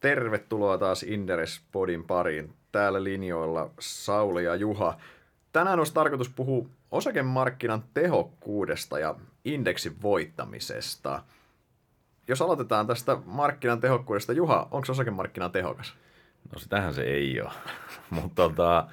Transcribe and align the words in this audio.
Tervetuloa 0.00 0.78
taas 0.78 1.02
Inderes 1.02 1.60
Podin 1.72 2.04
pariin. 2.04 2.52
Täällä 2.72 3.04
linjoilla 3.04 3.70
Sauli 3.80 4.44
ja 4.44 4.54
Juha. 4.54 4.98
Tänään 5.52 5.78
olisi 5.78 5.94
tarkoitus 5.94 6.28
puhua 6.28 6.66
osakemarkkinan 6.90 7.84
tehokkuudesta 7.94 8.98
ja 8.98 9.14
indeksin 9.44 10.02
voittamisesta. 10.02 11.22
Jos 12.28 12.42
aloitetaan 12.42 12.86
tästä 12.86 13.18
markkinan 13.24 13.80
tehokkuudesta, 13.80 14.32
Juha, 14.32 14.68
onko 14.70 14.86
osakemarkkina 14.90 15.48
tehokas? 15.48 15.94
No 16.52 16.58
sitähän 16.58 16.94
se 16.94 17.02
ei 17.02 17.40
ole, 17.40 17.50
mutta 18.10 18.34
tota, 18.34 18.86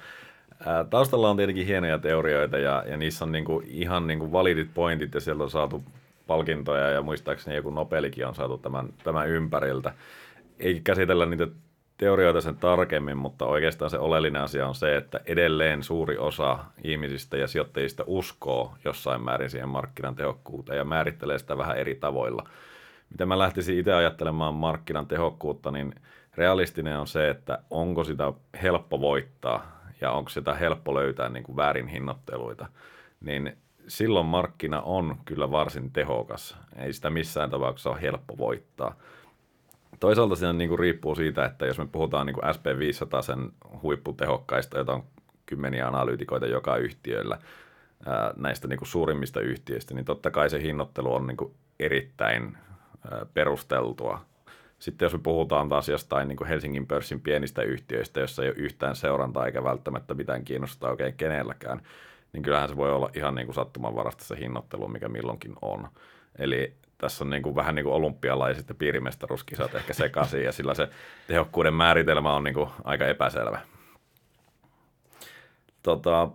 taustalla 0.89 1.29
on 1.29 1.37
tietenkin 1.37 1.65
hienoja 1.65 1.99
teorioita 1.99 2.57
ja, 2.57 2.83
ja 2.87 2.97
niissä 2.97 3.25
on 3.25 3.31
niinku 3.31 3.63
ihan 3.65 4.07
niinku 4.07 4.31
validit 4.31 4.73
pointit 4.73 5.13
ja 5.13 5.19
sieltä 5.19 5.43
on 5.43 5.49
saatu 5.49 5.83
palkintoja 6.27 6.89
ja 6.89 7.01
muistaakseni 7.01 7.55
joku 7.55 7.69
Nobelikin 7.69 8.27
on 8.27 8.35
saatu 8.35 8.57
tämän, 8.57 8.89
tämän 9.03 9.29
ympäriltä. 9.29 9.93
Ei 10.59 10.81
käsitellä 10.83 11.25
niitä 11.25 11.47
teorioita 11.97 12.41
sen 12.41 12.57
tarkemmin, 12.57 13.17
mutta 13.17 13.45
oikeastaan 13.45 13.91
se 13.91 13.99
oleellinen 13.99 14.41
asia 14.41 14.67
on 14.67 14.75
se, 14.75 14.95
että 14.95 15.19
edelleen 15.25 15.83
suuri 15.83 16.17
osa 16.17 16.59
ihmisistä 16.83 17.37
ja 17.37 17.47
sijoittajista 17.47 18.03
uskoo 18.07 18.75
jossain 18.85 19.21
määrin 19.21 19.49
siihen 19.49 19.69
markkinan 19.69 20.15
tehokkuuteen 20.15 20.77
ja 20.77 20.85
määrittelee 20.85 21.39
sitä 21.39 21.57
vähän 21.57 21.77
eri 21.77 21.95
tavoilla. 21.95 22.49
Miten 23.09 23.27
mä 23.27 23.39
lähtisin 23.39 23.77
itse 23.77 23.93
ajattelemaan 23.93 24.53
markkinan 24.53 25.07
tehokkuutta, 25.07 25.71
niin 25.71 25.95
realistinen 26.35 26.99
on 26.99 27.07
se, 27.07 27.29
että 27.29 27.59
onko 27.69 28.03
sitä 28.03 28.33
helppo 28.61 29.01
voittaa 29.01 29.81
ja 30.01 30.11
onko 30.11 30.29
sitä 30.29 30.53
helppo 30.53 30.95
löytää 30.95 31.29
niin 31.29 31.43
kuin 31.43 31.55
väärin 31.55 31.87
hinnoitteluita. 31.87 32.65
Niin 33.21 33.57
silloin 33.87 34.25
markkina 34.25 34.81
on 34.81 35.17
kyllä 35.25 35.51
varsin 35.51 35.91
tehokas. 35.91 36.57
Ei 36.75 36.93
sitä 36.93 37.09
missään 37.09 37.49
tapauksessa 37.49 37.89
ole 37.89 38.01
helppo 38.01 38.37
voittaa. 38.37 38.95
Toisaalta 39.99 40.35
se 40.35 40.53
niin 40.53 40.79
riippuu 40.79 41.15
siitä, 41.15 41.45
että 41.45 41.65
jos 41.65 41.77
me 41.77 41.87
puhutaan 41.91 42.25
niin 42.25 42.33
kuin 42.33 42.43
SP500 42.43 43.21
sen 43.21 43.51
huipputehokkaista, 43.81 44.77
jota 44.77 44.93
on 44.93 45.03
kymmeniä 45.45 45.87
analyytikoita 45.87 46.45
joka 46.45 46.77
yhtiöllä 46.77 47.37
ää, 48.05 48.33
näistä 48.35 48.67
niin 48.67 48.77
kuin 48.77 48.87
suurimmista 48.87 49.41
yhtiöistä, 49.41 49.93
niin 49.93 50.05
totta 50.05 50.31
kai 50.31 50.49
se 50.49 50.61
hinnoittelu 50.61 51.13
on 51.13 51.27
niin 51.27 51.37
kuin 51.37 51.53
erittäin 51.79 52.57
ää, 53.11 53.25
perusteltua. 53.33 54.25
Sitten 54.79 55.05
jos 55.05 55.13
me 55.13 55.19
puhutaan 55.19 55.69
taas 55.69 55.89
jostain 55.89 56.27
niin 56.27 56.37
kuin 56.37 56.47
Helsingin 56.47 56.87
pörssin 56.87 57.21
pienistä 57.21 57.61
yhtiöistä, 57.61 58.19
jossa 58.19 58.43
ei 58.43 58.49
ole 58.49 58.57
yhtään 58.57 58.95
seurantaa 58.95 59.45
eikä 59.45 59.63
välttämättä 59.63 60.13
mitään 60.13 60.43
kiinnostaa 60.43 60.89
oikein 60.89 61.13
kenelläkään, 61.13 61.81
niin 62.33 62.43
kyllähän 62.43 62.69
se 62.69 62.75
voi 62.75 62.91
olla 62.91 63.09
ihan 63.13 63.35
niin 63.35 63.47
kuin 63.47 63.55
sattumanvarasta 63.55 64.23
se 64.23 64.39
hinnoittelu, 64.39 64.87
mikä 64.87 65.09
milloinkin 65.09 65.55
on. 65.61 65.87
Eli 66.39 66.73
tässä 66.97 67.23
on 67.23 67.29
niin 67.29 67.43
kuin, 67.43 67.55
vähän 67.55 67.75
niin 67.75 67.83
kuin 67.83 67.95
olympialaiset 67.95 68.69
ja 68.69 68.75
piirimestaruuskisat 68.75 69.75
ehkä 69.75 69.93
sekaisin, 69.93 70.43
ja 70.43 70.51
sillä 70.51 70.73
se 70.73 70.89
tehokkuuden 71.27 71.73
määritelmä 71.73 72.35
on 72.35 72.43
niin 72.43 72.53
kuin 72.53 72.69
aika 72.83 73.05
epäselvä. 73.05 73.59
Tota, 75.83 76.29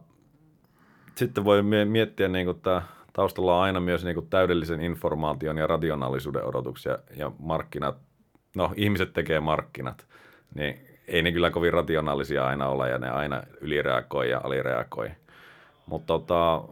sitten 1.15 1.45
voi 1.45 1.63
miettiä, 1.85 2.29
niin 2.29 2.47
kuin 2.47 2.61
tämä 2.61 2.83
taustalla 3.13 3.57
on 3.57 3.63
aina 3.63 3.81
myös 3.81 4.05
niin 4.05 4.15
kuin 4.15 4.29
täydellisen 4.31 4.81
informaation 4.81 5.59
ja 5.59 5.67
rationaalisuuden 5.67 6.45
odotuksia, 6.45 6.99
ja 7.17 7.33
markkinat, 7.39 7.97
no 8.57 8.73
ihmiset 8.77 9.13
tekee 9.13 9.41
markkinat, 9.41 10.07
niin 10.55 10.87
ei 11.09 11.23
ne 11.23 11.33
kyllä 11.33 11.51
kovin 11.51 11.73
rationaalisia 11.73 12.47
aina 12.47 12.69
ole, 12.69 12.91
ja 12.91 12.99
ne 12.99 13.11
aina 13.11 13.43
ylireagoi 13.61 14.31
ja 14.31 14.41
alireagoi. 14.45 15.11
Mutta 15.87 16.07
tota, 16.07 16.65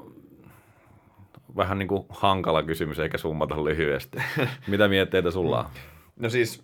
vähän 1.56 1.78
niin 1.78 1.88
kuin 1.88 2.06
hankala 2.08 2.62
kysymys, 2.62 2.98
eikä 2.98 3.18
summata 3.18 3.64
lyhyesti. 3.64 4.18
Mitä 4.66 4.88
mietteitä 4.88 5.30
sulla 5.30 5.58
on? 5.58 5.66
No 6.16 6.30
siis, 6.30 6.62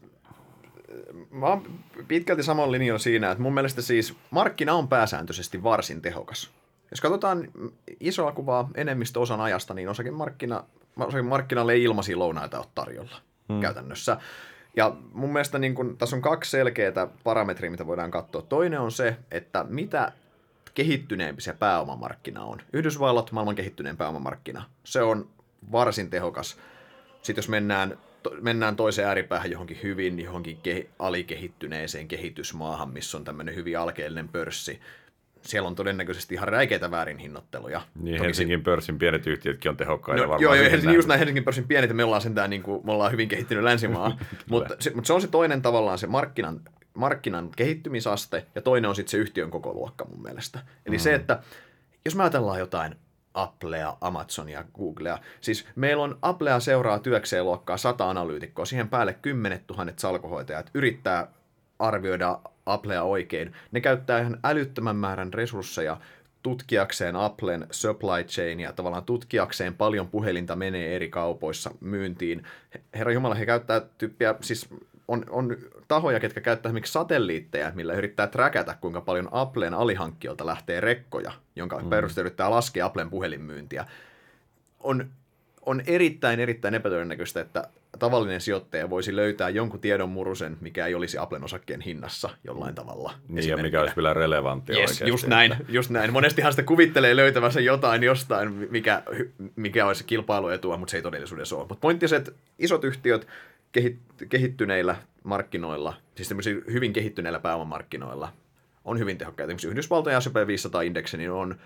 mä 1.30 1.46
oon 1.46 1.62
pitkälti 2.08 2.42
saman 2.42 2.72
linjan 2.72 2.98
siinä, 2.98 3.30
että 3.30 3.42
mun 3.42 3.54
mielestä 3.54 3.82
siis 3.82 4.16
markkina 4.30 4.74
on 4.74 4.88
pääsääntöisesti 4.88 5.62
varsin 5.62 6.02
tehokas. 6.02 6.50
Jos 6.90 7.00
katsotaan 7.00 7.48
isoa 8.00 8.32
kuvaa 8.32 8.70
enemmistöosan 8.74 9.40
ajasta, 9.40 9.74
niin 9.74 9.88
osakemarkkina, 9.88 10.64
osakemarkkinalle 10.96 11.72
ei 11.72 11.82
ilmaisia 11.82 12.18
lounaita 12.18 12.58
ole 12.58 12.66
tarjolla 12.74 13.16
hmm. 13.48 13.60
käytännössä. 13.60 14.16
Ja 14.76 14.96
mun 15.12 15.32
mielestä 15.32 15.58
niin 15.58 15.74
kun, 15.74 15.96
tässä 15.98 16.16
on 16.16 16.22
kaksi 16.22 16.50
selkeää 16.50 17.08
parametria, 17.24 17.70
mitä 17.70 17.86
voidaan 17.86 18.10
katsoa. 18.10 18.42
Toinen 18.42 18.80
on 18.80 18.92
se, 18.92 19.16
että 19.30 19.64
mitä 19.68 20.12
kehittyneempi 20.76 21.42
se 21.42 21.52
pääomamarkkina 21.52 22.44
on. 22.44 22.58
Yhdysvallat, 22.72 23.32
maailman 23.32 23.54
kehittyneen 23.54 23.96
pääomamarkkina, 23.96 24.64
se 24.84 25.02
on 25.02 25.28
varsin 25.72 26.10
tehokas. 26.10 26.56
Sitten 27.22 27.42
jos 27.42 27.48
mennään, 27.48 27.98
to, 28.22 28.30
mennään 28.40 28.76
toiseen 28.76 29.08
ääripäähän 29.08 29.50
johonkin 29.50 29.80
hyvin, 29.82 30.20
johonkin 30.20 30.58
ke, 30.62 30.86
alikehittyneeseen 30.98 32.08
kehitysmaahan, 32.08 32.90
missä 32.90 33.18
on 33.18 33.24
tämmöinen 33.24 33.54
hyvin 33.54 33.78
alkeellinen 33.78 34.28
pörssi, 34.28 34.80
siellä 35.42 35.68
on 35.68 35.74
todennäköisesti 35.74 36.34
ihan 36.34 36.48
räikeitä 36.48 36.90
väärinhinnoitteluja. 36.90 37.80
Niin, 37.94 38.16
Toki 38.16 38.26
Helsingin 38.26 38.62
pörssin 38.62 38.98
pienet 38.98 39.26
yhtiötkin 39.26 39.70
on 39.70 39.76
tehokkaita 39.76 40.22
no, 40.22 40.28
varmaan. 40.28 40.42
Joo, 40.42 40.54
joo 40.54 40.70
Helsingin, 40.70 40.96
just 40.96 41.08
näin 41.08 41.18
Helsingin 41.18 41.44
pörssin 41.44 41.68
pienet, 41.68 41.92
me 41.92 42.04
ollaan 42.04 42.22
sentään 42.22 42.50
niin 42.50 42.62
kuin, 42.62 42.86
me 42.86 42.92
ollaan 42.92 43.12
hyvin 43.12 43.28
kehittynyt 43.28 43.64
länsimaa, 43.64 44.18
mutta, 44.50 44.76
se, 44.78 44.90
mutta 44.94 45.06
se 45.06 45.12
on 45.12 45.20
se 45.20 45.28
toinen 45.28 45.62
tavallaan 45.62 45.98
se 45.98 46.06
markkinan 46.06 46.60
markkinan 46.96 47.50
kehittymisaste 47.56 48.46
ja 48.54 48.62
toinen 48.62 48.88
on 48.88 48.96
sitten 48.96 49.10
se 49.10 49.16
yhtiön 49.16 49.50
koko 49.50 49.72
luokka 49.72 50.04
mun 50.04 50.22
mielestä. 50.22 50.58
Eli 50.86 50.96
mm. 50.96 51.00
se, 51.00 51.14
että 51.14 51.42
jos 52.04 52.14
me 52.16 52.22
ajatellaan 52.22 52.58
jotain 52.58 52.96
Applea, 53.34 53.96
Amazonia, 54.00 54.64
Googlea. 54.74 55.18
Siis 55.40 55.66
meillä 55.76 56.02
on 56.02 56.18
Applea 56.22 56.60
seuraa 56.60 56.98
työkseen 56.98 57.44
luokkaa 57.44 57.76
sata 57.76 58.10
analyytikkoa, 58.10 58.64
siihen 58.64 58.88
päälle 58.88 59.14
kymmenet 59.22 59.66
tuhannet 59.66 59.98
salkohoitajat 59.98 60.70
yrittää 60.74 61.26
arvioida 61.78 62.38
Applea 62.66 63.02
oikein. 63.02 63.52
Ne 63.72 63.80
käyttää 63.80 64.20
ihan 64.20 64.40
älyttömän 64.44 64.96
määrän 64.96 65.32
resursseja 65.32 66.00
tutkiakseen 66.42 67.16
Applen 67.16 67.66
supply 67.70 68.24
chain 68.26 68.60
ja 68.60 68.72
tavallaan 68.72 69.04
tutkiakseen 69.04 69.74
paljon 69.74 70.08
puhelinta 70.08 70.56
menee 70.56 70.96
eri 70.96 71.08
kaupoissa 71.08 71.70
myyntiin. 71.80 72.44
Herra 72.94 73.12
Jumala, 73.12 73.34
he 73.34 73.46
käyttää 73.46 73.80
tyyppiä, 73.98 74.34
siis 74.40 74.68
on, 75.08 75.24
on 75.28 75.56
tahoja, 75.88 76.20
ketkä 76.20 76.40
käyttää 76.40 76.70
esimerkiksi 76.70 76.92
satelliitteja, 76.92 77.72
millä 77.74 77.94
yrittää 77.94 78.26
träkätä, 78.26 78.76
kuinka 78.80 79.00
paljon 79.00 79.28
Applen 79.30 79.74
alihankkijoilta 79.74 80.46
lähtee 80.46 80.80
rekkoja, 80.80 81.32
jonka 81.56 81.78
mm. 81.78 81.90
perusteella 81.90 82.26
yrittää 82.26 82.50
laskea 82.50 82.86
Applen 82.86 83.10
puhelinmyyntiä. 83.10 83.86
On, 84.80 85.10
on 85.66 85.82
erittäin, 85.86 86.40
erittäin 86.40 86.74
epätodennäköistä, 86.74 87.40
että 87.40 87.68
tavallinen 87.98 88.40
sijoittaja 88.40 88.90
voisi 88.90 89.16
löytää 89.16 89.48
jonkun 89.48 89.80
tiedon 89.80 90.08
murusen, 90.08 90.56
mikä 90.60 90.86
ei 90.86 90.94
olisi 90.94 91.18
Applen 91.18 91.44
osakkeen 91.44 91.80
hinnassa 91.80 92.30
jollain 92.44 92.74
tavalla. 92.74 93.12
Niin, 93.28 93.48
ja 93.48 93.56
mikä 93.56 93.80
olisi 93.80 93.96
vielä 93.96 94.14
relevantti 94.14 94.72
yes, 94.72 94.80
oikeasti. 94.80 95.08
Just 95.08 95.26
näin, 95.26 95.56
just 95.68 95.90
näin. 95.90 96.12
Monestihan 96.12 96.52
sitä 96.52 96.62
kuvittelee 96.62 97.16
löytävänsä 97.16 97.60
jotain 97.60 98.02
jostain, 98.02 98.52
mikä, 98.70 99.02
mikä 99.56 99.86
olisi 99.86 100.04
kilpailuetua, 100.04 100.76
mutta 100.76 100.90
se 100.90 100.96
ei 100.96 101.02
todellisuudessa 101.02 101.56
ole. 101.56 101.66
Mutta 101.68 101.80
pointti 101.80 102.08
se, 102.08 102.16
että 102.16 102.32
isot 102.58 102.84
yhtiöt 102.84 103.26
kehittyneillä 104.28 104.96
markkinoilla, 105.24 105.96
siis 106.14 106.30
hyvin 106.72 106.92
kehittyneillä 106.92 107.40
pääomamarkkinoilla, 107.40 108.32
on 108.84 108.98
hyvin 108.98 109.18
tehokkaita. 109.18 109.50
Esimerkiksi 109.50 109.68
Yhdysvaltojen 109.68 110.22
S&P 110.22 110.36
500-indeksi 110.36 111.16
niin 111.16 111.30
on 111.30 111.56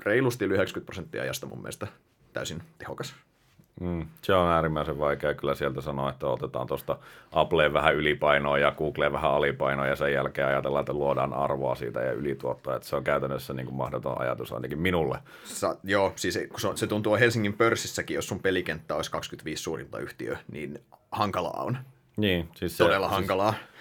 reilusti 0.00 0.44
yli 0.44 0.54
90 0.54 0.86
prosenttia 0.86 1.22
ajasta 1.22 1.46
mun 1.46 1.58
mielestä 1.58 1.86
täysin 2.32 2.62
tehokas. 2.78 3.14
Mm, 3.80 4.06
se 4.22 4.34
on 4.34 4.48
äärimmäisen 4.48 4.98
vaikea 4.98 5.34
kyllä 5.34 5.54
sieltä 5.54 5.80
sanoa, 5.80 6.10
että 6.10 6.26
otetaan 6.26 6.66
tuosta 6.66 6.98
Appleen 7.32 7.72
vähän 7.72 7.94
ylipainoa 7.94 8.58
ja 8.58 8.72
Googleen 8.72 9.12
vähän 9.12 9.30
alipainoa 9.30 9.86
ja 9.86 9.96
sen 9.96 10.12
jälkeen 10.12 10.48
ajatellaan, 10.48 10.82
että 10.82 10.92
luodaan 10.92 11.34
arvoa 11.34 11.74
siitä 11.74 12.00
ja 12.00 12.12
ylituottoa. 12.12 12.76
Että 12.76 12.88
se 12.88 12.96
on 12.96 13.04
käytännössä 13.04 13.54
niin 13.54 13.66
kuin 13.66 13.76
mahdoton 13.76 14.20
ajatus 14.20 14.52
ainakin 14.52 14.78
minulle. 14.78 15.18
Sa, 15.44 15.76
joo, 15.84 16.12
siis 16.16 16.34
se, 16.34 16.48
se 16.74 16.86
tuntuu 16.86 17.16
Helsingin 17.16 17.52
pörssissäkin, 17.52 18.14
jos 18.14 18.28
sun 18.28 18.40
pelikenttä 18.40 18.96
olisi 18.96 19.10
25 19.10 19.62
suurinta 19.62 19.98
yhtiö, 19.98 20.36
niin 20.52 20.82
hankalaa 21.10 21.62
on. 21.62 21.78
Niin, 22.16 22.48
siis 22.54 22.76
Todella 22.76 23.08
se, 23.08 23.14
hankalaa. 23.14 23.52
Siis 23.52 23.72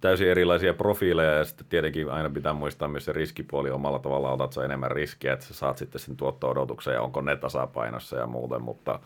täysin 0.00 0.28
erilaisia 0.28 0.74
profiileja 0.74 1.32
ja 1.32 1.44
sitten 1.44 1.66
tietenkin 1.66 2.10
aina 2.10 2.30
pitää 2.30 2.52
muistaa 2.52 2.88
myös 2.88 3.04
se 3.04 3.12
riskipuoli 3.12 3.70
omalla 3.70 3.98
tavalla, 3.98 4.32
otat 4.32 4.52
sä 4.52 4.64
enemmän 4.64 4.90
riskiä, 4.90 5.32
että 5.32 5.46
sä 5.46 5.54
saat 5.54 5.78
sitten 5.78 6.00
sen 6.00 6.16
tuotto-odotuksen 6.16 6.94
ja 6.94 7.02
onko 7.02 7.20
ne 7.20 7.36
tasapainossa 7.36 8.16
ja 8.16 8.26
muuten, 8.26 8.62
mutta, 8.62 9.00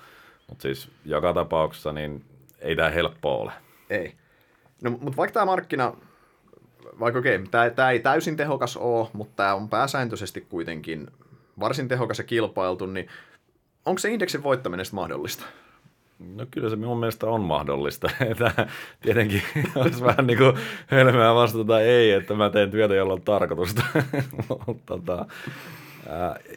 mutta 0.49 0.63
siis 0.63 0.91
joka 1.05 1.35
tapauksessa 1.35 1.93
niin 1.93 2.25
ei 2.61 2.77
tämä 2.77 2.91
helppo 2.91 3.41
ole. 3.41 3.53
Ei. 3.91 4.15
No, 4.83 4.91
mutta 4.91 5.17
vaikka 5.17 5.35
tämä 5.35 5.47
markkina, 5.47 5.93
vaikka 7.01 7.19
okei, 7.19 7.37
okay, 7.37 7.71
tämä 7.71 7.91
ei 7.91 8.01
täysin 8.01 8.37
tehokas 8.37 8.77
ole, 8.77 9.09
mutta 9.13 9.37
tämä 9.37 9.55
on 9.55 9.69
pääsääntöisesti 9.69 10.41
kuitenkin 10.41 11.07
varsin 11.61 11.89
tehokas 11.89 12.19
ja 12.19 12.25
kilpailtu, 12.25 12.87
niin 12.87 13.09
onko 13.87 13.99
se 13.99 14.11
indeksin 14.11 14.43
voittaminen 14.43 14.87
mahdollista? 14.93 15.45
No 16.19 16.47
kyllä 16.51 16.71
se 16.71 16.77
minun 16.77 17.01
mielestä 17.01 17.27
on 17.27 17.41
mahdollista. 17.41 18.11
Että 18.31 18.69
tietenkin 19.01 19.43
olisi 19.75 20.05
vähän 20.05 20.27
niin 20.27 20.39
kuin 20.39 20.57
hölmää 20.87 21.35
vastata 21.35 21.81
ei, 21.81 22.11
että 22.11 22.35
mä 22.35 22.51
teen 22.51 22.71
työtä, 22.71 22.95
jolla 22.95 23.13
on 23.13 23.23
tarkoitusta. 23.23 23.83
Mutta 24.49 24.77
tota, 24.87 25.27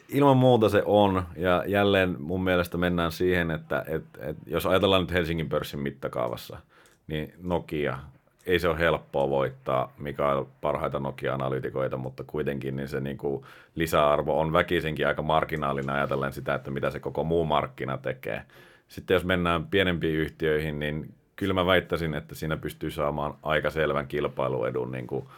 ilman 0.08 0.36
muuta 0.36 0.68
se 0.68 0.82
on. 0.86 1.22
Ja 1.36 1.64
jälleen 1.66 2.16
mun 2.18 2.44
mielestä 2.44 2.78
mennään 2.78 3.12
siihen, 3.12 3.50
että 3.50 3.84
et, 3.88 4.04
et, 4.18 4.36
jos 4.46 4.66
ajatellaan 4.66 5.02
nyt 5.02 5.12
Helsingin 5.12 5.48
pörssin 5.48 5.80
mittakaavassa, 5.80 6.58
niin 7.06 7.34
Nokia 7.42 7.98
ei 8.46 8.58
se 8.58 8.68
ole 8.68 8.78
helppoa 8.78 9.30
voittaa, 9.30 9.92
mikä 9.98 10.28
on 10.28 10.48
parhaita 10.60 10.98
Nokia-analytikoita, 10.98 11.96
mutta 11.96 12.24
kuitenkin 12.26 12.76
niin 12.76 12.88
se 12.88 13.00
niin 13.00 13.18
kuin 13.18 13.44
lisäarvo 13.74 14.40
on 14.40 14.52
väkisinkin 14.52 15.06
aika 15.06 15.22
marginaalinen 15.22 15.94
ajatellen 15.94 16.32
sitä, 16.32 16.54
että 16.54 16.70
mitä 16.70 16.90
se 16.90 17.00
koko 17.00 17.24
muu 17.24 17.44
markkina 17.44 17.98
tekee. 17.98 18.42
Sitten 18.88 19.14
jos 19.14 19.24
mennään 19.24 19.66
pienempiin 19.66 20.16
yhtiöihin, 20.16 20.78
niin 20.78 21.14
kyllä 21.36 21.54
mä 21.54 21.66
väittäisin, 21.66 22.14
että 22.14 22.34
siinä 22.34 22.56
pystyy 22.56 22.90
saamaan 22.90 23.34
aika 23.42 23.70
selvän 23.70 24.06
kilpailuedun 24.06 24.92
niin 24.92 25.06
kuin, 25.06 25.28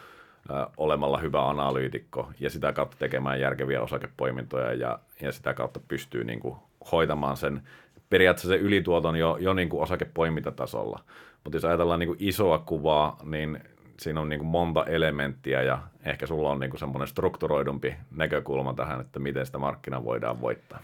olemalla 0.77 1.17
hyvä 1.17 1.49
analyytikko 1.49 2.31
ja 2.39 2.49
sitä 2.49 2.73
kautta 2.73 2.97
tekemään 2.99 3.39
järkeviä 3.39 3.81
osakepoimintoja 3.81 4.73
ja, 4.73 4.99
ja 5.21 5.31
sitä 5.31 5.53
kautta 5.53 5.79
pystyy 5.87 6.23
niin 6.23 6.39
kuin, 6.39 6.55
hoitamaan 6.91 7.37
sen 7.37 7.61
periaatteessa 8.09 8.49
se 8.49 8.55
ylituoton 8.55 9.15
jo, 9.15 9.37
jo 9.39 9.53
niin 9.53 9.69
kuin 9.69 9.83
osakepoimintatasolla. 9.83 10.99
Mutta 11.43 11.57
jos 11.57 11.65
ajatellaan 11.65 11.99
niin 11.99 12.07
kuin 12.07 12.19
isoa 12.19 12.59
kuvaa, 12.59 13.17
niin 13.23 13.59
siinä 13.99 14.21
on 14.21 14.29
niin 14.29 14.39
kuin 14.39 14.47
monta 14.47 14.85
elementtiä 14.85 15.61
ja 15.61 15.79
ehkä 16.05 16.27
sulla 16.27 16.51
on 16.51 16.59
niin 16.59 16.69
kuin 16.69 16.79
semmoinen 16.79 17.07
strukturoidumpi 17.07 17.95
näkökulma 18.11 18.73
tähän, 18.73 19.01
että 19.01 19.19
miten 19.19 19.45
sitä 19.45 19.57
markkinaa 19.57 20.03
voidaan 20.03 20.41
voittaa. 20.41 20.79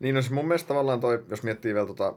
Niin, 0.00 0.14
no 0.14 0.22
siis 0.22 0.32
mun 0.32 0.48
mielestä 0.48 0.68
tavallaan 0.68 1.00
toi, 1.00 1.24
jos 1.28 1.42
miettii 1.42 1.74
vielä 1.74 1.86
tota, 1.86 2.14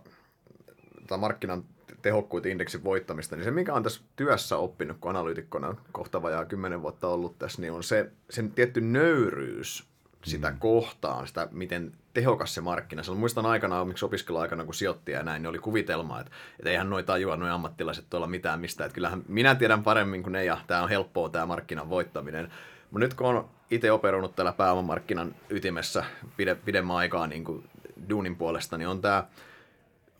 tota 1.01 1.17
markkinan 1.17 1.63
tehokkuutta 2.05 2.49
indeksin 2.49 2.83
voittamista, 2.83 3.35
niin 3.35 3.43
se 3.43 3.51
mikä 3.51 3.73
on 3.73 3.83
tässä 3.83 4.01
työssä 4.15 4.57
oppinut, 4.57 4.97
kun 5.01 5.09
analyytikkona 5.09 5.75
kohta 5.91 6.21
vajaa 6.21 6.45
kymmenen 6.45 6.81
vuotta 6.81 7.07
ollut 7.07 7.39
tässä, 7.39 7.61
niin 7.61 7.73
on 7.73 7.83
se 7.83 8.11
sen 8.29 8.51
tietty 8.51 8.81
nöyryys 8.81 9.87
sitä 10.23 10.51
mm. 10.51 10.59
kohtaan, 10.59 11.27
sitä 11.27 11.47
miten 11.51 11.91
tehokas 12.13 12.53
se 12.53 12.61
markkina. 12.61 13.03
Silloin 13.03 13.19
muistan 13.19 13.45
aikanaan, 13.45 13.87
miksi 13.87 14.05
opiskeluaikana, 14.05 14.65
kun 14.65 14.73
sijoittaja 14.73 15.17
ja 15.17 15.23
näin, 15.23 15.41
niin 15.41 15.49
oli 15.49 15.59
kuvitelma, 15.59 16.19
että, 16.19 16.31
että 16.59 16.69
eihän 16.69 16.89
noita 16.89 17.13
tajua 17.13 17.35
noin 17.37 17.51
ammattilaiset 17.51 18.05
tuolla 18.09 18.27
mitään 18.27 18.59
mistä. 18.59 18.85
Että 18.85 18.95
kyllähän 18.95 19.23
minä 19.27 19.55
tiedän 19.55 19.83
paremmin 19.83 20.23
kuin 20.23 20.33
ne 20.33 20.45
ja 20.45 20.57
tämä 20.67 20.83
on 20.83 20.89
helppoa 20.89 21.29
tämä 21.29 21.45
markkinan 21.45 21.89
voittaminen. 21.89 22.51
Mutta 22.91 22.99
nyt 22.99 23.13
kun 23.13 23.27
on 23.27 23.49
itse 23.71 23.91
operoinut 23.91 24.35
täällä 24.35 24.51
pääomamarkkinan 24.51 25.35
ytimessä 25.49 26.03
pide, 26.37 26.55
pidemmän 26.55 26.95
aikaa 26.95 27.27
niin 27.27 27.43
kuin 27.43 27.69
duunin 28.09 28.35
puolesta, 28.35 28.77
niin 28.77 28.87
on 28.87 29.01
tämä 29.01 29.23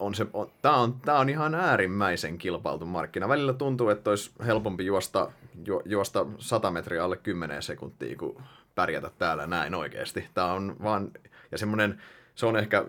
on 0.05 0.15
se, 0.15 0.25
on, 0.33 0.51
tää, 0.61 0.75
on, 0.75 0.93
tää 0.93 1.19
on 1.19 1.29
ihan 1.29 1.55
äärimmäisen 1.55 2.37
kilpailtu 2.37 2.85
markkina. 2.85 3.29
Välillä 3.29 3.53
tuntuu, 3.53 3.89
että 3.89 4.09
olisi 4.09 4.31
helpompi 4.45 4.85
juosta, 4.85 5.31
ju, 5.65 5.81
juosta 5.85 6.25
100 6.37 6.71
metriä 6.71 7.03
alle 7.03 7.17
10 7.17 7.63
sekuntia 7.63 8.17
kuin 8.17 8.37
pärjätä 8.75 9.11
täällä 9.17 9.47
näin 9.47 9.75
oikeasti. 9.75 10.27
Tää 10.33 10.53
on 10.53 10.75
vaan, 10.83 11.11
ja 11.51 11.57
semmoinen, 11.57 12.01
se 12.35 12.45
on 12.45 12.57
ehkä, 12.57 12.85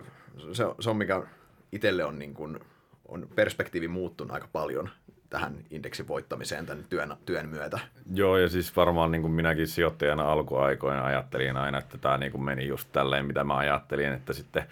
se, 0.51 0.63
se 0.79 0.89
on 0.89 0.97
mikä 0.97 1.23
itselle 1.71 2.05
on, 2.05 2.19
niin 2.19 2.33
kuin, 2.33 2.59
on 3.07 3.27
perspektiivi 3.35 3.87
muuttunut 3.87 4.33
aika 4.33 4.47
paljon 4.53 4.89
tähän 5.29 5.57
indeksin 5.71 6.07
voittamiseen 6.07 6.65
tämän 6.65 6.85
työn, 6.89 7.15
työn 7.25 7.49
myötä. 7.49 7.79
Joo, 8.13 8.37
ja 8.37 8.49
siis 8.49 8.75
varmaan 8.75 9.11
niin 9.11 9.21
kuin 9.21 9.31
minäkin 9.31 9.67
sijoittajana 9.67 10.31
alkuaikoina 10.31 11.05
ajattelin 11.05 11.57
aina, 11.57 11.77
että 11.77 11.97
tämä 11.97 12.17
niin 12.17 12.31
kuin 12.31 12.43
meni 12.43 12.67
just 12.67 12.89
tälleen, 12.91 13.25
mitä 13.25 13.43
mä 13.43 13.57
ajattelin, 13.57 14.13
että 14.13 14.33
sitten 14.33 14.63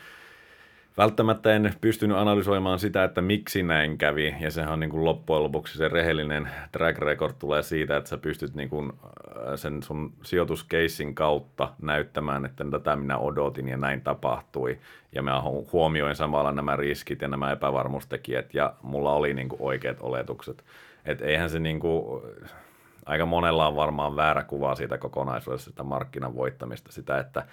välttämättä 0.97 1.53
en 1.53 1.74
pystynyt 1.81 2.18
analysoimaan 2.18 2.80
sitä, 2.80 3.03
että 3.03 3.21
miksi 3.21 3.63
näin 3.63 3.97
kävi, 3.97 4.36
ja 4.39 4.51
sehän 4.51 4.74
on 4.74 4.80
niin 4.80 4.89
kuin 4.89 5.06
loppujen 5.06 5.44
lopuksi 5.44 5.77
se 5.77 5.88
rehellinen 5.88 6.50
track 6.71 7.00
record 7.00 7.33
tulee 7.39 7.63
siitä, 7.63 7.97
että 7.97 8.09
sä 8.09 8.18
pystyt 8.18 8.56
niin 8.56 8.69
kuin 8.69 8.94
sen 9.56 9.83
sun 9.83 10.13
sijoituskeissin 10.24 11.15
kautta 11.15 11.74
näyttämään, 11.81 12.45
että 12.45 12.65
tätä 12.71 12.95
minä 12.95 13.18
odotin 13.18 13.68
ja 13.68 13.77
näin 13.77 14.01
tapahtui, 14.01 14.80
ja 15.12 15.21
mä 15.21 15.42
huomioin 15.71 16.15
samalla 16.15 16.51
nämä 16.51 16.75
riskit 16.75 17.21
ja 17.21 17.27
nämä 17.27 17.51
epävarmuustekijät, 17.51 18.53
ja 18.53 18.74
mulla 18.81 19.13
oli 19.13 19.33
niin 19.33 19.50
kuin 19.50 19.62
oikeat 19.62 19.97
oletukset. 20.00 20.63
että 21.06 21.25
eihän 21.25 21.50
se 21.50 21.59
niin 21.59 21.80
kuin, 21.80 22.24
aika 23.06 23.25
monella 23.25 23.68
on 23.68 23.75
varmaan 23.75 24.15
väärä 24.15 24.44
kuva 24.44 24.75
siitä 24.75 24.97
kokonaisuudesta, 24.97 25.69
sitä 25.69 25.83
markkinan 25.83 26.36
voittamista, 26.36 26.92
sitä, 26.92 27.19
että 27.19 27.45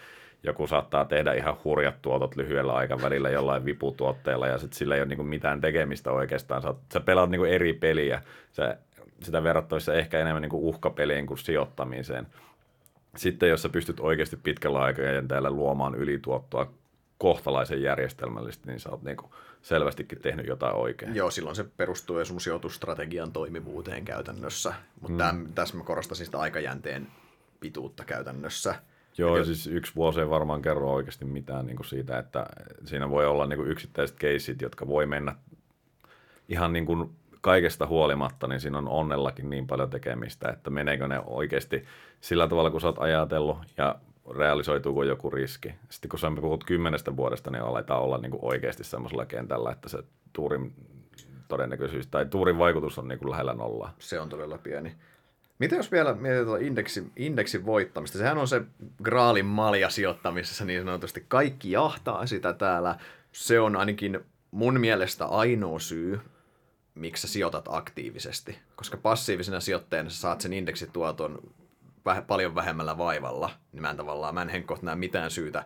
joku 0.43 0.67
saattaa 0.67 1.05
tehdä 1.05 1.33
ihan 1.33 1.56
hurjat 1.65 2.03
tuotot 2.03 2.37
lyhyellä 2.37 2.75
aikavälillä 2.75 3.31
jollain 3.31 3.65
viputuotteella 3.65 4.47
ja 4.47 4.59
sitten 4.59 4.79
sillä 4.79 4.94
ei 4.94 5.00
ole 5.00 5.09
niinku 5.09 5.25
mitään 5.25 5.61
tekemistä 5.61 6.12
oikeastaan. 6.12 6.62
Sä, 6.62 6.75
sä 6.93 7.00
pelaat 7.00 7.31
niinku 7.31 7.44
eri 7.44 7.73
peliä, 7.73 8.23
sä, 8.53 8.79
sitä 9.23 9.43
verrattavissa 9.43 9.94
ehkä 9.94 10.21
enemmän 10.21 10.43
niinku 10.43 10.69
uhkapeliin 10.69 11.27
kuin 11.27 11.39
sijoittamiseen. 11.39 12.27
Sitten 13.17 13.49
jos 13.49 13.62
sä 13.62 13.69
pystyt 13.69 14.00
oikeasti 14.00 14.37
pitkällä 14.37 14.81
aikajänteellä 14.81 15.50
luomaan 15.50 15.94
ylituottoa 15.94 16.73
kohtalaisen 17.19 17.83
järjestelmällisesti, 17.83 18.69
niin 18.69 18.81
sä 18.81 18.91
oot 18.91 19.03
niinku 19.03 19.35
selvästikin 19.62 20.21
tehnyt 20.21 20.47
jotain 20.47 20.75
oikein. 20.75 21.15
Joo, 21.15 21.31
silloin 21.31 21.56
se 21.56 21.65
perustuu 21.77 22.19
jo 22.19 22.25
sun 22.25 22.41
sijoitusstrategian 22.41 23.33
toimivuuteen 23.33 24.05
käytännössä, 24.05 24.75
mutta 25.00 25.33
mm. 25.33 25.53
tässä 25.55 25.77
mä 25.77 25.85
korostaisin 25.85 26.27
sitä 26.27 26.39
aikajänteen 26.39 27.06
pituutta 27.61 28.05
käytännössä– 28.05 28.75
Joo, 29.19 29.37
ja 29.37 29.44
siis 29.44 29.67
yksi 29.67 29.94
vuosi 29.94 30.20
ei 30.20 30.31
varmaan 30.31 30.62
kerro 30.62 30.93
oikeasti 30.93 31.25
mitään 31.25 31.67
niin 31.67 31.76
kuin 31.76 31.87
siitä, 31.87 32.19
että 32.19 32.47
siinä 32.85 33.11
voi 33.11 33.26
olla 33.26 33.47
niin 33.47 33.56
kuin 33.56 33.70
yksittäiset 33.70 34.17
keisit, 34.17 34.62
jotka 34.62 34.87
voi 34.87 35.06
mennä 35.06 35.37
ihan 36.49 36.73
niin 36.73 36.87
kuin 36.87 37.11
kaikesta 37.41 37.87
huolimatta, 37.87 38.47
niin 38.47 38.61
siinä 38.61 38.79
on 38.79 38.88
onnellakin 38.88 39.50
niin 39.50 39.67
paljon 39.67 39.91
tekemistä, 39.91 40.49
että 40.49 40.70
meneekö 40.70 41.09
ne 41.09 41.20
oikeasti 41.26 41.85
sillä 42.20 42.49
tavalla, 42.49 42.70
kun 42.70 42.81
sä 42.81 42.87
oot 42.87 42.99
ajatellut 42.99 43.59
ja 43.76 43.97
realisoituuko 44.37 45.03
joku 45.03 45.31
riski. 45.31 45.75
Sitten 45.91 46.08
kun 46.08 46.19
sä 46.19 46.32
puhut 46.41 46.65
kymmenestä 46.65 47.17
vuodesta, 47.17 47.50
niin 47.50 47.62
aletaan 47.62 48.03
olla 48.03 48.19
niin 48.19 48.31
kuin 48.31 48.44
oikeasti 48.44 48.85
semmoisella 48.85 49.26
kentällä, 49.26 49.73
että 49.73 49.88
se 49.88 49.99
tuurin 50.32 50.75
todennäköisyys 51.49 52.06
tai 52.06 52.26
tuurin 52.26 52.58
vaikutus 52.58 52.99
on 52.99 53.08
niin 53.08 53.19
kuin 53.19 53.31
lähellä 53.31 53.55
nollaa. 53.55 53.94
Se 53.99 54.20
on 54.20 54.29
todella 54.29 54.58
pieni. 54.58 54.94
Miten 55.62 55.76
jos 55.76 55.93
vielä 55.93 56.14
mietitään 56.14 56.62
indeksin, 56.62 57.12
indeksin 57.17 57.67
voittamista? 57.67 58.19
Sehän 58.19 58.38
on 58.38 58.49
se 58.49 58.62
graalin 59.03 59.47
malja 59.47 59.91
sijoittamisessa 59.91 60.64
niin 60.64 60.85
sanotusti. 60.85 61.25
Kaikki 61.29 61.70
jahtaa 61.70 62.26
sitä 62.26 62.53
täällä. 62.53 62.99
Se 63.32 63.61
on 63.61 63.76
ainakin 63.76 64.20
mun 64.50 64.81
mielestä 64.81 65.26
ainoa 65.26 65.79
syy, 65.79 66.20
miksi 66.94 67.20
sä 67.20 67.32
sijoitat 67.32 67.64
aktiivisesti. 67.69 68.59
Koska 68.76 68.97
passiivisena 68.97 69.61
sijoittajana 69.61 70.11
sä 70.11 70.17
saat 70.17 70.41
sen 70.41 70.53
indeksituoton 70.53 71.38
väh- 72.08 72.23
paljon 72.26 72.55
vähemmällä 72.55 72.99
vaivalla. 72.99 73.50
Niin 73.73 73.82
mä 73.82 73.91
en 73.91 73.97
tavallaan, 73.97 74.35
mä 74.35 74.43
en 74.43 74.49
henkkoht 74.49 74.82
näe 74.82 74.94
mitään 74.97 75.31
syytä 75.31 75.65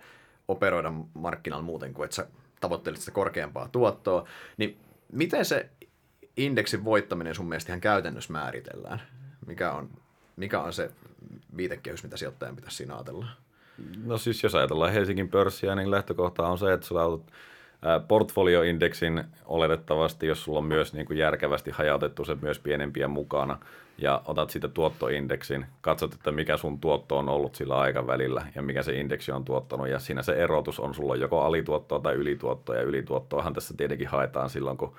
operoida 0.49 0.92
markkinalla 1.14 1.64
muuten 1.64 1.94
kuin, 1.94 2.04
että 2.04 2.16
sä 2.16 2.26
tavoittelit 2.60 3.00
sitä 3.00 3.12
korkeampaa 3.12 3.69
tuottoa. 3.69 4.28
Niin 4.56 4.78
miten 5.12 5.44
se 5.44 5.70
indeksin 6.37 6.84
voittaminen 6.84 7.35
sun 7.35 7.49
mielestä 7.49 7.73
ihan 7.73 7.80
käytännössä 7.80 8.32
määritellään? 8.32 9.16
Mikä 9.47 9.73
on, 9.73 9.88
mikä 10.37 10.61
on 10.61 10.73
se 10.73 10.91
viitekehys, 11.57 12.03
mitä 12.03 12.17
sijoittajan 12.17 12.57
pitäisi 12.57 12.76
siinä 12.76 12.95
ajatella? 12.95 13.26
No 14.05 14.19
siis 14.19 14.43
jos 14.43 14.55
ajatellaan 14.55 14.93
Helsingin 14.93 15.29
pörssiä, 15.29 15.75
niin 15.75 15.91
lähtökohta 15.91 16.47
on 16.47 16.59
se, 16.59 16.73
että 16.73 16.87
sulla 16.87 17.05
on 17.05 17.25
portfolioindeksin 18.09 19.25
oletettavasti, 19.45 20.26
jos 20.26 20.45
sulla 20.45 20.59
on 20.59 20.65
myös 20.65 20.93
niin 20.93 21.07
kuin 21.07 21.19
järkevästi 21.19 21.71
hajautettu 21.71 22.25
se 22.25 22.37
myös 22.43 22.59
pienempiä 22.59 23.09
mukana, 23.09 23.59
ja 23.99 24.23
otat 24.25 24.50
siitä 24.50 24.69
tuottoindeksin, 24.69 25.67
katsot, 25.81 26.15
että 26.15 26.33
mikä 26.33 26.57
sun 26.57 26.81
tuotto 26.81 27.19
on 27.19 27.29
ollut 27.29 27.55
sillä 27.55 27.79
aikavälillä 27.79 28.47
ja 28.55 28.62
mikä 28.62 28.83
se 28.83 28.93
indeksi 28.93 29.33
on 29.33 29.45
tuottanut, 29.45 29.88
ja 29.88 29.99
siinä 29.99 30.23
se 30.23 30.33
erotus 30.33 30.81
on 30.81 30.95
sulla 30.95 31.17
joko 31.17 31.41
alituottoa 31.41 31.99
tai 31.99 32.15
ylituottoa, 32.15 32.76
ja 32.76 32.83
ylituottoahan 32.83 33.55
tässä 33.55 33.75
tietenkin 33.76 34.09
haetaan 34.09 34.50
silloin, 34.50 34.76
kun, 34.76 34.95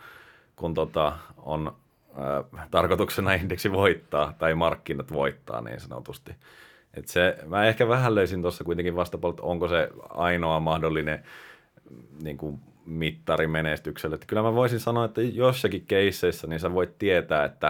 kun 0.56 0.74
tota, 0.74 1.13
on 1.38 1.75
äh, 2.17 2.67
tarkoituksena 2.71 3.33
indeksi 3.43 3.71
voittaa 3.71 4.33
tai 4.38 4.55
markkinat 4.55 5.13
voittaa 5.13 5.62
niin 5.62 5.79
sanotusti. 5.79 6.36
Et 6.93 7.07
se, 7.07 7.38
mä 7.45 7.65
ehkä 7.65 7.88
vähän 7.88 8.15
löysin 8.15 8.41
tuossa 8.41 8.63
kuitenkin 8.63 8.95
vastapuolella, 8.95 9.36
että 9.36 9.47
onko 9.47 9.67
se 9.67 9.89
ainoa 10.09 10.59
mahdollinen 10.59 11.24
niin 12.24 12.38
kuin 12.38 12.59
mittari 12.86 13.47
menestykselle. 13.47 14.13
Että 14.13 14.27
kyllä 14.27 14.41
mä 14.41 14.55
voisin 14.55 14.79
sanoa, 14.79 15.05
että 15.05 15.21
jossakin 15.21 15.86
keisseissä 15.88 16.47
niin 16.47 16.59
sä 16.59 16.74
voit 16.74 16.97
tietää, 16.97 17.45
että, 17.45 17.67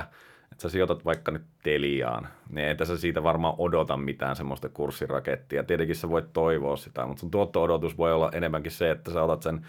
että 0.51 0.61
sä 0.61 0.69
sijoitat 0.69 1.05
vaikka 1.05 1.31
nyt 1.31 1.41
Teliaan, 1.63 2.27
niin 2.49 2.67
että 2.67 2.85
sä 2.85 2.97
siitä 2.97 3.23
varmaan 3.23 3.53
odota 3.57 3.97
mitään 3.97 4.35
semmoista 4.35 4.69
kurssirakettia. 4.69 5.63
Tietenkin 5.63 5.95
sä 5.95 6.09
voit 6.09 6.33
toivoa 6.33 6.77
sitä, 6.77 7.05
mutta 7.05 7.19
sun 7.19 7.31
tuotto-odotus 7.31 7.97
voi 7.97 8.13
olla 8.13 8.31
enemmänkin 8.33 8.71
se, 8.71 8.91
että 8.91 9.13
sä 9.13 9.23
otat 9.23 9.43
sen 9.43 9.65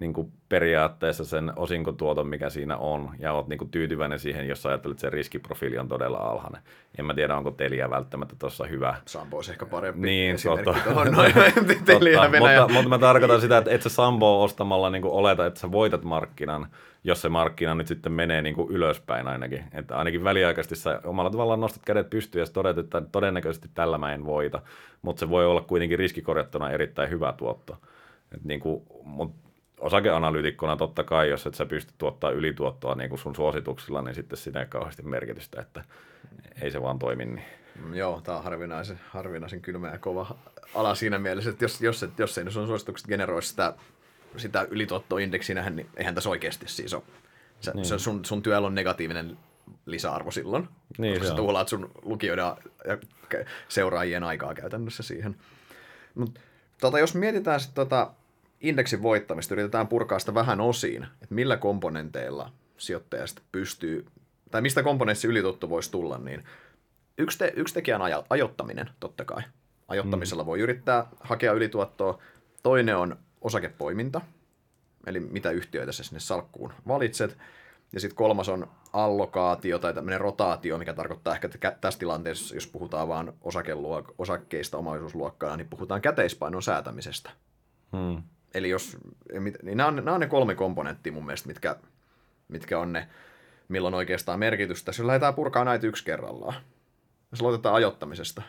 niin 0.00 0.12
kuin 0.12 0.32
periaatteessa 0.48 1.24
sen 1.24 1.52
osinkotuoton, 1.56 2.26
mikä 2.26 2.50
siinä 2.50 2.76
on, 2.76 3.10
ja 3.18 3.32
olet 3.32 3.46
niin 3.48 3.58
kuin 3.58 3.70
tyytyväinen 3.70 4.18
siihen, 4.18 4.48
jos 4.48 4.66
ajattelet, 4.66 4.94
että 4.94 5.00
se 5.00 5.10
riskiprofiili 5.10 5.78
on 5.78 5.88
todella 5.88 6.18
alhainen. 6.18 6.62
En 6.98 7.04
mä 7.04 7.14
tiedä, 7.14 7.36
onko 7.36 7.50
Telia 7.50 7.90
välttämättä 7.90 8.34
tuossa 8.38 8.64
hyvä. 8.66 8.94
Sampo 9.04 9.36
olisi 9.36 9.52
ehkä 9.52 9.66
parempi 9.66 10.00
niin, 10.00 10.36
totta. 10.44 10.74
tuohon 10.84 11.12
noin 11.12 11.32
Telia 11.84 12.20
mutta, 12.20 12.72
mutta 12.72 12.88
mä 12.88 12.98
tarkoitan 12.98 13.40
sitä, 13.40 13.58
että 13.58 13.70
et 13.70 13.82
sä 13.82 13.88
Sampo 13.88 14.42
ostamalla 14.42 14.90
niin 14.90 15.02
kuin 15.02 15.14
oleta, 15.14 15.46
että 15.46 15.60
sä 15.60 15.72
voitat 15.72 16.04
markkinan, 16.04 16.66
jos 17.04 17.22
se 17.22 17.28
markkina 17.28 17.74
nyt 17.74 17.86
sitten 17.86 18.12
menee 18.12 18.42
niin 18.42 18.54
kuin 18.54 18.70
ylöspäin 18.70 19.28
ainakin. 19.28 19.64
Että 19.72 19.96
ainakin 19.96 20.24
väliaikaisesti 20.24 20.76
sä 20.76 21.00
omalla 21.04 21.30
tavallaan 21.30 21.60
nostat 21.60 21.82
kädet 21.84 22.10
pystyyn 22.10 22.40
ja 22.40 22.46
todet, 22.52 22.78
että 22.78 23.02
todennäköisesti 23.12 23.68
tällä 23.74 23.98
mä 23.98 24.14
en 24.14 24.26
voita, 24.26 24.62
mutta 25.02 25.20
se 25.20 25.30
voi 25.30 25.46
olla 25.46 25.60
kuitenkin 25.60 25.98
riskikorjattuna 25.98 26.70
erittäin 26.70 27.10
hyvä 27.10 27.34
tuotto. 27.36 27.76
Et 28.34 28.44
niin 28.44 28.60
kuin, 28.60 28.82
mutta 29.04 29.45
osakeanalyytikkona 29.80 30.76
totta 30.76 31.04
kai, 31.04 31.30
jos 31.30 31.46
et 31.46 31.54
sä 31.54 31.66
pysty 31.66 31.92
tuottaa 31.98 32.30
ylituottoa 32.30 32.94
niin 32.94 33.08
kuin 33.08 33.18
sun 33.18 33.36
suosituksilla, 33.36 34.02
niin 34.02 34.14
sitten 34.14 34.38
siinä 34.38 34.60
ei 34.60 34.66
kauheasti 34.66 35.02
merkitystä, 35.02 35.60
että 35.60 35.84
ei 36.62 36.70
se 36.70 36.82
vaan 36.82 36.98
toimi 36.98 37.24
niin. 37.24 37.42
Mm, 37.84 37.94
Joo, 37.94 38.20
tämä 38.20 38.38
on 38.38 38.44
harvinaisen, 38.44 39.00
harvinaisen 39.08 39.60
kylmä 39.60 39.88
ja 39.88 39.98
kova 39.98 40.36
ala 40.74 40.94
siinä 40.94 41.18
mielessä, 41.18 41.50
että 41.50 41.64
jos, 41.64 41.80
jos, 41.80 42.02
et, 42.02 42.18
jos 42.18 42.38
ei 42.38 42.44
ne 42.44 42.50
sun 42.50 42.66
suositukset 42.66 43.08
generoi 43.08 43.42
sitä, 43.42 43.74
sitä 44.36 44.66
ylituottoindeksinähän, 44.70 45.76
niin 45.76 45.86
eihän 45.96 46.14
tässä 46.14 46.30
oikeasti 46.30 46.68
siis 46.68 46.94
ole. 46.94 47.02
Se, 47.60 47.72
niin. 47.74 47.84
se 47.84 47.98
sun, 47.98 48.24
sun 48.24 48.42
työllä 48.42 48.66
on 48.66 48.74
negatiivinen 48.74 49.38
lisäarvo 49.86 50.30
silloin, 50.30 50.68
Niin, 50.98 51.12
koska 51.14 51.24
se 51.24 51.30
sä 51.30 51.36
tuhlaat 51.36 51.68
sun 51.68 51.90
lukijoiden 52.02 52.44
ja 52.44 52.98
seuraajien 53.68 54.24
aikaa 54.24 54.54
käytännössä 54.54 55.02
siihen. 55.02 55.36
Mut, 56.14 56.38
tota, 56.80 56.98
jos 56.98 57.14
mietitään 57.14 57.60
sit 57.60 57.74
tota 57.74 58.10
indeksin 58.60 59.02
voittamista, 59.02 59.54
yritetään 59.54 59.88
purkaa 59.88 60.18
sitä 60.18 60.34
vähän 60.34 60.60
osiin, 60.60 61.02
että 61.02 61.34
millä 61.34 61.56
komponenteilla 61.56 62.52
sijoittaja 62.78 63.26
sitten 63.26 63.44
pystyy, 63.52 64.06
tai 64.50 64.62
mistä 64.62 64.82
komponentti 64.82 65.26
ylituotto 65.26 65.68
voisi 65.68 65.90
tulla, 65.90 66.18
niin 66.18 66.44
yksi, 67.18 67.38
te, 67.38 67.52
yksi 67.56 67.74
tekijä 67.74 67.96
on 67.96 68.02
ajo, 68.02 68.24
ajoittaminen, 68.30 68.90
totta 69.00 69.24
kai. 69.24 69.42
Ajoittamisella 69.88 70.42
mm. 70.42 70.46
voi 70.46 70.60
yrittää 70.60 71.06
hakea 71.20 71.52
ylituottoa. 71.52 72.22
Toinen 72.62 72.96
on 72.96 73.16
osakepoiminta, 73.40 74.20
eli 75.06 75.20
mitä 75.20 75.50
yhtiöitä 75.50 75.92
sä 75.92 76.02
sinne 76.02 76.20
salkkuun 76.20 76.72
valitset. 76.88 77.38
Ja 77.92 78.00
sitten 78.00 78.16
kolmas 78.16 78.48
on 78.48 78.70
allokaatio 78.92 79.78
tai 79.78 79.94
tämmöinen 79.94 80.20
rotaatio, 80.20 80.78
mikä 80.78 80.94
tarkoittaa 80.94 81.34
ehkä, 81.34 81.48
että 81.54 81.78
tässä 81.80 82.00
tilanteessa, 82.00 82.54
jos 82.54 82.66
puhutaan 82.66 83.08
vain 83.08 83.28
osakeluok- 83.28 84.14
osakkeista 84.18 84.78
omaisuusluokkaa, 84.78 85.56
niin 85.56 85.68
puhutaan 85.68 86.00
käteispainon 86.00 86.62
säätämisestä. 86.62 87.30
Hmm. 87.92 88.22
Eli 88.56 88.70
jos, 88.70 88.96
niin 89.62 89.76
nämä 89.76 89.86
on, 89.86 89.96
nämä 89.96 90.12
on 90.12 90.20
ne 90.20 90.26
kolme 90.26 90.54
komponenttia 90.54 91.12
mun 91.12 91.26
mielestä, 91.26 91.48
mitkä, 91.48 91.76
mitkä 92.48 92.78
on 92.78 92.92
ne, 92.92 93.08
milloin 93.68 93.94
oikeastaan 93.94 94.38
merkitystä. 94.38 94.88
Jos 94.88 95.00
lähdetään 95.00 95.34
purkaa 95.34 95.64
näitä 95.64 95.86
yksi 95.86 96.04
kerrallaan. 96.04 96.54
Jos 97.30 97.40
aloitetaan 97.40 97.74
ajoittamisesta. 97.74 98.42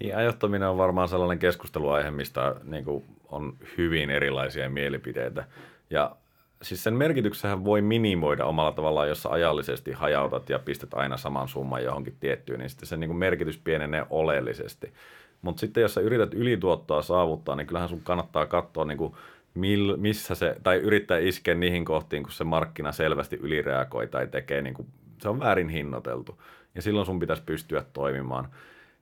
Niin, 0.00 0.16
ajoittaminen 0.16 0.68
on 0.68 0.78
varmaan 0.78 1.08
sellainen 1.08 1.38
keskusteluaihe, 1.38 2.10
mistä 2.10 2.54
niin 2.64 2.84
kuin, 2.84 3.04
on 3.28 3.56
hyvin 3.78 4.10
erilaisia 4.10 4.70
mielipiteitä. 4.70 5.44
Ja 5.90 6.16
siis 6.62 6.84
sen 6.84 6.94
merkityksähän 6.94 7.64
voi 7.64 7.82
minimoida 7.82 8.44
omalla 8.44 8.72
tavallaan, 8.72 9.08
jos 9.08 9.22
sä 9.22 9.28
ajallisesti 9.28 9.92
hajautat 9.92 10.50
ja 10.50 10.58
pistät 10.58 10.94
aina 10.94 11.16
saman 11.16 11.48
summan 11.48 11.84
johonkin 11.84 12.16
tiettyyn, 12.20 12.58
niin 12.58 12.70
sitten 12.70 12.88
sen 12.88 13.00
niin 13.00 13.08
kuin 13.08 13.18
merkitys 13.18 13.58
pienenee 13.58 14.06
oleellisesti. 14.10 14.92
Mutta 15.42 15.60
sitten 15.60 15.80
jos 15.80 15.94
sä 15.94 16.00
yrität 16.00 16.34
ylituottoa 16.34 17.02
saavuttaa, 17.02 17.56
niin 17.56 17.66
kyllähän 17.66 17.88
sun 17.88 18.00
kannattaa 18.00 18.46
katsoa, 18.46 18.84
niin 18.84 18.98
kuin, 18.98 19.14
mil, 19.54 19.96
missä 19.96 20.34
se, 20.34 20.56
tai 20.62 20.76
yrittää 20.76 21.18
iskeä 21.18 21.54
niihin 21.54 21.84
kohtiin, 21.84 22.22
kun 22.22 22.32
se 22.32 22.44
markkina 22.44 22.92
selvästi 22.92 23.36
ylireagoi 23.36 24.06
tai 24.06 24.26
tekee, 24.26 24.62
niin 24.62 24.74
kuin, 24.74 24.88
se 25.18 25.28
on 25.28 25.40
väärin 25.40 25.68
hinnoiteltu. 25.68 26.42
Ja 26.74 26.82
silloin 26.82 27.06
sun 27.06 27.18
pitäisi 27.18 27.42
pystyä 27.46 27.84
toimimaan. 27.92 28.48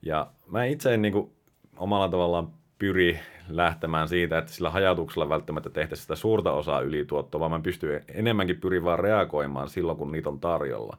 Ja 0.03 0.27
mä 0.47 0.65
itse 0.65 0.95
en 0.95 1.03
niin 1.03 1.13
kuin, 1.13 1.31
omalla 1.77 2.09
tavallaan 2.09 2.49
pyri 2.79 3.21
lähtemään 3.49 4.09
siitä, 4.09 4.39
että 4.39 4.53
sillä 4.53 4.71
hajautuksella 4.71 5.29
välttämättä 5.29 5.71
tehtäisiin 5.71 6.03
sitä 6.03 6.17
suurta 6.17 6.53
osaa 6.53 6.81
ylituottoa, 6.81 7.41
vaan 7.41 7.51
mä 7.51 7.61
pystyn 7.61 8.05
enemmänkin 8.09 8.61
pyrin 8.61 8.85
vaan 8.85 8.99
reagoimaan 8.99 9.69
silloin, 9.69 9.99
kun 9.99 10.13
niitä 10.13 10.29
on 10.29 10.41
tarjolla. 10.41 10.99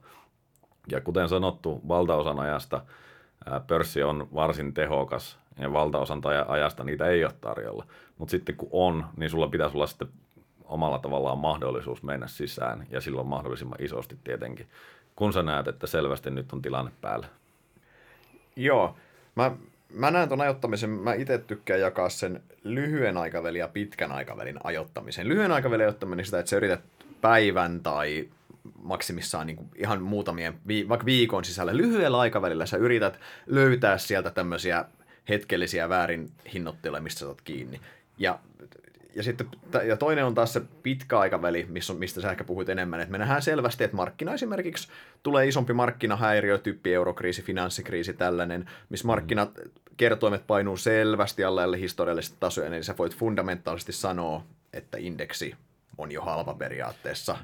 Ja 0.91 1.01
kuten 1.01 1.29
sanottu, 1.29 1.81
valtaosan 1.87 2.39
ajasta 2.39 2.81
pörssi 3.67 4.03
on 4.03 4.27
varsin 4.33 4.73
tehokas 4.73 5.39
ja 5.59 5.73
valtaosan 5.73 6.21
ajasta 6.47 6.83
niitä 6.83 7.05
ei 7.05 7.25
ole 7.25 7.33
tarjolla. 7.41 7.85
Mutta 8.17 8.31
sitten 8.31 8.55
kun 8.55 8.69
on, 8.71 9.05
niin 9.17 9.29
sulla 9.29 9.47
pitäisi 9.47 9.77
olla 9.77 9.87
sitten 9.87 10.07
omalla 10.63 10.99
tavallaan 10.99 11.37
mahdollisuus 11.37 12.03
mennä 12.03 12.27
sisään 12.27 12.87
ja 12.89 13.01
silloin 13.01 13.27
mahdollisimman 13.27 13.81
isosti 13.81 14.17
tietenkin, 14.23 14.67
kun 15.15 15.33
sä 15.33 15.43
näet, 15.43 15.67
että 15.67 15.87
selvästi 15.87 16.31
nyt 16.31 16.53
on 16.53 16.61
tilanne 16.61 16.91
päällä. 17.01 17.27
Joo. 18.55 18.95
Mä, 19.35 19.51
mä 19.93 20.11
näen 20.11 20.29
ton 20.29 20.41
ajoittamisen, 20.41 20.89
mä 20.89 21.13
itse 21.13 21.37
tykkään 21.37 21.79
jakaa 21.79 22.09
sen 22.09 22.43
lyhyen 22.63 23.17
aikavälin 23.17 23.59
ja 23.59 23.67
pitkän 23.67 24.11
aikavälin 24.11 24.59
ajoittamisen. 24.63 25.27
Lyhyen 25.27 25.51
aikavälin 25.51 25.85
ajoittaminen 25.85 26.25
sitä, 26.25 26.39
että 26.39 26.49
sä 26.49 26.57
yrität 26.57 26.81
päivän 27.21 27.79
tai 27.79 28.29
maksimissaan 28.83 29.47
niin 29.47 29.57
kuin 29.57 29.69
ihan 29.75 30.01
muutamien, 30.01 30.53
vaikka 30.89 31.05
viikon 31.05 31.45
sisällä. 31.45 31.77
Lyhyellä 31.77 32.19
aikavälillä 32.19 32.65
sä 32.65 32.77
yrität 32.77 33.19
löytää 33.45 33.97
sieltä 33.97 34.31
tämmöisiä 34.31 34.85
hetkellisiä 35.29 35.89
väärin 35.89 36.31
hinnoitteluja, 36.53 37.01
mistä 37.01 37.19
sä 37.19 37.25
otat 37.25 37.41
kiinni. 37.41 37.81
Ja, 38.17 38.39
ja, 39.15 39.23
sitten, 39.23 39.47
ja 39.87 39.97
toinen 39.97 40.25
on 40.25 40.33
taas 40.33 40.53
se 40.53 40.61
pitkä 40.83 41.19
aikaväli, 41.19 41.65
missä 41.69 41.93
mistä 41.93 42.21
sä 42.21 42.31
ehkä 42.31 42.43
puhuit 42.43 42.69
enemmän, 42.69 42.99
että 42.99 43.11
me 43.11 43.17
nähdään 43.17 43.41
selvästi, 43.41 43.83
että 43.83 43.97
markkina 43.97 44.33
esimerkiksi 44.33 44.87
tulee 45.23 45.47
isompi 45.47 45.73
markkinahäiriö, 45.73 46.57
tyyppi 46.57 46.93
eurokriisi, 46.93 47.41
finanssikriisi, 47.41 48.13
tällainen, 48.13 48.69
missä 48.89 49.07
markkinat 49.07 49.59
kertoimet 49.97 50.47
painuu 50.47 50.77
selvästi 50.77 51.43
alle 51.43 51.79
historiallisesti 51.79 52.37
tasoja, 52.39 52.69
niin 52.69 52.83
sä 52.83 52.95
voit 52.97 53.15
fundamentaalisesti 53.15 53.91
sanoa, 53.93 54.43
että 54.73 54.97
indeksi 54.97 55.55
on 55.97 56.11
jo 56.11 56.21
halpa 56.21 56.53
periaatteessa. 56.53 57.37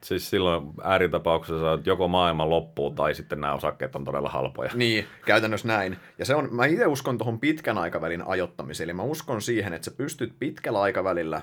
Siis 0.00 0.30
silloin 0.30 0.72
ääritapauksessa 0.82 1.72
että 1.72 1.90
joko 1.90 2.08
maailma 2.08 2.50
loppuu 2.50 2.90
tai 2.90 3.14
sitten 3.14 3.40
nämä 3.40 3.54
osakkeet 3.54 3.96
on 3.96 4.04
todella 4.04 4.28
halpoja. 4.28 4.70
Niin, 4.74 5.06
käytännössä 5.26 5.68
näin. 5.68 5.96
Ja 6.18 6.24
se 6.24 6.34
on, 6.34 6.48
mä 6.50 6.66
itse 6.66 6.86
uskon 6.86 7.18
tuohon 7.18 7.40
pitkän 7.40 7.78
aikavälin 7.78 8.22
ajoittamiseen, 8.26 8.84
eli 8.84 8.94
mä 8.94 9.02
uskon 9.02 9.42
siihen, 9.42 9.72
että 9.72 9.84
sä 9.84 9.90
pystyt 9.96 10.32
pitkällä 10.38 10.80
aikavälillä 10.80 11.42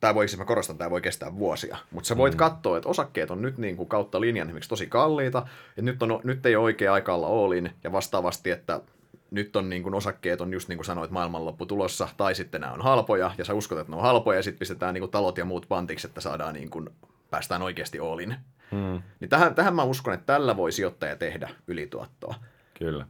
tämä 0.00 0.14
voi, 0.14 0.28
siis 0.28 0.38
mä 0.38 0.44
korostan, 0.44 0.78
tämä 0.78 0.90
voi 0.90 1.00
kestää 1.00 1.36
vuosia, 1.36 1.76
mutta 1.90 2.08
sä 2.08 2.16
voit 2.16 2.34
mm. 2.34 2.38
katsoa, 2.38 2.76
että 2.76 2.88
osakkeet 2.88 3.30
on 3.30 3.42
nyt 3.42 3.58
niin 3.58 3.76
kuin 3.76 3.88
kautta 3.88 4.20
linjan 4.20 4.48
esimerkiksi 4.48 4.68
tosi 4.68 4.86
kalliita, 4.86 5.46
että 5.68 5.82
nyt, 5.82 6.02
on, 6.02 6.20
nyt 6.24 6.46
ei 6.46 6.56
ole 6.56 6.64
oikea 6.64 6.92
aika 6.92 7.14
olla 7.14 7.26
all 7.26 7.52
ja 7.84 7.92
vastaavasti, 7.92 8.50
että 8.50 8.80
nyt 9.32 9.56
on 9.56 9.68
niin 9.68 9.82
kuin 9.82 9.94
osakkeet 9.94 10.40
on 10.40 10.52
just 10.52 10.68
niin 10.68 10.76
kuin 10.78 10.86
sanoit 10.86 11.10
maailmanloppu 11.10 11.66
tulossa, 11.66 12.08
tai 12.16 12.34
sitten 12.34 12.60
nämä 12.60 12.72
on 12.72 12.82
halpoja, 12.82 13.30
ja 13.38 13.44
sä 13.44 13.54
uskot, 13.54 13.78
että 13.78 13.92
ne 13.92 13.96
on 13.96 14.02
halpoja, 14.02 14.38
ja 14.38 14.42
sitten 14.42 14.58
pistetään 14.58 14.94
niin 14.94 15.02
kuin 15.02 15.10
talot 15.10 15.38
ja 15.38 15.44
muut 15.44 15.66
pantiksi, 15.68 16.06
että 16.06 16.20
saadaan 16.20 16.54
niin 16.54 16.70
kuin, 16.70 16.90
päästään 17.30 17.62
oikeasti 17.62 17.98
all 17.98 18.18
in. 18.18 18.36
Hmm. 18.70 19.02
Niin 19.20 19.28
tähän, 19.28 19.54
tähän 19.54 19.74
mä 19.74 19.82
uskon, 19.82 20.14
että 20.14 20.26
tällä 20.26 20.56
voi 20.56 20.72
sijoittaja 20.72 21.16
tehdä 21.16 21.50
ylituottoa. 21.66 22.34
Kyllä. 22.84 23.06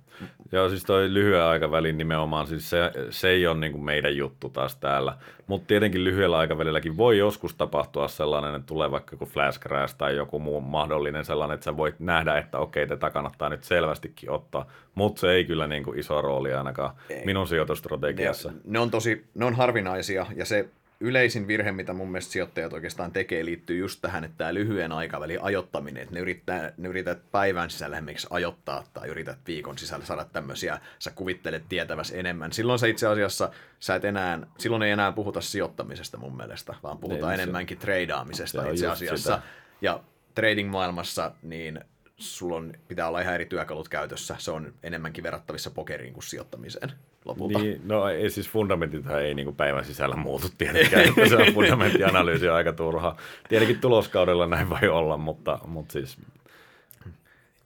Joo, 0.52 0.69
siis 0.69 0.85
toi 0.85 1.14
lyhyen 1.14 1.43
aikavälin 1.43 1.99
nimenomaan, 1.99 2.47
siis 2.47 2.71
se, 2.71 2.93
se 3.11 3.29
ei 3.29 3.47
ole 3.47 3.59
niin 3.59 3.73
kuin 3.73 3.85
meidän 3.85 4.17
juttu 4.17 4.49
taas 4.49 4.76
täällä. 4.76 5.17
Mutta 5.47 5.67
tietenkin 5.67 6.05
lyhyellä 6.05 6.38
aikavälilläkin 6.38 6.97
voi 6.97 7.19
joskus 7.19 7.55
tapahtua 7.55 8.09
sellainen, 8.09 8.55
että 8.55 8.67
tulee 8.67 8.91
vaikka 8.91 9.14
joku 9.14 9.26
flash 9.26 9.61
crash 9.61 9.97
tai 9.97 10.17
joku 10.17 10.38
muu 10.38 10.61
mahdollinen 10.61 11.25
sellainen, 11.25 11.55
että 11.55 11.64
sä 11.64 11.76
voit 11.76 12.00
nähdä, 12.00 12.38
että 12.38 12.59
okei, 12.59 12.87
tätä 12.87 13.11
kannattaa 13.11 13.49
nyt 13.49 13.64
selvästikin 13.64 14.31
ottaa. 14.31 14.67
Mutta 14.95 15.21
se 15.21 15.31
ei 15.31 15.45
kyllä 15.45 15.67
niin 15.67 15.85
kuin 15.85 15.99
iso 15.99 16.23
rooli 16.23 16.55
ainakaan 16.55 16.95
ei. 17.11 17.25
minun 17.25 17.49
sijoitustrategiassa. 17.49 18.50
Ne, 18.50 18.59
ne 18.64 18.79
on 18.79 18.91
tosi, 18.91 19.25
ne 19.35 19.45
on 19.45 19.55
harvinaisia 19.55 20.26
ja 20.37 20.45
se 20.45 20.69
yleisin 21.02 21.47
virhe, 21.47 21.73
mitä 21.73 21.92
mun 21.92 22.11
mielestä 22.11 22.32
sijoittajat 22.32 22.73
oikeastaan 22.73 23.12
tekee, 23.12 23.44
liittyy 23.44 23.78
just 23.78 24.00
tähän, 24.02 24.25
että 24.25 24.38
tämä 24.38 24.54
lyhyen 24.54 24.92
aikavälin 24.92 25.42
ajoittaminen, 25.42 26.02
että 26.02 26.14
ne 26.14 26.21
yrittää, 26.21 26.73
ne 26.76 26.88
yrität 26.88 27.30
päivän 27.32 27.71
sisällä 27.71 27.97
esimerkiksi 27.97 28.26
ajoittaa 28.30 28.85
tai 28.92 29.09
yrität 29.09 29.38
viikon 29.47 29.78
sisällä 29.78 30.04
saada 30.04 30.25
tämmöisiä, 30.25 30.78
sä 30.99 31.11
kuvittelet 31.11 31.62
tietäväs 31.68 32.12
enemmän. 32.16 32.52
Silloin 32.52 32.78
se 32.78 32.88
itse 32.88 33.06
asiassa, 33.06 33.50
sä 33.80 33.94
et 33.94 34.04
enää, 34.04 34.38
silloin 34.59 34.82
ei 34.82 34.90
enää 34.90 35.12
puhuta 35.12 35.40
sijoittamisesta 35.40 36.16
mun 36.18 36.37
mielestä, 36.37 36.75
vaan 36.82 36.99
puhutaan 36.99 37.30
Niin, 37.32 37.40
enemmänkin 37.40 37.78
treidaamisesta 37.78 38.62
se 38.62 38.68
on 38.68 38.75
itse 38.75 38.87
asiassa. 38.88 39.35
sitä. 39.37 39.42
Ja 39.80 40.00
trading-maailmassa, 40.35 41.32
niin 41.42 41.80
sulla 42.23 42.57
on, 42.57 42.73
pitää 42.88 43.09
olla 43.09 43.21
ihan 43.21 43.35
eri 43.35 43.47
työkalut 43.47 43.88
käytössä. 43.88 44.37
Se 44.38 44.50
on 44.50 44.75
enemmänkin 44.83 45.25
verrattavissa 45.25 45.71
pokeriin 45.71 46.12
kuin 46.12 46.25
sijoittamiseen 46.25 46.93
lopulta. 47.25 47.59
Niin, 47.59 47.81
no 47.85 48.09
ei 48.09 48.31
siis 48.31 48.49
fundamentithan 48.49 49.23
ei 49.23 49.35
niin 49.35 49.47
kuin 49.47 49.57
päivän 49.57 49.85
sisällä 49.85 50.17
muutu 50.17 50.49
tietenkään, 50.59 51.09
että 51.09 51.29
se 51.29 51.37
on 51.37 51.55
fundamenttianalyysi 51.55 52.49
on 52.49 52.57
aika 52.57 52.73
turha. 52.73 53.17
Tietenkin 53.49 53.81
tuloskaudella 53.81 54.47
näin 54.47 54.71
voi 54.71 54.88
olla, 54.88 55.17
mutta, 55.17 55.59
mutta 55.67 55.93
siis 55.93 56.19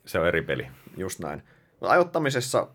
se 0.04 0.18
on 0.18 0.28
eri 0.28 0.42
peli. 0.42 0.66
Just 0.96 1.18
näin. 1.20 1.42
Ajoittamisessa, 1.80 2.68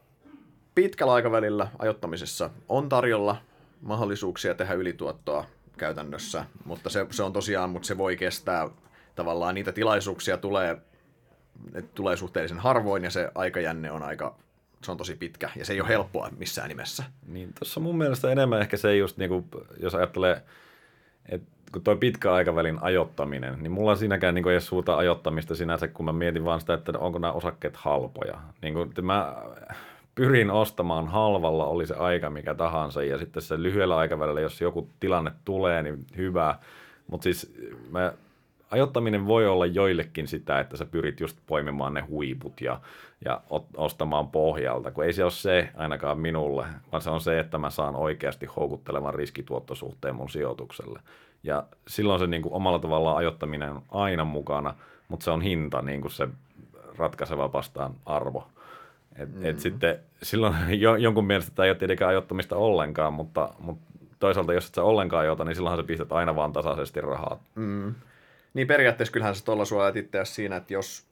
pitkällä 0.76 1.14
aikavälillä 1.14 1.68
ajoittamisessa 1.80 2.50
on 2.70 2.90
tarjolla 2.90 3.38
mahdollisuuksia 3.82 4.56
tehdä 4.56 4.74
ylituottoa 4.74 5.46
käytännössä, 5.78 6.46
mutta 6.66 6.90
se, 6.90 7.06
se 7.12 7.24
on 7.24 7.34
tosiaan, 7.34 7.70
mutta 7.70 7.88
se 7.88 7.98
voi 7.98 8.18
kestää 8.18 8.70
tavallaan 9.16 9.56
niitä 9.56 9.72
tilaisuuksia 9.72 10.38
tulee, 10.38 10.78
ne 11.74 11.82
tulee 11.82 12.18
suhteellisen 12.18 12.60
harvoin 12.60 13.04
ja 13.04 13.10
se 13.10 13.32
aikajänne 13.36 13.92
on 13.92 14.04
aika, 14.04 14.36
se 14.84 14.92
on 14.92 14.98
tosi 14.98 15.16
pitkä 15.16 15.50
ja 15.56 15.66
se 15.66 15.74
ei 15.74 15.82
ole 15.82 15.90
helppoa 15.90 16.30
missään 16.38 16.70
nimessä. 16.70 17.04
Niin 17.28 17.54
tuossa 17.60 17.80
mun 17.80 17.98
mielestä 17.98 18.32
enemmän 18.32 18.62
ehkä 18.62 18.78
se 18.78 18.98
just, 18.98 19.18
niin 19.18 19.30
kuin, 19.30 19.46
jos 19.80 19.96
ajattelee, 19.96 20.42
että 21.30 21.48
kun 21.72 21.82
toi 21.82 21.96
pitkä 21.98 22.34
aikavälin 22.34 22.78
ajoittaminen, 22.82 23.64
niin 23.64 23.72
mulla 23.72 23.96
siinäkään 23.96 24.36
niin 24.36 24.44
kuin, 24.44 24.52
ei 24.52 24.56
ole 24.56 24.62
suurta 24.62 24.98
ajoittamista 24.98 25.56
sinänsä, 25.56 25.88
kun 25.88 26.06
mä 26.06 26.14
mietin 26.14 26.46
vaan 26.46 26.60
sitä, 26.60 26.74
että 26.74 26.92
onko 27.00 27.20
nämä 27.20 27.34
osakkeet 27.34 27.76
halpoja. 27.78 28.42
Niin 28.62 28.74
kuin, 28.74 28.90
että 28.90 29.02
mä 29.02 29.36
pyrin 30.16 30.52
ostamaan 30.52 31.08
halvalla, 31.08 31.66
oli 31.66 31.88
se 31.88 31.96
aika 31.96 32.30
mikä 32.30 32.56
tahansa, 32.56 33.04
ja 33.04 33.18
sitten 33.18 33.44
se 33.44 33.64
lyhyellä 33.64 33.98
aikavälillä, 33.98 34.42
jos 34.42 34.62
joku 34.62 34.90
tilanne 35.00 35.32
tulee, 35.46 35.84
niin 35.84 36.06
hyvä, 36.18 36.56
mutta 37.08 37.24
siis 37.24 37.54
mä, 37.92 38.14
ajottaminen 38.72 39.28
voi 39.28 39.48
olla 39.48 39.66
joillekin 39.66 40.28
sitä, 40.28 40.60
että 40.60 40.78
sä 40.78 40.86
pyrit 40.86 41.20
just 41.20 41.38
poimimaan 41.48 41.94
ne 41.94 42.02
huiput 42.02 42.62
ja, 42.62 42.82
ja 43.26 43.42
ostamaan 43.78 44.28
pohjalta, 44.28 44.92
kun 44.92 45.04
ei 45.04 45.14
se 45.14 45.24
ole 45.24 45.32
se 45.32 45.70
ainakaan 45.76 46.20
minulle, 46.20 46.66
vaan 46.92 47.02
se 47.02 47.10
on 47.10 47.22
se, 47.22 47.40
että 47.40 47.58
mä 47.58 47.70
saan 47.70 47.96
oikeasti 47.96 48.46
houkuttelevan 48.46 49.14
riskituottosuhteen 49.14 50.16
mun 50.16 50.30
sijoitukselle. 50.30 51.00
Ja 51.44 51.64
silloin 51.88 52.20
se 52.20 52.28
niin 52.28 52.42
kuin 52.42 52.54
omalla 52.54 52.80
tavallaan 52.80 53.18
ajottaminen 53.18 53.72
on 53.72 53.84
aina 53.92 54.26
mukana, 54.26 54.74
mutta 55.08 55.24
se 55.24 55.32
on 55.32 55.42
hinta 55.42 55.82
niin 55.82 56.02
kuin 56.02 56.12
se 56.12 56.28
ratkaiseva 56.98 57.54
vastaan 57.54 57.94
arvo. 58.06 58.48
Et, 59.16 59.30
mm-hmm. 59.30 59.46
et 59.46 59.60
sitten 59.60 60.00
silloin 60.24 60.56
jo, 60.70 60.96
jonkun 60.96 61.26
mielestä 61.26 61.52
tämä 61.56 61.66
ei 61.66 61.72
ole 61.72 61.78
tietenkään 61.78 62.10
ajottamista 62.10 62.56
ollenkaan, 62.56 63.14
mutta, 63.14 63.54
mutta 63.60 63.86
toisaalta 64.20 64.54
jos 64.54 64.68
et 64.68 64.76
sä 64.76 64.84
ollenkaan 64.84 65.22
ajota, 65.22 65.46
niin 65.46 65.56
silloinhan 65.56 65.80
sä 65.80 65.88
pistät 65.88 66.12
aina 66.12 66.36
vaan 66.36 66.54
tasaisesti 66.54 67.02
rahaa. 67.02 67.40
Mm. 67.56 67.96
Niin 68.54 68.68
periaatteessa 68.68 69.14
kyllähän 69.14 69.36
se 69.36 69.44
tuolla 69.44 69.66
suojaa 69.66 69.92
itseäsi 69.96 70.34
siinä, 70.34 70.56
että 70.56 70.74
jos, 70.74 71.06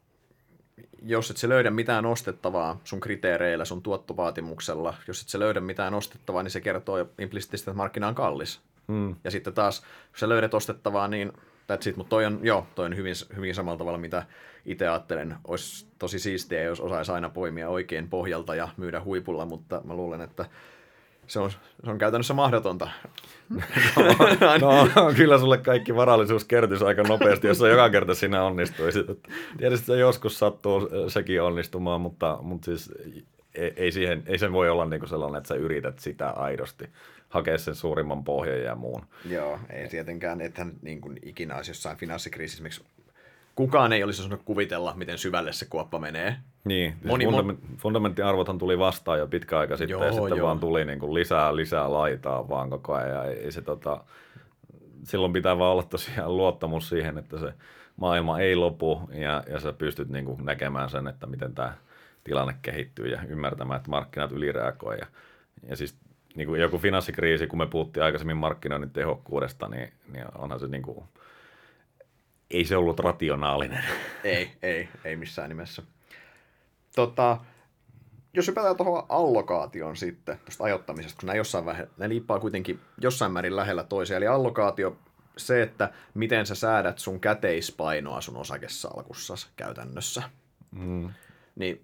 jos 1.01 1.31
et 1.31 1.37
se 1.37 1.49
löydä 1.49 1.69
mitään 1.69 2.05
ostettavaa 2.05 2.81
sun 2.83 2.99
kriteereillä, 2.99 3.65
sun 3.65 3.81
tuottovaatimuksella, 3.81 4.93
jos 5.07 5.21
et 5.21 5.29
se 5.29 5.39
löydä 5.39 5.59
mitään 5.59 5.93
ostettavaa, 5.93 6.43
niin 6.43 6.51
se 6.51 6.61
kertoo 6.61 6.97
implisiittisesti, 7.19 7.71
että 7.71 7.77
markkina 7.77 8.07
on 8.07 8.15
kallis. 8.15 8.61
Mm. 8.87 9.15
Ja 9.23 9.31
sitten 9.31 9.53
taas, 9.53 9.83
jos 10.11 10.19
sä 10.19 10.29
löydät 10.29 10.53
ostettavaa, 10.53 11.07
niin 11.07 11.31
that's 11.73 11.89
it. 11.89 11.97
Mutta 11.97 12.09
toi 12.09 12.25
on, 12.25 12.39
joo, 12.43 12.67
toi 12.75 12.85
on 12.85 12.97
hyvin, 12.97 13.15
hyvin 13.35 13.55
samalla 13.55 13.77
tavalla, 13.77 13.97
mitä 13.97 14.25
itse 14.65 14.87
ajattelen. 14.87 15.35
Olisi 15.47 15.87
tosi 15.99 16.19
siistiä, 16.19 16.63
jos 16.63 16.79
osaisi 16.79 17.11
aina 17.11 17.29
poimia 17.29 17.69
oikein 17.69 18.09
pohjalta 18.09 18.55
ja 18.55 18.69
myydä 18.77 19.01
huipulla, 19.01 19.45
mutta 19.45 19.81
mä 19.83 19.93
luulen, 19.93 20.21
että 20.21 20.45
se 21.29 21.39
on, 21.39 21.51
se 21.51 21.91
on 21.91 21.97
käytännössä 21.97 22.33
mahdotonta. 22.33 22.89
No, 24.61 24.89
no, 24.95 25.13
kyllä 25.15 25.37
sulle 25.37 25.57
kaikki 25.57 25.95
varallisuus 25.95 26.45
kertyisi 26.45 26.85
aika 26.85 27.03
nopeasti, 27.03 27.47
jos 27.47 27.59
joka 27.59 27.89
kerta 27.89 28.15
sinä 28.15 28.43
onnistuisi. 28.43 28.99
Tietysti 29.57 29.85
se 29.85 29.97
joskus 29.97 30.39
sattuu 30.39 30.89
sekin 31.07 31.41
onnistumaan, 31.41 32.01
mutta, 32.01 32.37
mutta 32.41 32.65
siis 32.65 32.91
ei, 33.55 33.73
ei, 33.75 33.91
siihen, 33.91 34.23
ei 34.25 34.37
sen 34.37 34.53
voi 34.53 34.69
olla 34.69 34.85
niin 34.85 34.99
kuin 34.99 35.09
sellainen, 35.09 35.37
että 35.37 35.47
sä 35.47 35.55
yrität 35.55 35.99
sitä 35.99 36.29
aidosti 36.29 36.89
hakea 37.29 37.57
sen 37.57 37.75
suurimman 37.75 38.23
pohjan 38.23 38.61
ja 38.61 38.75
muun. 38.75 39.01
Joo, 39.29 39.59
ei 39.69 39.87
tietenkään, 39.87 40.41
ethän 40.41 40.71
niin 40.81 41.01
kuin 41.01 41.19
ikinä 41.23 41.55
olisi 41.55 41.71
jossain 41.71 41.97
finanssikriisissä, 41.97 42.63
miksi 42.63 42.81
kukaan 43.59 43.93
ei 43.93 44.03
olisi 44.03 44.21
osannut 44.21 44.41
kuvitella, 44.45 44.93
miten 44.95 45.17
syvälle 45.17 45.53
se 45.53 45.65
kuoppa 45.65 45.99
menee. 45.99 46.35
Niin, 46.63 46.91
siis 46.91 47.05
Moni, 47.05 47.25
fundament, 47.25 47.59
fundamenttiarvothan 47.77 48.57
tuli 48.57 48.79
vastaan 48.79 49.19
jo 49.19 49.27
pitkä 49.27 49.59
aika 49.59 49.77
sitten, 49.77 49.93
joo, 49.93 50.03
ja 50.03 50.11
sitten 50.11 50.37
joo. 50.37 50.47
vaan 50.47 50.59
tuli 50.59 50.85
niin 50.85 50.99
kuin 50.99 51.13
lisää, 51.13 51.55
lisää 51.55 51.93
laitaa 51.93 52.49
vaan 52.49 52.69
koko 52.69 52.93
ajan, 52.93 53.09
ja 53.09 53.23
ei 53.23 53.51
se 53.51 53.61
tota, 53.61 54.03
silloin 55.03 55.33
pitää 55.33 55.57
vaan 55.57 55.71
olla 55.71 55.83
tosiaan 55.83 56.37
luottamus 56.37 56.89
siihen, 56.89 57.17
että 57.17 57.39
se 57.39 57.53
maailma 57.95 58.39
ei 58.39 58.55
lopu, 58.55 59.09
ja, 59.11 59.43
ja 59.49 59.59
sä 59.59 59.73
pystyt 59.73 60.09
niin 60.09 60.25
kuin 60.25 60.45
näkemään 60.45 60.89
sen, 60.89 61.07
että 61.07 61.27
miten 61.27 61.55
tämä 61.55 61.73
tilanne 62.23 62.55
kehittyy, 62.61 63.07
ja 63.07 63.21
ymmärtämään, 63.27 63.77
että 63.77 63.89
markkinat 63.89 64.31
ylireagoi, 64.31 64.97
ja, 64.97 65.05
ja 65.69 65.75
siis 65.75 65.95
niin 66.35 66.47
kuin 66.47 66.61
joku 66.61 66.77
finanssikriisi, 66.77 67.47
kun 67.47 67.59
me 67.59 67.67
puhuttiin 67.67 68.03
aikaisemmin 68.03 68.37
markkinoinnin 68.37 68.91
tehokkuudesta, 68.91 69.67
niin, 69.67 69.93
niin 70.13 70.25
onhan 70.37 70.59
se 70.59 70.67
niin 70.67 70.83
kuin, 70.83 71.05
ei 72.51 72.65
se 72.65 72.77
ollut 72.77 72.99
rationaalinen. 72.99 73.83
Ei, 74.23 74.51
ei, 74.61 74.89
ei 75.03 75.15
missään 75.15 75.49
nimessä. 75.49 75.83
Tota, 76.95 77.37
jos 78.33 78.47
hypätään 78.47 78.77
tuohon 78.77 79.05
allokaation 79.09 79.97
sitten, 79.97 80.39
tuosta 80.39 80.63
ajottamisesta, 80.63 81.19
kun 81.19 81.27
nämä, 81.27 81.37
jossain 81.37 81.65
vähän, 81.65 81.87
ne 81.97 82.09
liippaa 82.09 82.39
kuitenkin 82.39 82.79
jossain 83.01 83.31
määrin 83.31 83.55
lähellä 83.55 83.83
toisia. 83.83 84.17
Eli 84.17 84.27
allokaatio, 84.27 84.97
se, 85.37 85.61
että 85.61 85.91
miten 86.13 86.45
sä 86.45 86.55
säädät 86.55 86.99
sun 86.99 87.19
käteispainoa 87.19 88.21
sun 88.21 88.37
osakesalkussa 88.37 89.35
käytännössä. 89.55 90.23
Mm. 90.71 91.09
Niin 91.55 91.83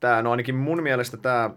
tämä, 0.00 0.22
no 0.22 0.30
ainakin 0.30 0.54
mun 0.54 0.82
mielestä 0.82 1.16
tämä 1.16 1.50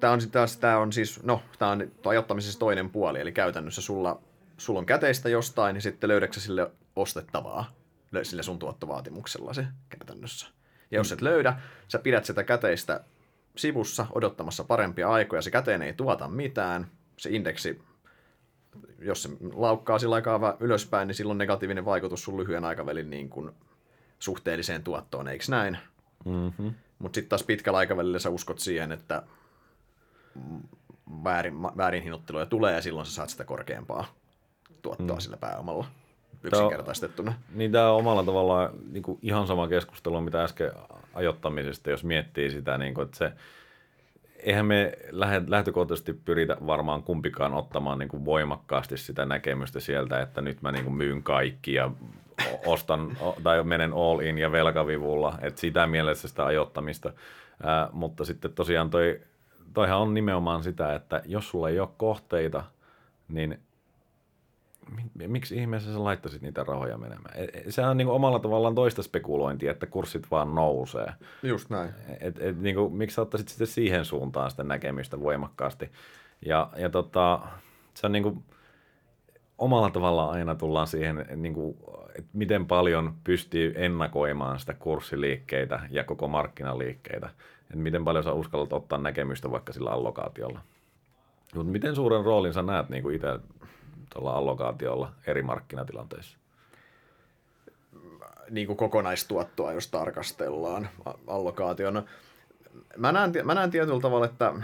tämä 0.00 0.12
on, 0.12 0.20
taas, 0.32 0.56
tämä 0.56 0.78
on 0.78 0.92
siis, 0.92 1.22
no, 1.22 1.42
tämä 1.58 1.70
on 1.70 1.90
ajottamisessa 2.04 2.58
toinen 2.58 2.90
puoli, 2.90 3.20
eli 3.20 3.32
käytännössä 3.32 3.82
sulla, 3.82 4.20
sulla 4.56 4.78
on 4.78 4.86
käteistä 4.86 5.28
jostain, 5.28 5.74
niin 5.74 5.82
sitten 5.82 6.08
löydätkö 6.08 6.40
sille 6.40 6.70
ostettavaa 6.96 7.74
sille 8.22 8.42
sun 8.42 8.58
tuottovaatimuksella 8.58 9.54
se 9.54 9.66
käytännössä. 9.88 10.46
Ja 10.90 10.98
jos 10.98 11.12
et 11.12 11.20
löydä, 11.20 11.60
sä 11.88 11.98
pidät 11.98 12.24
sitä 12.24 12.44
käteistä 12.44 13.04
sivussa 13.56 14.06
odottamassa 14.12 14.64
parempia 14.64 15.08
aikoja, 15.08 15.42
se 15.42 15.50
käteen 15.50 15.82
ei 15.82 15.92
tuota 15.92 16.28
mitään, 16.28 16.90
se 17.16 17.30
indeksi, 17.30 17.82
jos 18.98 19.22
se 19.22 19.28
laukkaa 19.54 19.98
sillä 19.98 20.14
aikaa 20.14 20.56
ylöspäin, 20.60 21.08
niin 21.08 21.14
silloin 21.14 21.38
negatiivinen 21.38 21.84
vaikutus 21.84 22.22
sun 22.24 22.36
lyhyen 22.36 22.64
aikavälin 22.64 23.10
niin 23.10 23.30
kuin 23.30 23.50
suhteelliseen 24.18 24.82
tuottoon, 24.82 25.28
eikö 25.28 25.44
näin? 25.48 25.78
Mm-hmm. 26.24 26.74
Mutta 26.98 27.16
sitten 27.16 27.28
taas 27.28 27.42
pitkällä 27.42 27.78
aikavälillä 27.78 28.18
sä 28.18 28.30
uskot 28.30 28.58
siihen, 28.58 28.92
että 28.92 29.22
väärin, 31.24 31.62
väärin 31.62 32.02
hinnoitteluja 32.02 32.46
tulee 32.46 32.74
ja 32.74 32.82
silloin 32.82 33.06
sä 33.06 33.12
saat 33.12 33.30
sitä 33.30 33.44
korkeampaa 33.44 34.14
tuottoa 34.82 35.16
mm. 35.16 35.20
sillä 35.20 35.36
pääomalla 35.36 35.86
yksinkertaistettuna. 36.44 37.30
Tämä 37.30 37.44
niin 37.54 37.72
tämä 37.72 37.90
on 37.90 37.98
omalla 37.98 38.22
tavallaan 38.22 38.70
niin 38.90 39.02
kuin 39.02 39.18
ihan 39.22 39.46
sama 39.46 39.68
keskustelu, 39.68 40.20
mitä 40.20 40.44
äsken 40.44 40.72
ajottamisesta, 41.14 41.90
jos 41.90 42.04
miettii 42.04 42.50
sitä, 42.50 42.78
niin 42.78 42.94
kuin, 42.94 43.04
että 43.04 43.18
se, 43.18 43.32
eihän 44.38 44.66
me 44.66 44.92
lähtökohtaisesti 45.46 46.12
pyritä 46.12 46.56
varmaan 46.66 47.02
kumpikaan 47.02 47.54
ottamaan 47.54 47.98
niin 47.98 48.08
kuin 48.08 48.24
voimakkaasti 48.24 48.96
sitä 48.96 49.24
näkemystä 49.24 49.80
sieltä, 49.80 50.20
että 50.20 50.40
nyt 50.40 50.62
mä 50.62 50.72
niin 50.72 50.84
kuin 50.84 50.94
myyn 50.94 51.22
kaikki 51.22 51.74
ja 51.74 51.90
ostan 52.66 53.16
tai 53.42 53.64
menen 53.64 53.92
all 53.92 54.20
in 54.20 54.38
ja 54.38 54.52
velkavivulla, 54.52 55.38
että 55.42 55.60
sitä 55.60 55.86
mielessä 55.86 56.28
sitä 56.28 56.46
ajottamista. 56.46 57.12
Ää, 57.62 57.88
mutta 57.92 58.24
sitten 58.24 58.52
tosiaan 58.52 58.90
toi 58.90 59.20
toihan 59.76 59.98
on 59.98 60.14
nimenomaan 60.14 60.62
sitä, 60.62 60.94
että 60.94 61.22
jos 61.24 61.48
sulla 61.48 61.68
ei 61.68 61.80
ole 61.80 61.88
kohteita, 61.96 62.64
niin 63.28 63.60
miksi 65.26 65.56
ihmeessä 65.56 65.92
sä 65.92 66.04
laittaisit 66.04 66.42
niitä 66.42 66.64
rahoja 66.64 66.98
menemään? 66.98 67.34
E, 67.34 67.44
e, 67.44 67.70
sehän 67.70 67.90
on 67.90 67.96
niin 67.96 68.06
kuin 68.06 68.16
omalla 68.16 68.38
tavallaan 68.38 68.74
toista 68.74 69.02
spekulointia, 69.02 69.70
että 69.70 69.86
kurssit 69.86 70.26
vaan 70.30 70.54
nousee. 70.54 71.12
Just 71.42 71.70
näin. 71.70 71.90
Et, 72.20 72.38
et, 72.38 72.60
niin 72.60 72.74
kuin, 72.74 72.92
miksi 72.92 73.14
sä 73.14 73.22
ottaisit 73.22 73.48
sitten 73.48 73.66
siihen 73.66 74.04
suuntaan 74.04 74.50
sitä 74.50 74.64
näkemystä 74.64 75.20
voimakkaasti? 75.20 75.90
Ja, 76.46 76.70
ja 76.76 76.90
tota, 76.90 77.40
se 77.94 78.06
on 78.06 78.12
niin 78.12 78.22
kuin, 78.22 78.44
omalla 79.58 79.90
tavallaan 79.90 80.30
aina 80.30 80.54
tullaan 80.54 80.86
siihen, 80.86 81.26
niin 81.36 81.54
kuin, 81.54 81.76
että 82.08 82.30
miten 82.32 82.66
paljon 82.66 83.14
pystyy 83.24 83.72
ennakoimaan 83.76 84.58
sitä 84.58 84.74
kurssiliikkeitä 84.74 85.80
ja 85.90 86.04
koko 86.04 86.28
markkinaliikkeitä 86.28 87.30
että 87.66 87.76
miten 87.76 88.04
paljon 88.04 88.24
sä 88.24 88.32
uskallat 88.32 88.72
ottaa 88.72 88.98
näkemystä 88.98 89.50
vaikka 89.50 89.72
sillä 89.72 89.90
allokaatiolla. 89.90 90.60
Mutta 91.54 91.72
miten 91.72 91.94
suuren 91.94 92.24
roolin 92.24 92.52
sä 92.52 92.62
näet 92.62 92.88
niin 92.88 93.12
itse 93.12 93.28
tuolla 94.10 94.32
allokaatiolla 94.32 95.12
eri 95.26 95.42
markkinatilanteissa? 95.42 96.38
Niin 98.50 98.66
kuin 98.66 98.76
kokonaistuottoa, 98.76 99.72
jos 99.72 99.88
tarkastellaan 99.88 100.88
allokaationa. 101.26 102.02
Mä 102.96 103.12
näen, 103.12 103.32
mä 103.44 103.54
näen 103.54 103.70
tietyllä 103.70 104.00
tavalla, 104.00 104.26
että 104.26 104.54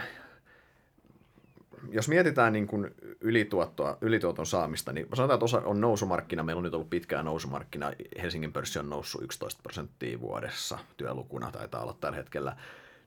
jos 1.91 2.09
mietitään 2.09 2.53
niin 2.53 2.67
kuin 2.67 2.95
ylituottoa, 3.21 3.99
ylituoton 4.01 4.47
saamista, 4.47 4.93
niin 4.93 5.07
sanotaan, 5.15 5.37
että 5.37 5.45
osa 5.45 5.63
on 5.65 5.81
nousumarkkina. 5.81 6.43
Meillä 6.43 6.59
on 6.59 6.65
nyt 6.65 6.75
ollut 6.75 6.91
pitkään 6.91 7.25
nousumarkkina. 7.25 7.93
Helsingin 8.23 8.53
pörssi 8.53 8.79
on 8.79 8.91
noussut 8.91 9.23
11 9.23 9.63
prosenttia 9.63 10.21
vuodessa 10.21 10.79
työlukuna, 10.97 11.51
taitaa 11.51 11.83
olla 11.83 11.97
tällä 12.01 12.17
hetkellä 12.17 12.57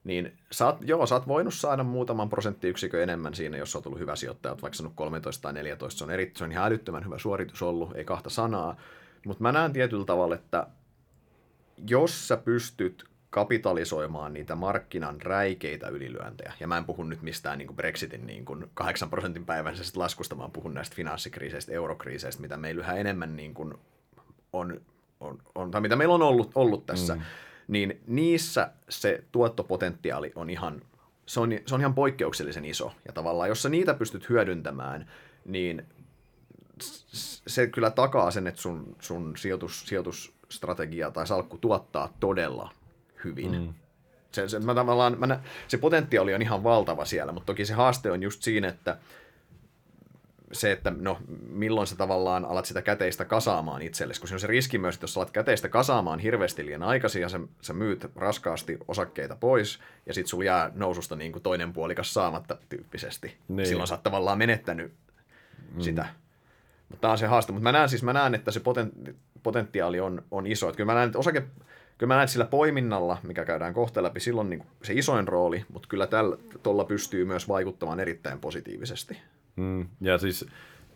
niin 0.06 0.38
sä 0.52 0.66
oot, 0.66 0.76
joo, 0.80 1.06
sä 1.06 1.14
oot 1.14 1.28
voinut 1.28 1.54
saada 1.54 1.84
muutaman 1.84 2.28
prosenttiyksikön 2.28 3.02
enemmän 3.02 3.34
siinä, 3.34 3.56
jos 3.56 3.72
sä 3.72 3.78
oot 3.78 3.86
ollut 3.86 4.00
hyvä 4.00 4.16
sijoittaja, 4.16 4.52
oot 4.52 4.62
vaikka 4.62 4.76
sanonut 4.76 4.96
13 4.96 5.42
tai 5.42 5.52
14, 5.52 5.98
se 5.98 6.04
on, 6.04 6.10
eri, 6.10 6.32
se 6.36 6.44
on 6.44 6.52
ihan 6.52 6.66
älyttömän 6.66 7.04
hyvä 7.04 7.18
suoritus 7.18 7.62
ollut, 7.62 7.96
ei 7.96 8.04
kahta 8.04 8.30
sanaa, 8.30 8.76
mutta 9.26 9.42
mä 9.42 9.52
näen 9.52 9.72
tietyllä 9.72 10.04
tavalla, 10.04 10.34
että 10.34 10.66
jos 11.88 12.28
sä 12.28 12.36
pystyt 12.36 13.04
kapitalisoimaan 13.30 14.32
niitä 14.32 14.54
markkinan 14.54 15.20
räikeitä 15.20 15.88
ylilyöntejä, 15.88 16.52
ja 16.60 16.66
mä 16.66 16.78
en 16.78 16.84
puhu 16.84 17.02
nyt 17.02 17.22
mistään 17.22 17.58
niin 17.58 17.66
kuin 17.66 17.76
Brexitin 17.76 18.26
niin 18.26 18.44
kuin 18.44 18.70
8 18.74 19.10
prosentin 19.10 19.46
päiväisestä 19.46 20.00
laskusta, 20.00 20.38
vaan 20.38 20.50
puhun 20.50 20.74
näistä 20.74 20.96
finanssikriiseistä, 20.96 21.72
eurokriiseistä, 21.72 22.42
mitä 22.42 22.56
meillä 22.56 22.80
yhä 22.80 22.94
enemmän 22.94 23.36
niin 23.36 23.54
kuin 23.54 23.74
on, 24.52 24.80
on, 25.20 25.38
on, 25.54 25.70
tai 25.70 25.80
mitä 25.80 25.96
meillä 25.96 26.14
on 26.14 26.22
ollut, 26.22 26.50
ollut 26.54 26.86
tässä, 26.86 27.14
mm 27.14 27.22
niin 27.68 28.00
niissä 28.06 28.70
se 28.88 29.24
tuottopotentiaali 29.32 30.32
on 30.34 30.50
ihan, 30.50 30.82
se 31.26 31.40
on, 31.40 31.50
se 31.66 31.74
on 31.74 31.80
ihan 31.80 31.94
poikkeuksellisen 31.94 32.64
iso. 32.64 32.92
Ja 33.06 33.12
tavallaan, 33.12 33.48
jos 33.48 33.62
sä 33.62 33.68
niitä 33.68 33.94
pystyt 33.94 34.28
hyödyntämään, 34.28 35.10
niin 35.44 35.86
se 37.46 37.66
kyllä 37.66 37.90
takaa 37.90 38.30
sen, 38.30 38.46
että 38.46 38.60
sun, 38.60 38.96
sun 39.00 39.36
sijoitus, 39.36 39.86
sijoitusstrategia 39.86 41.10
tai 41.10 41.26
salkku 41.26 41.58
tuottaa 41.58 42.12
todella 42.20 42.72
hyvin. 43.24 43.52
Mm. 43.52 43.74
Se, 44.32 44.48
se, 44.48 44.58
mä 44.58 44.74
tavallaan, 44.74 45.18
mä 45.18 45.26
nä, 45.26 45.40
se 45.68 45.78
potentiaali 45.78 46.34
on 46.34 46.42
ihan 46.42 46.64
valtava 46.64 47.04
siellä, 47.04 47.32
mutta 47.32 47.46
toki 47.46 47.64
se 47.64 47.74
haaste 47.74 48.10
on 48.10 48.22
just 48.22 48.42
siinä, 48.42 48.68
että 48.68 48.98
se, 50.52 50.72
että 50.72 50.92
no, 50.98 51.18
milloin 51.48 51.86
sä 51.86 51.96
tavallaan 51.96 52.44
alat 52.44 52.64
sitä 52.64 52.82
käteistä 52.82 53.24
kasaamaan 53.24 53.82
itsellesi, 53.82 54.20
kun 54.20 54.28
se 54.28 54.34
on 54.34 54.40
se 54.40 54.46
riski 54.46 54.78
myös, 54.78 54.94
että 54.94 55.04
jos 55.04 55.14
sä 55.14 55.20
alat 55.20 55.30
käteistä 55.30 55.68
kasaamaan 55.68 56.18
hirveästi 56.18 56.66
liian 56.66 56.82
aikaisin 56.82 57.22
ja 57.22 57.28
sä, 57.28 57.40
sä 57.60 57.72
myyt 57.72 58.06
raskaasti 58.16 58.78
osakkeita 58.88 59.36
pois 59.36 59.78
ja 60.06 60.14
sitten 60.14 60.28
sulla 60.28 60.44
jää 60.44 60.70
noususta 60.74 61.16
niin 61.16 61.32
kuin 61.32 61.42
toinen 61.42 61.72
puolikas 61.72 62.14
saamatta 62.14 62.56
tyyppisesti. 62.68 63.36
Niin. 63.48 63.66
Silloin 63.66 63.88
sä 63.88 63.94
oot 63.94 64.02
tavallaan 64.02 64.38
menettänyt 64.38 64.92
mm. 65.74 65.80
sitä. 65.80 66.06
Mutta 66.88 67.00
tämä 67.00 67.12
on 67.12 67.18
se 67.18 67.26
haaste. 67.26 67.52
Mutta 67.52 67.62
mä 67.62 67.72
näen 67.72 67.88
siis, 67.88 68.02
mä 68.02 68.12
näen, 68.12 68.34
että 68.34 68.50
se 68.50 68.60
potentiaali 69.42 70.00
on, 70.00 70.22
on 70.30 70.46
iso. 70.46 70.68
Että 70.68 70.76
kyllä 70.76 70.92
mä 70.92 70.94
näen, 70.94 71.06
että 71.06 71.18
osake, 71.18 71.40
kyllä 71.98 72.08
mä 72.08 72.14
näen, 72.14 72.24
että 72.24 72.32
sillä 72.32 72.44
poiminnalla, 72.44 73.18
mikä 73.22 73.44
käydään 73.44 73.74
kohta 73.74 74.02
läpi, 74.02 74.20
silloin 74.20 74.50
niin 74.50 74.62
se 74.82 74.92
isoin 74.92 75.28
rooli, 75.28 75.64
mutta 75.72 75.88
kyllä 75.88 76.06
tällä 76.06 76.36
tuolla 76.62 76.84
pystyy 76.84 77.24
myös 77.24 77.48
vaikuttamaan 77.48 78.00
erittäin 78.00 78.40
positiivisesti. 78.40 79.18
Mm, 79.56 79.86
ja 80.00 80.18
siis 80.18 80.46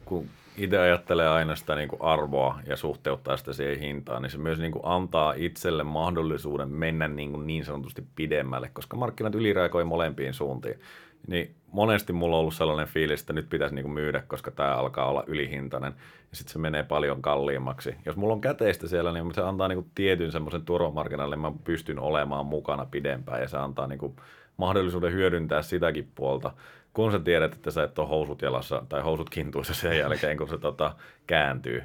kun 0.04 0.26
itse 0.56 0.78
ajattelee 0.78 1.28
aina 1.28 1.56
sitä 1.56 1.76
niin 1.76 1.88
kuin 1.88 2.02
arvoa 2.02 2.60
ja 2.66 2.76
suhteuttaa 2.76 3.36
sitä 3.36 3.52
siihen 3.52 3.78
hintaan, 3.78 4.22
niin 4.22 4.30
se 4.30 4.38
myös 4.38 4.58
niin 4.58 4.72
kuin 4.72 4.82
antaa 4.84 5.34
itselle 5.36 5.84
mahdollisuuden 5.84 6.68
mennä 6.68 7.08
niin, 7.08 7.30
kuin 7.30 7.46
niin 7.46 7.64
sanotusti 7.64 8.04
pidemmälle, 8.16 8.70
koska 8.72 8.96
markkinat 8.96 9.34
ylireagoi 9.34 9.84
molempiin 9.84 10.34
suuntiin. 10.34 10.80
Niin 11.26 11.54
monesti 11.72 12.12
mulla 12.12 12.36
on 12.36 12.40
ollut 12.40 12.54
sellainen 12.54 12.86
fiilis, 12.86 13.20
että 13.20 13.32
nyt 13.32 13.48
pitäisi 13.48 13.74
niin 13.74 13.82
kuin 13.82 13.92
myydä, 13.92 14.22
koska 14.26 14.50
tämä 14.50 14.74
alkaa 14.74 15.08
olla 15.08 15.24
ylihintainen, 15.26 15.94
ja 16.30 16.36
sitten 16.36 16.52
se 16.52 16.58
menee 16.58 16.82
paljon 16.82 17.22
kalliimmaksi. 17.22 17.94
Jos 18.06 18.16
mulla 18.16 18.34
on 18.34 18.40
käteistä 18.40 18.88
siellä, 18.88 19.12
niin 19.12 19.34
se 19.34 19.42
antaa 19.42 19.68
niin 19.68 19.76
kuin 19.82 19.90
tietyn 19.94 20.32
semmoisen 20.32 20.64
turvamarkkinalle, 20.64 21.36
mä 21.36 21.52
pystyn 21.64 21.98
olemaan 21.98 22.46
mukana 22.46 22.86
pidempään, 22.90 23.40
ja 23.40 23.48
se 23.48 23.58
antaa 23.58 23.86
niin 23.86 23.98
kuin 23.98 24.16
mahdollisuuden 24.56 25.12
hyödyntää 25.12 25.62
sitäkin 25.62 26.10
puolta 26.14 26.52
kun 26.92 27.12
sä 27.12 27.18
tiedät, 27.18 27.54
että 27.54 27.70
sä 27.70 27.82
et 27.82 27.98
ole 27.98 28.08
housut 28.08 28.42
jalassa 28.42 28.82
tai 28.88 29.02
housut 29.02 29.30
kintuissa 29.30 29.74
sen 29.74 29.98
jälkeen, 29.98 30.36
kun 30.36 30.48
se 30.48 30.58
tota, 30.58 30.96
kääntyy. 31.26 31.82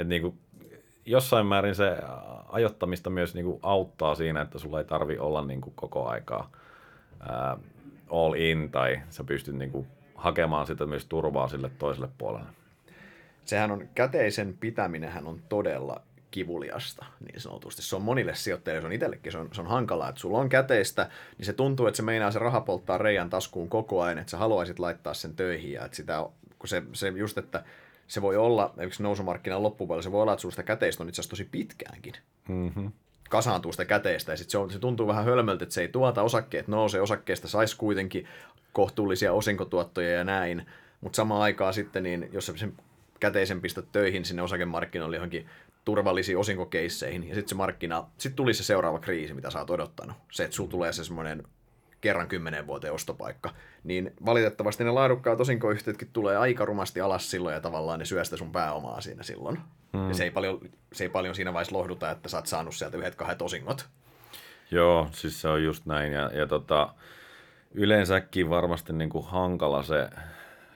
Et 0.00 0.08
niinku, 0.08 0.34
jossain 1.06 1.46
määrin 1.46 1.74
se 1.74 1.98
ajottamista 2.48 3.10
myös 3.10 3.34
niinku 3.34 3.60
auttaa 3.62 4.14
siinä, 4.14 4.40
että 4.40 4.58
sulla 4.58 4.78
ei 4.78 4.84
tarvi 4.84 5.18
olla 5.18 5.44
niinku 5.44 5.72
koko 5.76 6.08
aikaa 6.08 6.50
ää, 7.20 7.56
all 8.10 8.34
in 8.34 8.70
tai 8.70 9.00
sä 9.10 9.24
pystyt 9.24 9.54
niinku 9.54 9.86
hakemaan 10.14 10.66
sitä 10.66 10.86
myös 10.86 11.06
turvaa 11.06 11.48
sille 11.48 11.70
toiselle 11.78 12.08
puolelle. 12.18 12.46
Sehän 13.44 13.70
on, 13.70 13.88
käteisen 13.94 14.56
pitäminen 14.60 15.26
on 15.26 15.40
todella 15.48 16.00
kivuliasta 16.34 17.06
niin 17.20 17.40
sanotusti. 17.40 17.82
Se 17.82 17.96
on 17.96 18.02
monille 18.02 18.34
sijoittajille, 18.34 18.80
se 18.80 18.86
on 18.86 18.92
itsellekin, 18.92 19.32
se 19.32 19.38
on, 19.38 19.48
se 19.52 19.60
on 19.60 19.66
hankalaa, 19.66 20.08
että 20.08 20.20
sulla 20.20 20.38
on 20.38 20.48
käteistä, 20.48 21.08
niin 21.38 21.46
se 21.46 21.52
tuntuu, 21.52 21.86
että 21.86 21.96
se 21.96 22.02
meinaa 22.02 22.30
se 22.30 22.38
raha 22.38 22.60
polttaa 22.60 22.98
reijän 22.98 23.30
taskuun 23.30 23.68
koko 23.68 24.02
ajan, 24.02 24.18
että 24.18 24.30
sä 24.30 24.38
haluaisit 24.38 24.78
laittaa 24.78 25.14
sen 25.14 25.36
töihin 25.36 25.72
ja 25.72 25.84
että 25.84 25.96
sitä, 25.96 26.26
kun 26.58 26.68
se, 26.68 26.82
se 26.92 27.08
just, 27.08 27.38
että 27.38 27.64
se 28.06 28.22
voi 28.22 28.36
olla, 28.36 28.70
esimerkiksi 28.70 29.02
nousumarkkinan 29.02 29.62
loppupuolella, 29.62 30.02
se 30.02 30.12
voi 30.12 30.22
olla, 30.22 30.32
että 30.32 30.40
sulla 30.40 30.52
sitä 30.52 30.62
käteistä 30.62 31.02
on 31.02 31.08
itse 31.08 31.20
asiassa 31.20 31.30
tosi 31.30 31.44
pitkäänkin. 31.44 32.14
Mm-hmm 32.48 32.92
kasaantuu 33.28 33.72
sitä 33.72 33.84
käteistä 33.84 34.32
ja 34.32 34.36
sitten 34.36 34.50
se, 34.50 34.58
on, 34.58 34.70
se 34.70 34.78
tuntuu 34.78 35.06
vähän 35.06 35.24
hölmöltä, 35.24 35.62
että 35.62 35.74
se 35.74 35.80
ei 35.80 35.88
tuota 35.88 36.22
osakkeet 36.22 36.68
nousee, 36.68 37.00
osakkeesta 37.00 37.48
saisi 37.48 37.76
kuitenkin 37.76 38.26
kohtuullisia 38.72 39.32
osinkotuottoja 39.32 40.10
ja 40.10 40.24
näin, 40.24 40.66
mutta 41.00 41.16
samaan 41.16 41.42
aikaan 41.42 41.74
sitten, 41.74 42.02
niin 42.02 42.28
jos 42.32 42.52
sen 42.56 42.72
käteisen 43.20 43.60
pistät 43.60 43.84
töihin 43.92 44.24
sinne 44.24 44.42
osakemarkkinoille 44.42 45.16
johonkin 45.16 45.46
turvallisiin 45.84 46.38
osinkokeisseihin, 46.38 47.28
ja 47.28 47.34
sitten 47.34 47.48
se 47.48 47.54
markkina, 47.54 48.06
sitten 48.18 48.36
tuli 48.36 48.54
se 48.54 48.64
seuraava 48.64 48.98
kriisi, 48.98 49.34
mitä 49.34 49.50
sä 49.50 49.58
oot 49.58 49.70
odottanut. 49.70 50.16
Se, 50.32 50.44
että 50.44 50.56
sulla 50.56 50.70
tulee 50.70 50.92
se 50.92 51.04
semmoinen 51.04 51.42
kerran 52.00 52.28
kymmenen 52.28 52.66
vuoteen 52.66 52.92
ostopaikka, 52.92 53.50
niin 53.84 54.12
valitettavasti 54.26 54.84
ne 54.84 54.90
laadukkaat 54.90 55.40
osinkoyhtiötkin 55.40 56.10
tulee 56.12 56.36
aika 56.36 56.64
rumasti 56.64 57.00
alas 57.00 57.30
silloin, 57.30 57.54
ja 57.54 57.60
tavallaan 57.60 57.98
ne 57.98 58.04
syö 58.04 58.24
sitä 58.24 58.36
sun 58.36 58.52
pääomaa 58.52 59.00
siinä 59.00 59.22
silloin. 59.22 59.58
Hmm. 59.92 60.08
Ja 60.08 60.14
se 60.14 60.24
ei, 60.24 60.30
paljon, 60.30 60.60
se 60.92 61.04
ei 61.04 61.10
paljon 61.10 61.34
siinä 61.34 61.52
vaiheessa 61.52 61.76
lohduta, 61.76 62.10
että 62.10 62.28
sä 62.28 62.36
oot 62.36 62.46
saanut 62.46 62.74
sieltä 62.74 62.96
yhdet 62.96 63.14
kahdet 63.14 63.42
osingot. 63.42 63.88
Joo, 64.70 65.08
siis 65.12 65.40
se 65.40 65.48
on 65.48 65.64
just 65.64 65.86
näin, 65.86 66.12
ja, 66.12 66.30
ja 66.34 66.46
tota, 66.46 66.94
yleensäkin 67.74 68.50
varmasti 68.50 68.92
niin 68.92 69.10
kuin 69.10 69.24
hankala 69.24 69.82
se, 69.82 70.08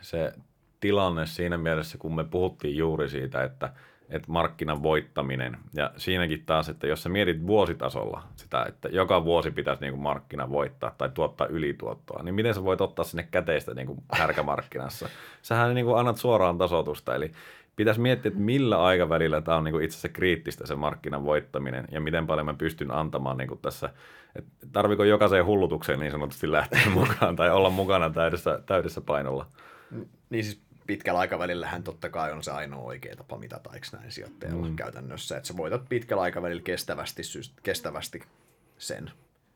se 0.01 0.33
tilanne 0.81 1.27
siinä 1.27 1.59
mielessä, 1.59 1.99
kun 1.99 2.15
me 2.15 2.25
puhuttiin 2.25 2.77
juuri 2.77 3.09
siitä, 3.09 3.45
että– 3.45 3.73
että 4.11 4.33
markkinan 4.33 4.83
voittaminen. 4.83 5.57
Ja 5.75 5.91
siinäkin 5.97 6.43
taas, 6.47 6.69
että 6.69 6.87
jos 6.87 7.03
sä 7.03 7.09
mietit 7.09 7.47
vuositasolla 7.47 8.23
sitä, 8.37 8.65
että 8.69 8.89
joka 8.89 9.25
vuosi 9.25 9.51
pitäisi 9.51 9.81
niin 9.81 9.93
kuin 9.93 10.03
markkina 10.03 10.51
voittaa 10.51 10.95
tai 10.99 11.09
tuottaa 11.09 11.47
ylituottoa, 11.47 12.23
niin 12.23 12.35
miten 12.35 12.55
sä 12.55 12.65
voit 12.65 12.81
ottaa 12.81 13.05
sinne 13.05 13.29
käteistä 13.31 13.75
niin 13.75 13.87
kuin 13.87 13.99
härkämarkkinassa? 14.13 15.09
Sähän 15.43 15.75
niin 15.75 15.87
kuin 15.87 15.99
annat 15.99 16.17
suoraan 16.17 16.59
tasotusta, 16.59 17.15
eli 17.15 17.33
pitäisi 17.77 18.01
miettiä, 18.01 18.29
että 18.29 18.41
millä 18.41 18.83
aikavälillä 18.83 19.41
tämä 19.41 19.57
on 19.57 19.65
niin 19.65 19.73
kuin 19.73 19.85
itse 19.85 19.95
asiassa 19.95 20.09
kriittistä 20.09 20.67
se 20.67 20.75
markkinan 20.75 21.25
voittaminen 21.25 21.85
ja 21.91 22.01
miten 22.01 22.27
paljon 22.27 22.47
mä 22.47 22.55
pystyn 22.55 22.91
antamaan 22.91 23.37
niin 23.37 23.49
kuin 23.49 23.61
tässä, 23.61 23.91
että 24.37 24.51
tarviko 24.73 25.05
jokaiseen 25.05 25.47
hullutukseen 25.47 26.01
niin 26.01 26.13
sanotusti 26.13 26.53
lähteä 26.53 26.83
mukaan 26.95 27.37
tai 27.37 27.51
olla 27.51 27.71
mukana 27.71 28.11
täydessä, 28.11 28.61
täydessä 28.67 29.01
painolla? 29.01 29.47
Niin 30.31 30.45
siis 30.45 30.68
pitkällä 30.89 31.21
aikavälillähän 31.21 31.83
totta 31.83 32.11
kai 32.11 32.33
on 32.33 32.43
se 32.43 32.51
ainoa 32.51 32.83
oikea 32.83 33.17
tapa 33.17 33.39
mitata, 33.39 33.71
eikö 33.75 33.87
näin 33.93 34.13
sijoittajalla 34.13 34.69
mm. 34.69 34.77
käytännössä, 34.77 35.37
että 35.37 35.47
sä 35.47 35.57
voitat 35.57 35.89
pitkällä 35.89 36.23
aikavälillä 36.23 36.63
kestävästi, 36.63 37.23
kestävästi 37.63 38.23
sen, 38.79 39.11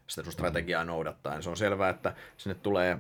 sitä 0.07 0.23
sun 0.23 0.33
strategiaa 0.33 0.85
noudattaen. 0.85 1.43
Se 1.43 1.51
on 1.51 1.57
selvää, 1.57 1.91
että 1.91 2.15
sinne 2.37 2.55
tulee, 2.55 2.99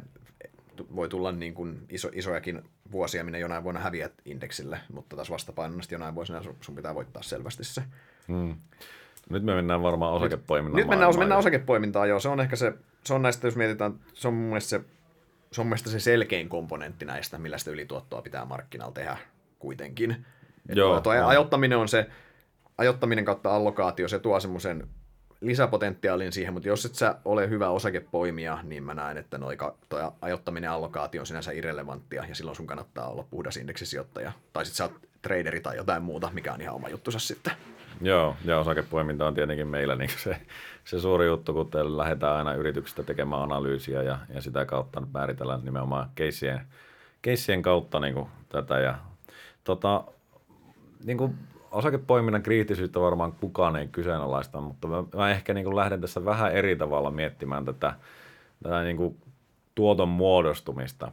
voi 0.95 1.09
tulla 1.09 1.33
niin 1.33 1.55
kuin 1.55 1.87
iso, 1.89 2.11
isojakin 2.13 2.63
vuosia, 2.93 3.25
minne 3.25 3.39
jonain 3.39 3.65
vuonna 3.65 3.81
häviät 3.81 4.13
indeksille, 4.25 4.81
mutta 4.93 5.17
taas 5.17 5.31
vastapainonnasti 5.31 5.95
jonain 5.95 6.15
vuosina 6.15 6.43
sun 6.61 6.77
pitää 6.77 6.95
voittaa 6.95 7.23
selvästi 7.23 7.65
se. 7.65 7.83
Mm. 8.29 8.57
Nyt 9.31 9.43
me 9.43 9.55
mennään 9.55 9.83
varmaan 9.83 10.13
osakepoimintaan. 10.13 10.77
Nyt, 10.77 10.85
nyt 10.85 10.91
mennään, 10.91 11.19
mennään 11.19 11.39
osakepoimintaan, 11.39 12.09
joo. 12.09 12.21
Se 12.21 12.29
on 12.29 12.41
ehkä 12.41 12.57
se, 12.57 12.73
se 13.05 13.15
on 13.15 13.23
näistä, 13.23 13.47
jos 13.47 13.57
mietitään, 13.57 13.95
se 14.15 14.29
on 14.29 14.35
mun 14.35 14.47
mielestä 14.49 14.69
se 14.71 14.81
se 15.53 15.61
on 15.61 15.67
mielestäni 15.67 15.93
se 15.93 16.01
selkein 16.01 16.49
komponentti 16.49 17.05
näistä, 17.05 17.39
millä 17.39 17.59
sitä 17.59 17.71
ylituottoa 17.71 18.23
pitää 18.23 18.45
markkinalla 18.45 18.93
tehdä 18.93 19.17
kuitenkin. 19.59 20.27
Joo, 20.69 21.01
tuo 21.01 21.13
ajottaminen 21.13 21.79
on 21.79 21.89
se, 21.89 22.07
ajottaminen 22.79 23.25
kautta 23.25 23.55
allokaatio, 23.55 24.09
se 24.09 24.19
tuo 24.19 24.41
semmoisen 24.41 24.89
lisäpotentiaalin 25.41 26.33
siihen, 26.33 26.53
mutta 26.53 26.69
jos 26.69 26.85
et 26.85 26.95
sä 26.95 27.15
ole 27.25 27.49
hyvä 27.49 27.69
osakepoimija, 27.69 28.59
niin 28.63 28.83
mä 28.83 28.95
näen, 28.95 29.17
että 29.17 29.39
noi, 29.39 29.57
toi 29.89 30.01
ajottaminen 30.21 30.69
ja 30.69 30.75
allokaatio 30.75 31.23
on 31.23 31.27
sinänsä 31.27 31.53
irrelevanttia, 31.53 32.25
ja 32.25 32.35
silloin 32.35 32.57
sun 32.57 32.67
kannattaa 32.67 33.09
olla 33.09 33.27
puhdas 33.31 33.57
indeksisijoittaja. 33.57 34.33
Tai 34.53 34.65
sitten 34.65 34.77
sä 34.77 34.85
oot 34.85 35.09
traderi 35.23 35.61
tai 35.61 35.77
jotain 35.77 36.03
muuta, 36.03 36.31
mikä 36.33 36.53
on 36.53 36.61
ihan 36.61 36.75
oma 36.75 36.89
juttusa 36.89 37.19
sitten. 37.19 37.53
Joo, 38.03 38.37
ja 38.45 38.59
osakepoiminta 38.59 39.27
on 39.27 39.35
tietenkin 39.35 39.69
meillä 39.69 39.97
niin 39.97 40.11
se, 40.17 40.37
se 40.85 41.01
suuri 41.01 41.27
juttu, 41.27 41.53
kun 41.53 41.71
teille 41.71 41.97
lähdetään 41.97 42.37
aina 42.37 42.55
yrityksestä 42.55 43.03
tekemään 43.03 43.43
analyysiä 43.43 44.03
ja, 44.03 44.19
ja 44.35 44.43
sitä 44.43 44.65
kautta 44.65 45.03
määritellään 45.15 45.65
nimenomaan 45.65 46.11
keissien, 46.15 46.61
keissien 47.23 47.63
kautta 47.63 48.01
niin 48.01 48.15
kuin 48.15 48.29
tätä. 48.49 48.79
Ja, 48.79 48.99
tota, 49.65 50.05
niin 51.05 51.19
kuin 51.19 51.35
osakepoiminnan 51.71 52.43
kriittisyyttä 52.43 53.01
varmaan 53.01 53.33
kukaan 53.33 53.77
ei 53.77 53.89
kyseenalaista, 53.89 54.61
mutta 54.61 54.89
mä, 54.89 55.05
mä 55.15 55.31
ehkä 55.31 55.55
niin 55.55 55.65
kuin 55.65 55.77
lähden 55.77 56.01
tässä 56.01 56.25
vähän 56.25 56.53
eri 56.53 56.77
tavalla 56.77 57.11
miettimään 57.11 57.65
tätä, 57.65 57.95
tätä 58.63 58.83
niin 58.83 58.97
kuin 58.97 59.17
tuoton 59.75 60.09
muodostumista 60.09 61.13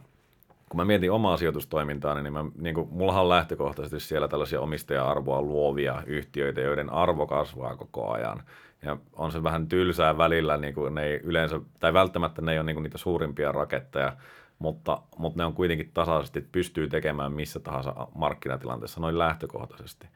kun 0.70 0.80
mä 0.80 0.84
mietin 0.84 1.12
omaa 1.12 1.36
sijoitustoimintaa, 1.36 2.22
niin, 2.22 2.32
mä, 2.32 2.44
niin 2.58 2.74
kuin, 2.74 2.88
mullahan 2.90 3.22
on 3.22 3.28
lähtökohtaisesti 3.28 4.08
siellä 4.08 4.28
tällaisia 4.28 4.60
omistaja-arvoa 4.60 5.42
luovia 5.42 6.02
yhtiöitä, 6.06 6.60
joiden 6.60 6.90
arvo 6.90 7.26
kasvaa 7.26 7.76
koko 7.76 8.10
ajan. 8.10 8.42
Ja 8.82 8.96
on 9.12 9.32
se 9.32 9.42
vähän 9.42 9.68
tylsää 9.68 10.18
välillä, 10.18 10.56
niin 10.56 10.74
kuin 10.74 10.94
ne 10.94 11.04
ei 11.04 11.20
yleensä, 11.24 11.60
tai 11.80 11.92
välttämättä 11.92 12.42
ne 12.42 12.52
ei 12.52 12.58
ole 12.58 12.66
niin 12.66 12.74
kuin 12.74 12.82
niitä 12.82 12.98
suurimpia 12.98 13.52
raketteja, 13.52 14.16
mutta, 14.58 15.02
mutta 15.18 15.42
ne 15.42 15.44
on 15.44 15.52
kuitenkin 15.52 15.90
tasaisesti, 15.94 16.40
pystyy 16.52 16.88
tekemään 16.88 17.32
missä 17.32 17.60
tahansa 17.60 17.94
markkinatilanteessa 18.14 19.00
noin 19.00 19.18
lähtökohtaisesti. 19.18 20.06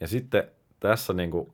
Ja 0.00 0.08
sitten 0.08 0.44
tässä 0.80 1.12
niin 1.12 1.30
kuin, 1.30 1.52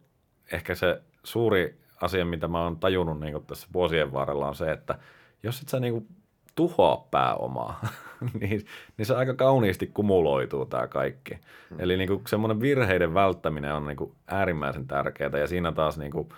ehkä 0.53 0.75
se 0.75 1.03
suuri 1.25 1.81
asia, 2.01 2.25
mitä 2.25 2.49
mä 2.49 2.63
oon 2.63 2.77
tajunnut 2.77 3.21
niin 3.21 3.33
kuin 3.33 3.47
tässä 3.47 3.69
vuosien 3.73 4.13
varrella 4.13 4.49
on 4.49 4.55
se, 4.55 4.73
että 4.73 4.99
jos 5.43 5.63
et 5.63 5.69
sä 5.69 5.81
niin 5.81 5.93
kuin 5.93 6.09
tuhoa 6.55 7.09
pääomaa, 7.11 7.81
niin, 8.41 8.67
niin 8.97 9.07
se 9.07 9.15
aika 9.15 9.35
kauniisti 9.35 9.87
kumuloituu 9.87 10.67
tämä 10.67 10.87
kaikki. 10.87 11.35
Hmm. 11.71 11.81
Eli 11.81 11.97
niin 11.97 12.09
kuin 12.09 12.23
semmoinen 12.27 12.61
virheiden 12.61 13.15
välttäminen 13.15 13.75
on 13.75 13.87
niin 13.87 13.97
kuin 13.97 14.13
äärimmäisen 14.27 14.87
tärkeää 14.87 15.39
ja 15.39 15.47
siinä 15.47 15.73
taas 15.73 15.99
niin 15.99 16.13
kuin 16.13 16.29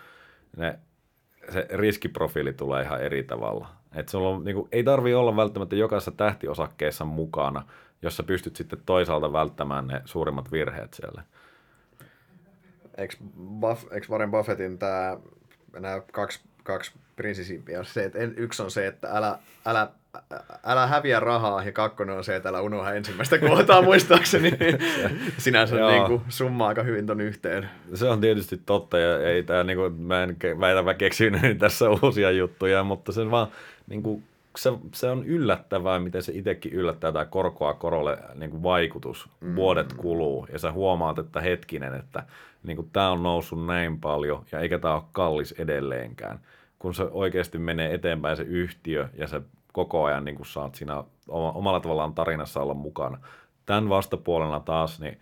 ne, 0.57 0.79
se 1.48 1.68
riskiprofiili 1.70 2.53
tulee 2.53 2.83
ihan 2.83 3.03
eri 3.03 3.22
tavalla. 3.22 3.68
Et 3.94 4.09
sulla 4.09 4.29
on, 4.29 4.44
niin 4.44 4.55
kuin, 4.55 4.68
ei 4.72 4.85
tarvi 4.85 5.14
olla 5.14 5.37
välttämättä 5.37 5.77
jokaisessa 5.77 6.12
tähtiosakkeessa 6.12 7.05
mukana, 7.05 7.64
jos 8.03 8.16
sä 8.16 8.22
pystyt 8.22 8.57
sitten 8.57 8.83
toisaalta 8.87 9.33
välttämään 9.33 9.87
ne 9.87 10.03
suurimmat 10.05 10.53
virheet 10.53 10.94
siellä. 10.94 11.22
Eikö, 12.96 13.16
Buff, 13.61 13.92
eikö 13.92 14.07
Warren 14.11 14.31
Buffettin 14.31 14.79
tämä, 14.79 15.16
nämä 15.79 16.01
kaksi, 16.12 16.40
kaksi 16.62 16.92
prinssisimpiä. 17.23 17.85
Se, 17.85 18.05
että 18.05 18.19
en, 18.19 18.35
yksi 18.37 18.63
on 18.63 18.71
se, 18.71 18.87
että 18.87 19.09
älä, 19.11 19.39
älä, 19.67 19.89
älä 20.65 20.87
häviä 20.87 21.21
rahaa, 21.21 21.65
ja 21.65 21.73
kakkonen 21.73 22.17
on 22.17 22.25
se, 22.25 22.37
että 22.37 22.49
älä 22.49 22.61
unohda 22.61 22.93
ensimmäistä 22.93 23.39
kohtaa 23.39 23.83
muistaakseni. 23.93 24.53
Sinänsä 25.39 25.77
niin 25.77 26.07
kuin, 26.07 26.21
summa 26.29 26.67
aika 26.67 26.83
hyvin 26.83 27.07
ton 27.07 27.21
yhteen. 27.21 27.69
Se 27.95 28.09
on 28.09 28.21
tietysti 28.21 28.61
totta, 28.67 28.99
ja 28.99 29.31
ei 29.31 29.43
tää, 29.43 29.65
niin 29.65 29.79
kuin, 29.79 29.93
mä 29.93 30.23
en 30.23 30.37
väitä 30.61 30.83
mä 30.83 30.95
keksinyt 30.95 31.59
tässä 31.59 31.91
uusia 31.91 32.31
juttuja, 32.31 32.85
mutta 32.85 33.13
se 33.13 33.31
vaan 33.31 33.49
niin 33.89 34.03
kuin, 34.03 34.23
se, 34.57 34.73
se 34.95 35.11
on 35.11 35.25
yllättävää, 35.25 35.99
miten 35.99 36.23
se 36.23 36.33
itsekin 36.35 36.73
yllättää 36.73 37.13
tämä 37.13 37.25
korkoa 37.25 37.75
korolle 37.75 38.19
niin 38.35 38.51
kuin 38.51 38.63
vaikutus. 38.63 39.29
Mm. 39.41 39.57
Vuodet 39.57 39.93
kuluu 39.93 40.47
ja 40.53 40.59
sä 40.59 40.73
huomaat, 40.73 41.19
että 41.19 41.41
hetkinen, 41.41 41.95
että 41.95 42.23
niin 42.63 42.77
kuin, 42.77 42.91
tämä 42.93 43.11
on 43.11 43.23
noussut 43.23 43.67
näin 43.67 44.01
paljon 44.01 44.45
ja 44.53 44.61
eikä 44.61 44.79
tämä 44.79 44.95
ole 44.95 45.03
kallis 45.13 45.55
edelleenkään. 45.59 46.41
Kun 46.83 46.95
se 46.95 47.09
oikeasti 47.11 47.59
menee 47.59 47.95
eteenpäin 47.95 48.37
se 48.37 48.42
yhtiö 48.42 49.09
ja 49.14 49.27
se 49.27 49.40
koko 49.73 50.05
ajan 50.05 50.25
niin 50.25 50.38
saat 50.47 50.75
siinä 50.75 51.05
omalla 51.29 51.81
tavallaan 51.81 52.14
tarinassa 52.14 52.62
olla 52.62 52.75
mukana. 52.75 53.18
Tämän 53.66 53.88
vastapuolella 53.88 54.61
taas, 54.61 55.01
niin 55.01 55.21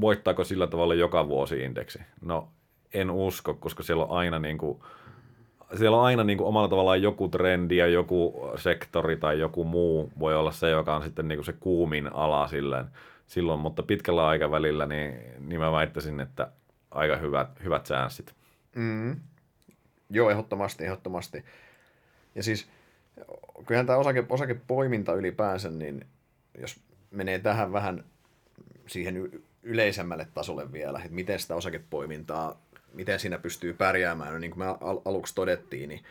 voittaako 0.00 0.44
sillä 0.44 0.66
tavalla 0.66 0.94
joka 0.94 1.28
vuosi 1.28 1.62
indeksi? 1.62 1.98
No 2.20 2.48
en 2.94 3.10
usko, 3.10 3.54
koska 3.54 3.82
siellä 3.82 4.04
on 4.04 4.18
aina 4.18 4.38
niin 4.38 4.58
kuin, 4.58 4.78
siellä 5.76 5.96
on 5.96 6.04
aina 6.04 6.24
niin 6.24 6.38
kuin 6.38 6.48
omalla 6.48 6.68
tavallaan 6.68 7.02
joku 7.02 7.28
trendi 7.28 7.76
ja 7.76 7.86
joku 7.86 8.50
sektori 8.56 9.16
tai 9.16 9.38
joku 9.38 9.64
muu 9.64 10.12
voi 10.18 10.36
olla 10.36 10.52
se, 10.52 10.70
joka 10.70 10.96
on 10.96 11.02
sitten 11.02 11.28
niin 11.28 11.38
kuin 11.38 11.46
se 11.46 11.52
kuumin 11.52 12.12
ala 12.12 12.48
silleen, 12.48 12.86
silloin, 13.26 13.60
mutta 13.60 13.82
pitkällä 13.82 14.26
aikavälillä 14.26 14.86
niin, 14.86 15.14
niin 15.38 15.60
mä 15.60 15.72
väittäisin, 15.72 16.20
että 16.20 16.50
aika 16.90 17.16
hyvät, 17.16 17.64
hyvät 17.64 17.84
chanssit. 17.84 18.34
Mm. 18.74 19.16
Joo, 20.10 20.30
ehdottomasti, 20.30 20.84
ehdottomasti. 20.84 21.44
Ja 22.34 22.42
siis 22.42 22.68
kyllähän 23.66 23.86
tämä 23.86 23.98
osake, 23.98 24.24
osakepoiminta 24.28 25.14
ylipäänsä, 25.14 25.70
niin 25.70 26.06
jos 26.58 26.80
menee 27.10 27.38
tähän 27.38 27.72
vähän 27.72 28.04
siihen 28.86 29.30
yleisemmälle 29.62 30.26
tasolle 30.34 30.72
vielä, 30.72 30.98
että 30.98 31.14
miten 31.14 31.38
sitä 31.38 31.54
osakepoimintaa 31.54 32.66
miten 32.96 33.20
siinä 33.20 33.38
pystyy 33.38 33.72
pärjäämään, 33.72 34.32
no, 34.32 34.38
niin 34.38 34.50
kuin 34.50 34.58
me 34.58 34.66
al- 34.66 35.00
aluksi 35.04 35.34
todettiin, 35.34 35.88
niin 35.88 36.04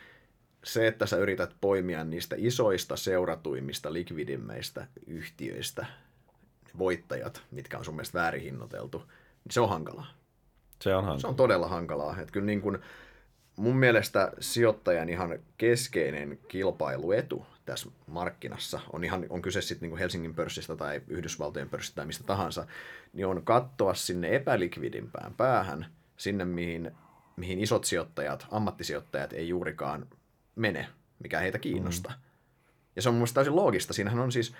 se, 0.64 0.86
että 0.86 1.06
sä 1.06 1.16
yrität 1.16 1.56
poimia 1.60 2.04
niistä 2.04 2.36
isoista, 2.38 2.96
seuratuimmista, 2.96 3.92
likvidimmeistä 3.92 4.86
yhtiöistä 5.06 5.86
voittajat, 6.78 7.42
mitkä 7.50 7.78
on 7.78 7.84
sun 7.84 7.94
mielestä 7.94 8.18
väärin 8.18 8.42
hinnoiteltu, 8.42 8.98
niin 9.44 9.52
se 9.52 9.60
on 9.60 9.68
hankalaa. 9.68 10.06
Se 10.82 10.94
on 10.94 11.04
hankalaa. 11.04 11.20
Se 11.20 11.26
on 11.26 11.36
todella 11.36 11.68
hankalaa. 11.68 12.20
Että 12.20 12.32
kyllä 12.32 12.46
niin 12.46 12.60
kuin, 12.60 12.78
mun 13.56 13.76
mielestä 13.76 14.32
sijoittajan 14.40 15.08
ihan 15.08 15.38
keskeinen 15.58 16.38
kilpailuetu 16.48 17.46
tässä 17.64 17.88
markkinassa, 18.06 18.80
on, 18.92 19.04
ihan, 19.04 19.26
on 19.28 19.42
kyse 19.42 19.60
sitten 19.60 19.88
niin 19.88 19.98
Helsingin 19.98 20.34
pörssistä 20.34 20.76
tai 20.76 21.02
Yhdysvaltojen 21.08 21.68
pörssistä 21.68 21.96
tai 21.96 22.06
mistä 22.06 22.24
tahansa, 22.24 22.66
niin 23.12 23.26
on 23.26 23.42
katsoa 23.44 23.94
sinne 23.94 24.34
epälikvidimpään 24.36 25.34
päähän– 25.34 25.86
sinne, 26.16 26.44
mihin, 26.44 26.90
mihin 27.36 27.58
isot 27.58 27.84
sijoittajat, 27.84 28.46
ammattisijoittajat 28.50 29.32
ei 29.32 29.48
juurikaan 29.48 30.06
mene, 30.56 30.88
mikä 31.22 31.40
heitä 31.40 31.58
kiinnostaa. 31.58 32.12
Mm. 32.12 32.20
Ja 32.96 33.02
se 33.02 33.08
on 33.08 33.14
mun 33.14 33.26
täysin 33.34 33.56
loogista. 33.56 33.92
Siinähän 33.92 34.20
on 34.20 34.32
siis 34.32 34.54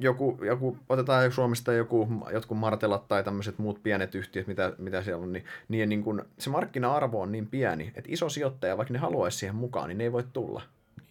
joku, 0.00 0.38
joku 0.42 0.76
otetaan 0.88 1.32
Suomesta 1.32 1.72
joku, 1.72 2.08
jotkut 2.32 2.58
martelat 2.58 3.08
tai 3.08 3.24
tämmöiset 3.24 3.58
muut 3.58 3.82
pienet 3.82 4.14
yhtiöt, 4.14 4.46
mitä, 4.46 4.72
mitä 4.78 5.02
siellä 5.02 5.22
on, 5.22 5.32
niin, 5.32 5.44
niin, 5.68 5.88
niin 5.88 6.02
kun 6.02 6.24
se 6.38 6.50
markkina-arvo 6.50 7.20
on 7.20 7.32
niin 7.32 7.46
pieni, 7.46 7.92
että 7.94 8.10
iso 8.12 8.28
sijoittaja, 8.28 8.76
vaikka 8.76 8.92
ne 8.92 8.98
haluaisi 8.98 9.38
siihen 9.38 9.56
mukaan, 9.56 9.88
niin 9.88 9.98
ne 9.98 10.04
ei 10.04 10.12
voi 10.12 10.24
tulla. 10.32 10.62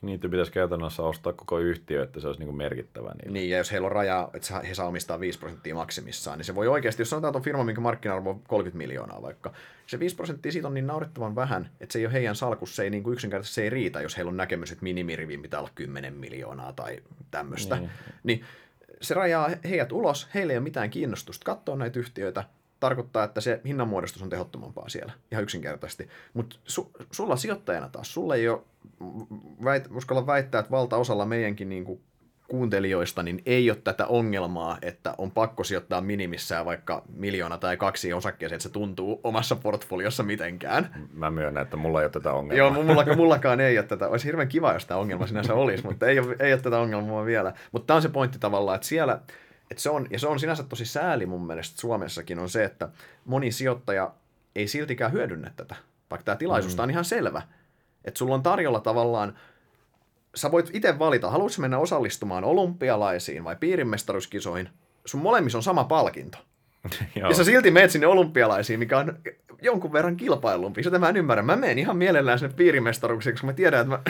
Niitä 0.03 0.29
pitäisi 0.29 0.51
käytännössä 0.51 1.03
ostaa 1.03 1.33
koko 1.33 1.59
yhtiö, 1.59 2.03
että 2.03 2.19
se 2.19 2.27
olisi 2.27 2.43
niin 2.43 2.55
merkittävä. 2.55 3.11
Niille. 3.13 3.39
Niin, 3.39 3.49
ja 3.49 3.57
jos 3.57 3.71
heillä 3.71 3.85
on 3.85 3.91
raja, 3.91 4.29
että 4.33 4.59
he 4.59 4.73
saa 4.73 4.87
omistaa 4.87 5.19
5 5.19 5.39
prosenttia 5.39 5.75
maksimissaan, 5.75 6.37
niin 6.37 6.45
se 6.45 6.55
voi 6.55 6.67
oikeasti, 6.67 7.01
jos 7.01 7.09
sanotaan, 7.09 7.29
että 7.31 7.37
on 7.37 7.43
firma, 7.43 7.63
minkä 7.63 7.81
markkina-arvo 7.81 8.29
on 8.29 8.41
30 8.47 8.77
miljoonaa 8.77 9.21
vaikka, 9.21 9.53
se 9.87 9.99
5 9.99 10.15
prosenttia 10.15 10.51
siitä 10.51 10.67
on 10.67 10.73
niin 10.73 10.87
naurettavan 10.87 11.35
vähän, 11.35 11.69
että 11.81 11.93
se 11.93 11.99
ei 11.99 12.05
ole 12.05 12.13
heidän 12.13 12.35
salkussa, 12.35 12.75
se 12.75 12.83
ei 12.83 12.89
niin 12.89 13.03
kuin 13.03 13.13
yksinkertaisesti 13.13 13.55
se 13.55 13.63
ei 13.63 13.69
riitä, 13.69 14.01
jos 14.01 14.17
heillä 14.17 14.29
on 14.29 14.37
näkemys, 14.37 14.71
että 14.71 14.83
minimiriviin 14.83 15.41
pitää 15.41 15.59
olla 15.59 15.71
10 15.75 16.13
miljoonaa 16.13 16.73
tai 16.73 16.99
tämmöistä. 17.31 17.75
Niin. 17.75 17.89
niin 18.23 18.45
se 19.01 19.13
rajaa 19.13 19.49
heidät 19.69 19.91
ulos, 19.91 20.27
heille 20.33 20.53
ei 20.53 20.57
ole 20.57 20.63
mitään 20.63 20.89
kiinnostusta 20.89 21.45
katsoa 21.45 21.75
näitä 21.75 21.99
yhtiöitä, 21.99 22.43
tarkoittaa, 22.83 23.23
että 23.23 23.41
se 23.41 23.61
hinnanmuodostus 23.65 24.21
on 24.21 24.29
tehottomampaa 24.29 24.89
siellä, 24.89 25.13
ihan 25.31 25.43
yksinkertaisesti. 25.43 26.09
Mutta 26.33 26.55
su, 26.65 26.91
sulla 27.11 27.35
sijoittajana 27.35 27.89
taas, 27.89 28.13
sulla 28.13 28.35
ei 28.35 28.49
ole, 28.49 28.61
väit, 29.63 29.87
uskalla 29.91 30.27
väittää, 30.27 30.59
että 30.59 30.71
valtaosalla 30.71 31.25
meidänkin 31.25 31.69
niin 31.69 31.85
kuin 31.85 32.01
kuuntelijoista 32.47 33.23
niin 33.23 33.41
ei 33.45 33.69
ole 33.69 33.77
tätä 33.83 34.07
ongelmaa, 34.07 34.77
että 34.81 35.15
on 35.17 35.31
pakko 35.31 35.63
sijoittaa 35.63 36.01
minimissään 36.01 36.65
vaikka 36.65 37.03
miljoona 37.15 37.57
tai 37.57 37.77
kaksi 37.77 38.13
osakkeeseen, 38.13 38.57
että 38.57 38.63
se 38.63 38.69
tuntuu 38.69 39.19
omassa 39.23 39.55
portfoliossa 39.55 40.23
mitenkään. 40.23 41.07
Mä 41.13 41.31
myönnän, 41.31 41.63
että 41.63 41.77
mulla 41.77 42.01
ei 42.01 42.05
ole 42.05 42.11
tätä 42.11 42.33
ongelmaa. 42.33 42.57
Joo, 42.57 42.83
mulla, 42.83 43.15
mullakaan 43.15 43.59
ei 43.59 43.77
ole 43.77 43.85
tätä. 43.85 44.07
Olisi 44.07 44.25
hirveän 44.25 44.47
kiva, 44.47 44.73
jos 44.73 44.85
tämä 44.85 44.99
ongelma 44.99 45.27
sinänsä 45.27 45.53
olisi, 45.53 45.85
mutta 45.85 46.07
ei 46.07 46.19
ole, 46.19 46.35
ei 46.39 46.53
ole 46.53 46.61
tätä 46.61 46.79
ongelmaa 46.79 47.25
vielä. 47.25 47.53
Mutta 47.71 47.87
tämä 47.87 47.95
on 47.95 48.01
se 48.01 48.09
pointti 48.09 48.39
tavallaan, 48.39 48.75
että 48.75 48.87
siellä, 48.87 49.19
et 49.71 49.77
se 49.77 49.89
on, 49.89 50.07
ja 50.09 50.19
se 50.19 50.27
on 50.27 50.39
sinänsä 50.39 50.63
tosi 50.63 50.85
sääli 50.85 51.25
mun 51.25 51.47
mielestä 51.47 51.81
Suomessakin 51.81 52.39
on 52.39 52.49
se, 52.49 52.63
että 52.63 52.89
moni 53.25 53.51
sijoittaja 53.51 54.13
ei 54.55 54.67
siltikään 54.67 55.11
hyödynnä 55.11 55.51
tätä, 55.55 55.75
vaikka 56.11 56.25
tämä 56.25 56.35
tilaisuus 56.35 56.77
mm. 56.77 56.83
on 56.83 56.89
ihan 56.89 57.05
selvä. 57.05 57.41
Että 58.05 58.17
sulla 58.17 58.35
on 58.35 58.43
tarjolla 58.43 58.79
tavallaan, 58.79 59.37
sä 60.35 60.51
voit 60.51 60.69
itse 60.73 60.99
valita, 60.99 61.29
haluatko 61.29 61.61
mennä 61.61 61.77
osallistumaan 61.77 62.43
olympialaisiin 62.43 63.43
vai 63.43 63.55
piirimestaruuskisoihin, 63.55 64.69
sun 65.05 65.21
molemmissa 65.21 65.57
on 65.57 65.63
sama 65.63 65.83
palkinto. 65.83 66.37
ja 67.15 67.33
sä 67.33 67.43
silti 67.43 67.71
meet 67.71 67.91
sinne 67.91 68.07
olympialaisiin, 68.07 68.79
mikä 68.79 68.97
on 68.97 69.17
jonkun 69.61 69.93
verran 69.93 70.15
kilpailumpi. 70.15 70.83
Sitä 70.83 70.99
mä 70.99 71.09
en 71.09 71.17
ymmärrä. 71.17 71.43
Mä 71.43 71.55
menen 71.55 71.79
ihan 71.79 71.97
mielellään 71.97 72.39
sinne 72.39 72.53
piirimestaruuksiin, 72.55 73.33
koska 73.33 73.47
mä 73.47 73.53
tiedän, 73.53 73.81
että 73.81 73.97
mä 73.97 74.01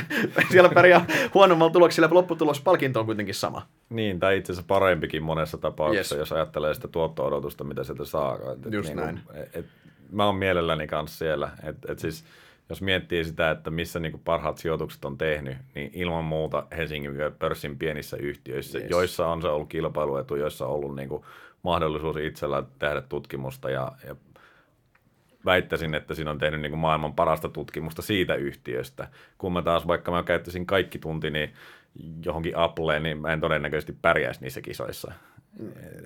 siellä 0.52 0.70
pärjää 0.70 1.06
huonommalla 1.34 1.74
tuloksilla, 1.74 2.08
lopputulos 2.12 2.62
palkinto 2.62 3.00
on 3.00 3.06
kuitenkin 3.06 3.36
sama. 3.36 3.68
Niin, 3.90 4.20
tai 4.20 4.38
itse 4.38 4.52
asiassa 4.52 4.68
parempikin 4.68 5.24
monessa 5.24 5.58
tapauksessa, 5.58 6.16
yes. 6.16 6.20
jos 6.20 6.32
ajattelee 6.32 6.74
sitä 6.74 6.88
tuotto-odotusta, 6.88 7.64
mitä 7.64 7.84
sieltä 7.84 8.06
saa. 8.06 8.36
Et, 8.36 8.74
Just 8.74 8.90
niin 8.90 8.98
näin. 8.98 9.20
et, 9.34 9.56
et, 9.56 9.66
mä 10.12 10.26
oon 10.26 10.36
mielelläni 10.36 10.88
kanssa 10.88 11.18
siellä. 11.18 11.50
Et, 11.64 11.78
et 11.88 12.00
siis, 12.00 12.26
jos 12.70 12.82
miettii 12.82 13.26
sitä, 13.26 13.52
että 13.52 13.72
missä 13.72 14.00
niin 14.00 14.22
parhaat 14.26 14.58
sijoitukset 14.58 15.06
on 15.06 15.18
tehnyt, 15.18 15.58
niin 15.76 15.92
ilman 15.94 16.24
muuta 16.24 16.68
Helsingin 16.78 17.14
pörssin 17.40 17.78
pienissä 17.78 18.18
yhtiöissä, 18.18 18.80
yes. 18.80 18.90
joissa 18.90 19.28
on 19.28 19.42
se 19.42 19.48
ollut 19.48 19.70
kilpailuetu, 19.70 20.36
joissa 20.36 20.66
on 20.66 20.74
ollut 20.74 20.96
niin 20.96 21.10
kuin 21.10 21.24
mahdollisuus 21.64 22.18
itsellä 22.18 22.64
tehdä 22.80 23.02
tutkimusta 23.02 23.70
ja, 23.70 23.92
ja 24.08 24.16
väittäisin, 25.46 25.96
että 25.96 26.16
siinä 26.16 26.32
on 26.32 26.40
tehnyt 26.40 26.62
niin 26.62 26.72
kuin 26.72 26.80
maailman 26.80 27.14
parasta 27.14 27.50
tutkimusta 27.50 28.02
siitä 28.02 28.36
yhtiöstä. 28.36 29.08
Kun 29.38 29.54
mä 29.54 29.62
taas, 29.62 29.88
vaikka 29.88 30.12
mä 30.12 30.24
käyttäisin 30.24 30.66
kaikki 30.66 31.00
tuntini 31.00 31.40
niin 31.40 31.54
johonkin 32.26 32.58
Appleen, 32.58 33.04
niin 33.04 33.18
mä 33.18 33.34
en 33.34 33.42
todennäköisesti 33.42 33.98
pärjäisi 34.02 34.42
niissä 34.42 34.62
kisoissa. 34.62 35.12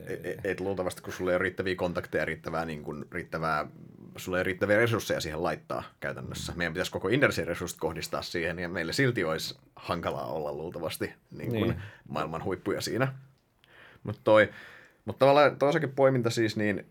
Et, 0.07 0.25
e, 0.25 0.37
et 0.43 0.59
luultavasti, 0.59 1.01
kun 1.01 1.13
sulla 1.13 1.31
ei 1.31 1.35
ole 1.35 1.43
riittäviä 1.43 1.75
kontakteja, 1.75 2.25
riittävää, 2.25 2.65
niin 2.65 2.83
kuin, 2.83 3.05
riittävää, 3.11 3.67
sulla 4.17 4.37
ei 4.37 4.39
ole 4.39 4.43
riittäviä 4.43 4.77
resursseja 4.77 5.21
siihen 5.21 5.43
laittaa 5.43 5.83
käytännössä. 5.99 6.53
Meidän 6.55 6.73
pitäisi 6.73 6.91
koko 6.91 7.07
Indersin 7.07 7.47
resurssit 7.47 7.79
kohdistaa 7.79 8.21
siihen, 8.21 8.59
ja 8.59 8.69
meille 8.69 8.93
silti 8.93 9.23
olisi 9.23 9.57
hankalaa 9.75 10.27
olla 10.27 10.53
luultavasti 10.53 11.13
niin 11.31 11.49
kuin 11.49 11.69
niin. 11.69 11.81
maailman 12.09 12.43
huippuja 12.43 12.81
siinä. 12.81 13.13
Mutta 14.03 14.21
toi, 14.23 14.49
mutta 15.07 15.19
tavallaan 15.19 15.57
toisakin 15.57 15.91
poiminta 15.91 16.29
siis, 16.29 16.57
niin 16.57 16.85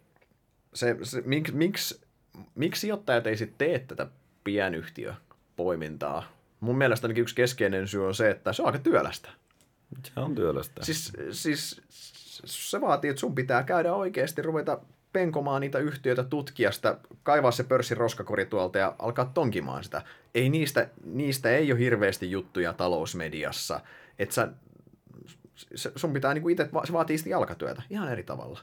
se, 0.75 0.97
se 1.03 1.23
miksi, 1.25 1.55
miksi, 1.55 2.01
miksi 2.55 2.81
sijoittajat 2.81 3.27
ei 3.27 3.37
sitten 3.37 3.59
tee 3.59 3.79
tätä 3.79 4.07
pienyhtiöpoimintaa? 4.45 6.33
Mun 6.61 6.79
mielestä 6.79 7.07
ainakin 7.07 7.23
yksi 7.23 7.35
keskeinen 7.35 7.89
syy 7.89 8.07
on 8.07 8.15
se, 8.15 8.31
että 8.31 8.53
se 8.53 8.63
on 8.63 8.67
aika 8.67 8.79
työlästä. 8.79 9.29
Se 10.03 10.21
on 10.21 10.35
työlästä. 10.35 10.85
Siis, 10.85 11.13
siis 11.31 11.83
se 12.45 12.81
vaatii, 12.81 13.11
että 13.11 13.21
sun 13.21 13.35
pitää 13.35 13.63
käydä 13.63 13.95
oikeasti, 13.95 14.43
ruveta 14.43 14.81
penkomaan 15.13 15.61
niitä 15.61 15.79
yhtiöitä, 15.79 16.25
tutkia 16.25 16.73
sitä, 16.73 16.99
kaivaa 17.23 17.51
se 17.51 17.65
pörssin 17.65 17.97
roskakori 17.97 18.47
tuolta 18.47 18.79
ja 18.79 18.95
alkaa 18.99 19.31
tonkimaan 19.35 19.85
sitä. 19.85 20.03
Ei 20.35 20.49
niistä, 20.49 20.89
niistä 21.05 21.51
ei 21.51 21.73
ole 21.73 21.81
hirveästi 21.81 22.31
juttuja 22.31 22.73
talousmediassa. 22.73 23.81
Että 24.19 24.35
sä 24.35 24.49
se, 25.57 25.93
sun 25.97 26.13
pitää 26.13 26.35
niin 26.35 26.51
itse, 26.51 26.69
se 26.85 26.93
vaatii 26.93 27.19
sitä 27.19 27.31
jalkatyötä 27.31 27.83
ihan 27.91 28.13
eri 28.13 28.23
tavalla. 28.23 28.61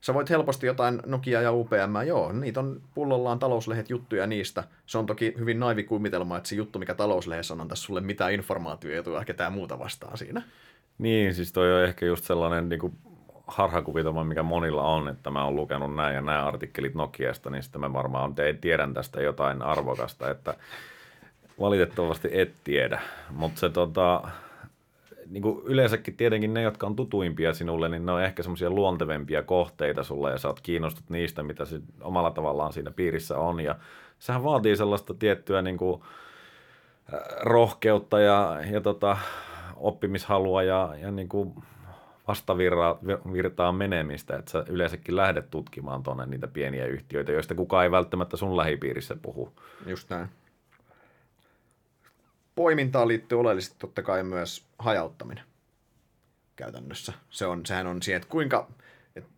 Sä 0.00 0.14
voit 0.14 0.30
helposti 0.30 0.66
jotain 0.66 1.00
Nokia 1.06 1.40
ja 1.40 1.52
UPM, 1.52 2.06
joo, 2.06 2.32
niitä 2.32 2.60
on 2.60 2.82
pullollaan 2.94 3.38
talouslehdet 3.38 3.90
juttuja 3.90 4.26
niistä. 4.26 4.64
Se 4.86 4.98
on 4.98 5.06
toki 5.06 5.34
hyvin 5.38 5.60
naivi 5.60 5.84
kuvitelma, 5.84 6.36
että 6.36 6.48
se 6.48 6.56
juttu, 6.56 6.78
mikä 6.78 6.94
talouslehdessä 6.94 7.54
on, 7.54 7.60
antaa 7.60 7.76
sulle 7.76 8.00
mitään 8.00 8.32
informaatiota 8.32 9.24
ketään 9.24 9.52
muuta 9.52 9.78
vastaan 9.78 10.18
siinä. 10.18 10.42
Niin, 10.98 11.34
siis 11.34 11.52
toi 11.52 11.74
on 11.74 11.84
ehkä 11.84 12.06
just 12.06 12.24
sellainen 12.24 12.68
niin 12.68 12.80
kuin 12.80 12.92
harhakuvitelma, 13.46 14.24
mikä 14.24 14.42
monilla 14.42 14.82
on, 14.82 15.08
että 15.08 15.30
mä 15.30 15.44
oon 15.44 15.56
lukenut 15.56 15.94
näin 15.94 16.14
ja 16.14 16.20
nämä 16.20 16.46
artikkelit 16.46 16.94
Nokiasta, 16.94 17.50
niin 17.50 17.62
sitten 17.62 17.80
mä 17.80 17.92
varmaan 17.92 18.34
tiedän 18.60 18.94
tästä 18.94 19.22
jotain 19.22 19.62
arvokasta, 19.62 20.30
että 20.30 20.54
valitettavasti 21.60 22.28
et 22.32 22.54
tiedä, 22.64 23.00
mutta 23.30 23.60
se 23.60 23.68
tota, 23.68 24.22
niin 25.28 25.42
kuin 25.42 25.62
yleensäkin 25.64 26.16
tietenkin 26.16 26.54
ne, 26.54 26.62
jotka 26.62 26.86
on 26.86 26.96
tutuimpia 26.96 27.54
sinulle, 27.54 27.88
niin 27.88 28.06
ne 28.06 28.12
on 28.12 28.22
ehkä 28.22 28.42
semmoisia 28.42 28.70
luontevempia 28.70 29.42
kohteita 29.42 30.02
sulle 30.02 30.30
ja 30.30 30.38
sä 30.38 30.48
oot 30.48 30.60
kiinnostut 30.60 31.10
niistä, 31.10 31.42
mitä 31.42 31.64
se 31.64 31.80
omalla 32.00 32.30
tavallaan 32.30 32.72
siinä 32.72 32.90
piirissä 32.90 33.38
on. 33.38 33.60
Ja 33.60 33.76
sehän 34.18 34.44
vaatii 34.44 34.76
sellaista 34.76 35.14
tiettyä 35.14 35.62
niin 35.62 35.76
kuin, 35.76 36.02
rohkeutta 37.40 38.20
ja, 38.20 38.58
ja 38.70 38.80
tota, 38.80 39.16
oppimishalua 39.76 40.62
ja, 40.62 40.94
ja 41.00 41.10
niin 41.10 41.28
kuin 41.28 41.54
vastavirtaan 42.28 43.74
menemistä, 43.74 44.36
että 44.36 44.50
sä 44.50 44.64
yleensäkin 44.68 45.16
lähdet 45.16 45.50
tutkimaan 45.50 46.02
tuonne 46.02 46.26
niitä 46.26 46.48
pieniä 46.48 46.86
yhtiöitä, 46.86 47.32
joista 47.32 47.54
kukaan 47.54 47.84
ei 47.84 47.90
välttämättä 47.90 48.36
sun 48.36 48.56
lähipiirissä 48.56 49.16
puhu. 49.22 49.52
Just 49.86 50.10
näin. 50.10 50.28
Poimintaan 52.54 53.08
liittyy 53.08 53.40
oleellisesti 53.40 53.76
totta 53.78 54.02
kai 54.02 54.22
myös 54.22 54.66
hajauttaminen 54.78 55.44
käytännössä. 56.56 57.12
Se 57.30 57.46
on, 57.46 57.66
sehän 57.66 57.86
on 57.86 58.02
siihen, 58.02 58.16
että 58.16 58.28
kuinka, 58.28 58.68
että 59.16 59.30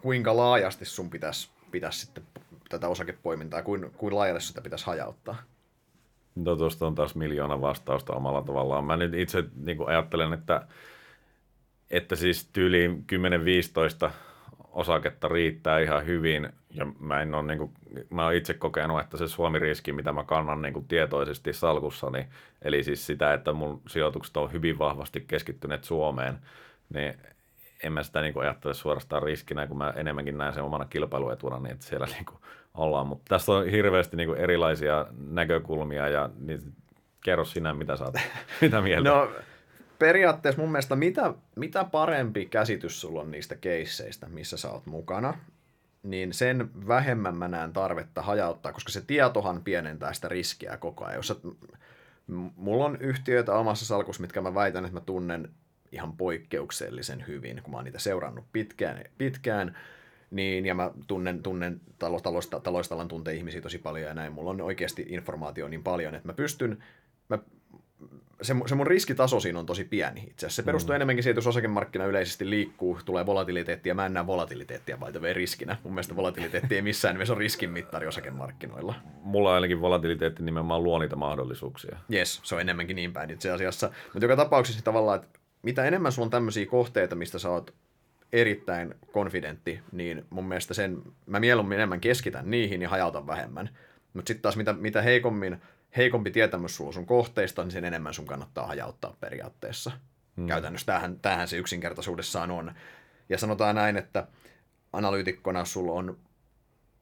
kuinka 0.00 0.36
laajasti 0.36 0.84
sun 0.84 1.10
pitäisi, 1.10 1.50
pitäisi 1.70 2.00
sitten 2.00 2.22
tätä 2.68 2.88
osakepoimintaa, 2.88 3.62
kuin, 3.62 3.90
kuin 3.96 4.14
laajalle 4.14 4.40
sitä 4.40 4.60
pitäisi 4.60 4.86
hajauttaa. 4.86 5.36
No 6.34 6.56
tuosta 6.56 6.86
on 6.86 6.94
taas 6.94 7.14
miljoona 7.14 7.60
vastausta 7.60 8.12
omalla 8.12 8.42
tavallaan. 8.42 8.84
Mä 8.84 8.96
nyt 8.96 9.14
itse 9.14 9.44
niin 9.56 9.88
ajattelen, 9.88 10.32
että, 10.32 10.66
että 11.90 12.16
siis 12.16 12.48
tyyliin 12.52 13.04
10-15 14.08 14.10
osaketta 14.72 15.28
riittää 15.28 15.78
ihan 15.78 16.06
hyvin. 16.06 16.48
Ja 16.70 16.86
mä 17.00 17.20
en 17.20 17.34
ole, 17.34 17.42
niin 17.42 17.58
kuin, 17.58 17.72
mä 18.10 18.24
oon 18.24 18.34
itse 18.34 18.54
kokenut, 18.54 19.00
että 19.00 19.16
se 19.16 19.28
Suomi-riski, 19.28 19.92
mitä 19.92 20.12
mä 20.12 20.24
kannan 20.24 20.62
niin 20.62 20.72
kuin 20.74 20.88
tietoisesti 20.88 21.52
salkussani, 21.52 22.26
eli 22.62 22.82
siis 22.82 23.06
sitä, 23.06 23.34
että 23.34 23.52
mun 23.52 23.82
sijoitukset 23.86 24.36
on 24.36 24.52
hyvin 24.52 24.78
vahvasti 24.78 25.24
keskittyneet 25.28 25.84
Suomeen, 25.84 26.38
niin 26.94 27.14
en 27.82 27.92
mä 27.92 28.02
sitä 28.02 28.20
niin 28.20 28.34
kuin 28.34 28.44
ajattele 28.44 28.74
suorastaan 28.74 29.22
riskinä, 29.22 29.66
kun 29.66 29.78
mä 29.78 29.92
enemmänkin 29.96 30.38
näen 30.38 30.54
sen 30.54 30.62
omana 30.62 30.84
kilpailuetuna, 30.84 31.58
niin 31.58 31.72
että 31.72 31.84
siellä 31.84 32.06
niin 32.14 32.24
kuin 32.24 32.38
ollaan. 32.74 33.06
Mutta 33.06 33.24
tässä 33.28 33.52
on 33.52 33.66
hirveästi 33.66 34.16
niin 34.16 34.28
kuin 34.28 34.40
erilaisia 34.40 35.06
näkökulmia 35.30 36.08
ja 36.08 36.30
niin, 36.38 36.60
kerro 37.24 37.44
sinä, 37.44 37.74
mitä 37.74 37.92
oot, 37.92 38.14
mitä 38.60 38.80
mieltä. 38.80 39.10
No, 39.10 39.30
periaatteessa 39.98 40.60
mun 40.60 40.72
mielestä 40.72 40.96
mitä, 40.96 41.34
mitä 41.56 41.84
parempi 41.84 42.46
käsitys 42.46 43.00
sulla 43.00 43.20
on 43.20 43.30
niistä 43.30 43.56
keisseistä, 43.56 44.28
missä 44.28 44.56
sä 44.56 44.70
oot 44.70 44.86
mukana, 44.86 45.38
niin 46.02 46.32
sen 46.32 46.70
vähemmän 46.88 47.36
mä 47.36 47.48
näen 47.48 47.72
tarvetta 47.72 48.22
hajauttaa, 48.22 48.72
koska 48.72 48.92
se 48.92 49.00
tietohan 49.00 49.62
pienentää 49.64 50.12
sitä 50.12 50.28
riskiä 50.28 50.76
koko 50.76 51.04
ajan. 51.04 51.16
Jos 51.16 51.28
sä, 51.28 51.36
mulla 52.56 52.84
on 52.84 52.96
yhtiöitä 53.00 53.54
omassa 53.54 53.86
salkussa, 53.86 54.22
mitkä 54.22 54.40
mä 54.40 54.54
väitän, 54.54 54.84
että 54.84 54.96
mä 54.96 55.00
tunnen 55.00 55.48
ihan 55.92 56.16
poikkeuksellisen 56.16 57.24
hyvin, 57.26 57.60
kun 57.62 57.70
mä 57.70 57.76
oon 57.76 57.84
niitä 57.84 57.98
seurannut 57.98 58.44
pitkään, 58.52 59.04
pitkään 59.18 59.76
niin, 60.30 60.66
ja 60.66 60.74
mä 60.74 60.90
tunnen, 61.06 61.42
tunnen 61.42 61.80
talo, 61.98 62.20
taloista, 62.20 62.60
taloista 62.60 62.94
alan 62.94 63.08
tuntee 63.08 63.34
ihmisiä 63.34 63.60
tosi 63.60 63.78
paljon 63.78 64.08
ja 64.08 64.14
näin. 64.14 64.32
Mulla 64.32 64.50
on 64.50 64.60
oikeasti 64.60 65.06
informaatio 65.08 65.68
niin 65.68 65.82
paljon, 65.82 66.14
että 66.14 66.28
mä 66.28 66.32
pystyn, 66.32 66.84
mä, 67.28 67.38
se, 68.42 68.54
se 68.66 68.74
mun 68.74 68.86
riskitaso 68.86 69.40
siinä 69.40 69.58
on 69.58 69.66
tosi 69.66 69.84
pieni 69.84 70.20
itse 70.20 70.46
asiassa. 70.46 70.62
Se 70.62 70.66
perustuu 70.66 70.92
mm. 70.92 70.96
enemmänkin 70.96 71.22
siihen, 71.22 71.32
että 71.32 71.38
jos 71.38 71.46
osakemarkkina 71.46 72.06
yleisesti 72.06 72.50
liikkuu, 72.50 72.98
tulee 73.04 73.26
volatiliteettia, 73.26 73.94
mä 73.94 74.06
en 74.06 74.12
näe 74.12 74.26
volatiliteettia 74.26 75.00
vai 75.00 75.32
riskinä. 75.32 75.76
Mun 75.84 75.94
mielestä 75.94 76.16
volatiliteetti 76.16 76.74
ei 76.74 76.82
missään 76.82 77.14
nimessä 77.14 77.34
ole 77.34 77.38
riskin 77.38 77.70
mittari 77.70 78.06
osakemarkkinoilla. 78.06 78.94
Mulla 79.22 79.54
ainakin 79.54 79.80
volatiliteetti 79.80 80.42
nimenomaan 80.42 80.82
luo 80.82 80.98
niitä 80.98 81.16
mahdollisuuksia. 81.16 81.98
Yes, 82.12 82.40
se 82.42 82.54
on 82.54 82.60
enemmänkin 82.60 82.96
niin 82.96 83.12
päin 83.12 83.30
itse 83.30 83.50
asiassa. 83.50 83.90
Mutta 84.04 84.24
joka 84.24 84.36
tapauksessa 84.36 84.84
tavallaan, 84.84 85.20
että 85.22 85.38
mitä 85.62 85.84
enemmän 85.84 86.12
sulla 86.12 86.26
on 86.26 86.30
tämmöisiä 86.30 86.66
kohteita, 86.66 87.16
mistä 87.16 87.38
sä 87.38 87.50
oot 87.50 87.74
erittäin 88.32 88.94
konfidentti, 89.12 89.80
niin 89.92 90.24
mun 90.30 90.44
mielestä 90.44 90.74
sen, 90.74 91.02
mä 91.26 91.40
mieluummin 91.40 91.76
enemmän 91.76 92.00
keskitän 92.00 92.50
niihin 92.50 92.82
ja 92.82 92.88
hajautan 92.88 93.26
vähemmän. 93.26 93.70
Mutta 94.14 94.28
sitten 94.28 94.42
taas 94.42 94.56
mitä, 94.56 94.72
mitä 94.72 95.02
heikommin, 95.02 95.60
heikompi 95.96 96.30
tietämys 96.30 96.76
sulla 96.76 96.92
sun 96.92 97.06
kohteista, 97.06 97.62
niin 97.62 97.70
sen 97.70 97.84
enemmän 97.84 98.14
sun 98.14 98.26
kannattaa 98.26 98.66
hajauttaa 98.66 99.16
periaatteessa. 99.20 99.90
Hmm. 100.36 100.46
Käytännössä 100.46 100.86
tämähän, 100.86 101.20
tämähän 101.20 101.48
se 101.48 101.56
yksinkertaisuudessaan 101.56 102.50
on. 102.50 102.72
Ja 103.28 103.38
sanotaan 103.38 103.74
näin, 103.74 103.96
että 103.96 104.26
analyytikkona 104.92 105.64
sulla 105.64 105.92
on 105.92 106.18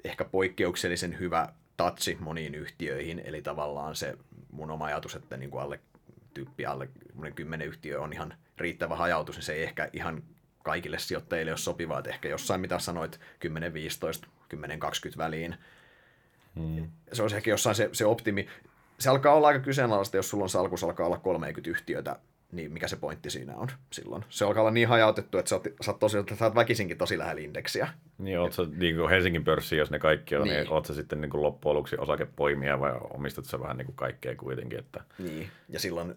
ehkä 0.04 0.24
poikkeuksellisen 0.24 1.18
hyvä 1.18 1.48
tatsi 1.76 2.16
moniin 2.20 2.54
yhtiöihin, 2.54 3.22
eli 3.24 3.42
tavallaan 3.42 3.96
se 3.96 4.18
mun 4.52 4.70
oma 4.70 4.84
ajatus, 4.84 5.14
että 5.14 5.36
niin 5.36 5.50
kuin 5.50 5.62
alle 5.62 5.80
tyyppi 6.34 6.66
alle 6.66 6.88
kymmenen 7.34 7.68
yhtiö 7.68 8.00
on 8.00 8.12
ihan 8.12 8.34
riittävä 8.58 8.96
hajautus, 8.96 9.36
niin 9.36 9.44
se 9.44 9.52
ei 9.52 9.62
ehkä 9.62 9.90
ihan 9.92 10.22
kaikille 10.64 10.98
sijoittajille 10.98 11.50
ole 11.50 11.58
sopivaa, 11.58 11.98
että 11.98 12.10
ehkä 12.10 12.28
jossain 12.28 12.60
mitä 12.60 12.78
sanoit 12.78 13.20
10-15, 14.24 14.28
10-20 14.56 15.18
väliin. 15.18 15.56
Hmm. 16.54 16.90
Se 17.12 17.22
olisi 17.22 17.36
ehkä 17.36 17.50
jossain 17.50 17.76
se, 17.76 17.88
se 17.92 18.06
optimi. 18.06 18.46
Se 18.98 19.10
alkaa 19.10 19.34
olla 19.34 19.48
aika 19.48 19.60
kyseenalaista, 19.60 20.16
jos 20.16 20.30
sulla 20.30 20.44
on 20.44 20.48
salkus 20.48 20.84
alkaa 20.84 21.06
olla 21.06 21.18
30 21.18 21.70
yhtiötä, 21.70 22.16
niin 22.52 22.72
mikä 22.72 22.88
se 22.88 22.96
pointti 22.96 23.30
siinä 23.30 23.56
on 23.56 23.68
silloin? 23.92 24.24
Se 24.28 24.44
alkaa 24.44 24.60
olla 24.60 24.70
niin 24.70 24.88
hajautettu, 24.88 25.38
että 25.38 25.48
sä 25.48 25.56
oot, 25.56 25.64
sä 25.84 25.90
oot, 25.90 25.98
tosi, 25.98 26.18
sä 26.38 26.44
oot 26.44 26.54
väkisinkin 26.54 26.98
tosi 26.98 27.18
lähellä 27.18 27.40
indeksiä. 27.40 27.88
Niin, 28.18 28.40
oot 28.40 28.52
sä 28.52 28.62
niin 28.76 28.96
kuin 28.96 29.10
Helsingin 29.10 29.44
pörssi, 29.44 29.76
jos 29.76 29.90
ne 29.90 29.98
kaikki 29.98 30.36
on, 30.36 30.44
niin, 30.44 30.56
niin 30.56 30.72
oot 30.72 30.86
sä 30.86 30.94
sitten 30.94 31.20
niin 31.20 31.30
kuin 31.30 31.42
loppujen 31.42 31.76
lopuksi 31.76 31.96
osakepoimia 31.98 32.80
vai 32.80 32.92
omistat 33.10 33.44
sä 33.44 33.60
vähän 33.60 33.76
niin 33.76 33.86
kuin 33.86 33.96
kaikkea 33.96 34.36
kuitenkin? 34.36 34.78
Että... 34.78 35.04
Niin, 35.18 35.48
ja 35.68 35.80
silloin 35.80 36.14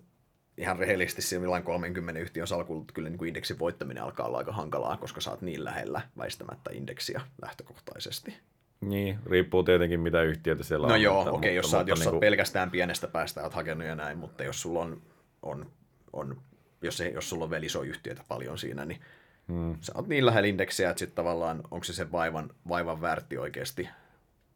ihan 0.58 0.80
rehellisesti 0.80 1.22
siinä 1.22 1.62
30 1.62 2.22
yhtiön 2.22 2.48
salkulla 2.48 2.86
kyllä 2.94 3.10
niin 3.10 3.18
kuin 3.18 3.28
indeksin 3.28 3.60
voittaminen 3.60 4.04
alkaa 4.04 4.26
olla 4.26 4.38
aika 4.38 4.52
hankalaa, 4.52 4.98
koska 4.98 5.22
saat 5.22 5.42
niin 5.42 5.64
lähellä 5.64 6.02
väistämättä 6.18 6.70
indeksiä 6.74 7.22
lähtökohtaisesti. 7.42 8.38
Niin, 8.82 9.20
riippuu 9.26 9.64
tietenkin 9.64 10.00
mitä 10.00 10.22
yhtiötä 10.22 10.64
siellä 10.64 10.88
no 10.88 10.94
on. 10.94 11.00
No 11.00 11.04
joo, 11.04 11.22
okei, 11.22 11.34
okay, 11.34 11.52
jos, 11.52 11.72
sä, 11.72 11.84
jos 11.88 12.00
niin 12.00 12.10
kuin... 12.10 12.20
pelkästään 12.20 12.72
pienestä 12.72 13.08
päästä 13.08 13.44
oot 13.44 13.54
hakenut 13.54 13.88
ja 13.88 13.96
näin, 13.96 14.18
mutta 14.18 14.44
jos 14.44 14.62
sulla 14.62 14.80
on, 14.80 15.02
on, 15.42 15.72
on 16.14 16.42
jos, 16.82 16.98
se, 16.98 17.10
jos 17.10 17.30
sulla 17.30 17.44
on 17.44 17.52
vielä 17.52 17.66
iso 17.66 17.82
yhtiötä 17.82 18.24
paljon 18.28 18.58
siinä, 18.58 18.86
niin 18.86 19.02
hmm. 19.48 19.76
sä 19.82 19.92
oot 19.96 20.08
niin 20.08 20.26
lähellä 20.26 20.48
indeksiä, 20.48 20.90
että 20.90 21.00
sitten 21.00 21.16
tavallaan 21.16 21.62
onko 21.72 21.84
se 21.84 21.94
sen 21.94 22.12
vaivan, 22.12 22.50
vaivan 22.68 23.02
väärti 23.02 23.38
oikeasti, 23.38 23.90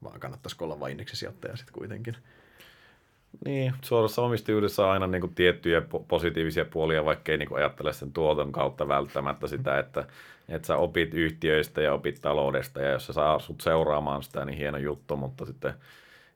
vaan 0.03 0.19
kannattaisiko 0.19 0.65
olla 0.65 0.79
vain 0.79 0.91
indeksisijoittaja 0.91 1.55
sitten 1.55 1.73
kuitenkin. 1.73 2.15
Niin, 3.45 3.73
suorassa 3.81 4.21
omistajuudessa 4.21 4.85
on 4.85 4.91
aina 4.91 5.07
niin 5.07 5.21
kuin 5.21 5.35
tiettyjä 5.35 5.81
positiivisia 6.07 6.65
puolia, 6.65 7.05
vaikka 7.05 7.31
ei 7.31 7.37
niin 7.37 7.49
kuin 7.49 7.59
ajattele 7.59 7.93
sen 7.93 8.13
tuoton 8.13 8.51
kautta 8.51 8.87
välttämättä 8.87 9.47
sitä, 9.47 9.79
että, 9.79 10.07
että 10.49 10.67
sä 10.67 10.77
opit 10.77 11.13
yhtiöistä 11.13 11.81
ja 11.81 11.93
opit 11.93 12.21
taloudesta, 12.21 12.81
ja 12.81 12.91
jos 12.91 13.05
sä 13.05 13.13
saa 13.13 13.39
sut 13.39 13.61
seuraamaan 13.61 14.23
sitä, 14.23 14.45
niin 14.45 14.57
hieno 14.57 14.77
juttu, 14.77 15.15
mutta 15.15 15.45
sitten 15.45 15.73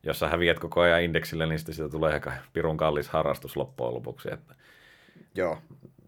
jos 0.04 0.20
sä 0.20 0.28
häviät 0.28 0.60
koko 0.60 0.82
ajan 0.82 1.02
indeksille, 1.02 1.46
niin 1.46 1.60
sitten 1.60 1.76
siitä 1.76 1.90
tulee 1.90 2.16
ehkä 2.16 2.34
pirun 2.54 2.78
kallis 2.78 3.10
harrastus 3.10 3.58
loppujen 3.58 3.94
lopuksi. 3.94 4.34
Että... 4.34 4.56
Joo, 5.36 5.58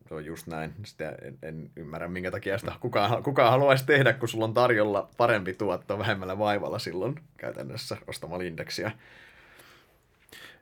se 0.08 0.16
on 0.16 0.26
just 0.26 0.48
näin. 0.48 0.74
Sitä 0.84 1.16
en, 1.22 1.38
en 1.42 1.72
ymmärrä, 1.76 2.08
minkä 2.08 2.32
takia 2.32 2.58
sitä 2.58 2.72
kukaan, 2.80 3.24
kukaan 3.24 3.52
haluaisi 3.52 3.86
tehdä, 3.86 4.14
kun 4.14 4.30
sulla 4.30 4.46
on 4.46 4.54
tarjolla 4.54 5.10
parempi 5.18 5.54
tuotto 5.54 6.00
vähemmällä 6.00 6.38
vaivalla 6.38 6.80
silloin 6.80 7.20
käytännössä 7.38 7.98
ostamalla 8.08 8.44
indeksiä. 8.44 8.92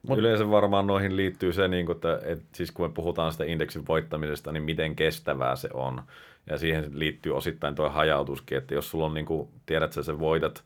Mut... 0.08 0.20
Yleensä 0.20 0.52
varmaan 0.52 0.88
noihin 0.88 1.16
liittyy 1.16 1.54
se, 1.54 1.68
niin 1.68 1.86
kuin, 1.86 1.96
että, 1.96 2.20
että 2.24 2.46
siis 2.54 2.72
kun 2.72 2.90
me 2.90 2.94
puhutaan 2.94 3.32
sitä 3.32 3.44
indeksin 3.44 3.88
voittamisesta, 3.88 4.52
niin 4.52 4.64
miten 4.64 4.96
kestävää 4.96 5.56
se 5.56 5.70
on. 5.74 6.02
Ja 6.50 6.58
siihen 6.58 7.00
liittyy 7.00 7.36
osittain 7.36 7.76
tuo 7.76 7.90
hajautuskin, 7.90 8.58
että 8.58 8.74
jos 8.74 8.90
sulla 8.90 9.06
on, 9.06 9.14
niin 9.14 9.26
kuin, 9.26 9.50
tiedät 9.66 9.94
sä, 9.94 10.04
sä 10.04 10.20
voitat 10.20 10.64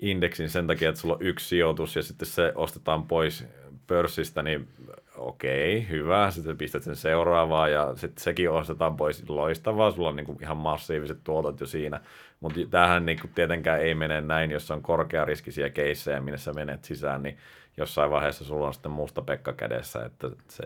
indeksin 0.00 0.48
sen 0.48 0.66
takia, 0.66 0.88
että 0.88 1.00
sulla 1.00 1.14
on 1.14 1.22
yksi 1.22 1.48
sijoitus 1.48 1.96
ja 1.96 2.02
sitten 2.02 2.28
se 2.28 2.52
ostetaan 2.54 3.02
pois 3.02 3.44
pörssistä, 3.86 4.42
niin 4.42 4.68
okei, 5.16 5.88
hyvä, 5.88 6.30
sitten 6.30 6.58
pistät 6.58 6.82
sen 6.82 6.96
seuraavaan 6.96 7.72
ja 7.72 7.92
sitten 7.96 8.24
sekin 8.24 8.50
ostetaan 8.50 8.96
pois, 8.96 9.28
loistavaa, 9.28 9.90
sulla 9.90 10.08
on 10.08 10.16
niin 10.16 10.26
kuin 10.26 10.38
ihan 10.42 10.56
massiiviset 10.56 11.18
tuotot 11.24 11.60
jo 11.60 11.66
siinä, 11.66 12.00
mutta 12.40 12.60
tämähän 12.70 13.06
niin 13.06 13.20
kuin 13.20 13.30
tietenkään 13.34 13.80
ei 13.80 13.94
mene 13.94 14.20
näin, 14.20 14.50
jos 14.50 14.70
on 14.70 14.82
korkeariskisiä 14.82 15.70
keissejä, 15.70 16.20
minne 16.20 16.38
sä 16.38 16.52
menet 16.52 16.84
sisään, 16.84 17.22
niin 17.22 17.38
jossain 17.76 18.10
vaiheessa 18.10 18.44
sulla 18.44 18.66
on 18.66 18.74
sitten 18.74 18.92
musta 18.92 19.22
Pekka 19.22 19.52
kädessä, 19.52 20.04
että 20.04 20.28
se, 20.48 20.64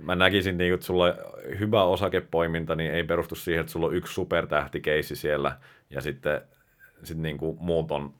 mä 0.00 0.14
näkisin, 0.14 0.58
niin, 0.58 0.74
että 0.74 0.86
sulla 0.86 1.14
hyvä 1.58 1.84
osakepoiminta 1.84 2.74
niin 2.74 2.94
ei 2.94 3.04
perustu 3.04 3.34
siihen, 3.34 3.60
että 3.60 3.72
sulla 3.72 3.86
on 3.86 3.94
yksi 3.94 4.14
supertähtikeissi 4.14 5.16
siellä 5.16 5.56
ja 5.90 6.00
sitten 6.00 6.40
sit 7.02 7.18
niin 7.18 7.38
kuin 7.38 7.56
muut 7.60 7.90
on 7.90 8.14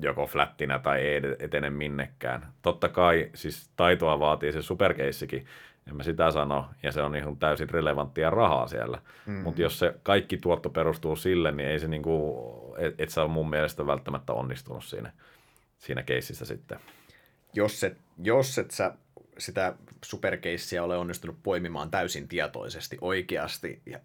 joko 0.00 0.26
flättinä 0.26 0.78
tai 0.78 1.00
ei 1.00 1.20
etene 1.38 1.70
minnekään. 1.70 2.46
Totta 2.62 2.88
kai 2.88 3.30
siis 3.34 3.70
taitoa 3.76 4.18
vaatii 4.18 4.52
se 4.52 4.62
superkeissikin, 4.62 5.46
en 5.88 5.96
mä 5.96 6.02
sitä 6.02 6.30
sano, 6.30 6.66
ja 6.82 6.92
se 6.92 7.02
on 7.02 7.16
ihan 7.16 7.36
täysin 7.36 7.70
relevanttia 7.70 8.30
rahaa 8.30 8.66
siellä. 8.66 8.98
Mm. 9.26 9.32
Mutta 9.32 9.62
jos 9.62 9.78
se 9.78 9.94
kaikki 10.02 10.36
tuotto 10.36 10.70
perustuu 10.70 11.16
sille, 11.16 11.52
niin 11.52 11.68
ei 11.68 11.80
se 11.80 11.88
niinku, 11.88 12.74
et, 12.78 12.94
et 12.98 13.08
sä 13.08 13.22
ole 13.22 13.30
mun 13.30 13.50
mielestä 13.50 13.86
välttämättä 13.86 14.32
onnistunut 14.32 14.84
siinä, 14.84 15.12
siinä 15.78 16.02
keississä 16.02 16.44
sitten. 16.44 16.78
Jos 17.54 17.84
et, 17.84 17.98
jos 18.22 18.58
et 18.58 18.70
sä 18.70 18.94
sitä 19.38 19.74
superkeissiä 20.04 20.84
ole 20.84 20.96
onnistunut 20.96 21.42
poimimaan 21.42 21.90
täysin 21.90 22.28
tietoisesti, 22.28 22.98
oikeasti, 23.00 23.82
ja 23.86 24.00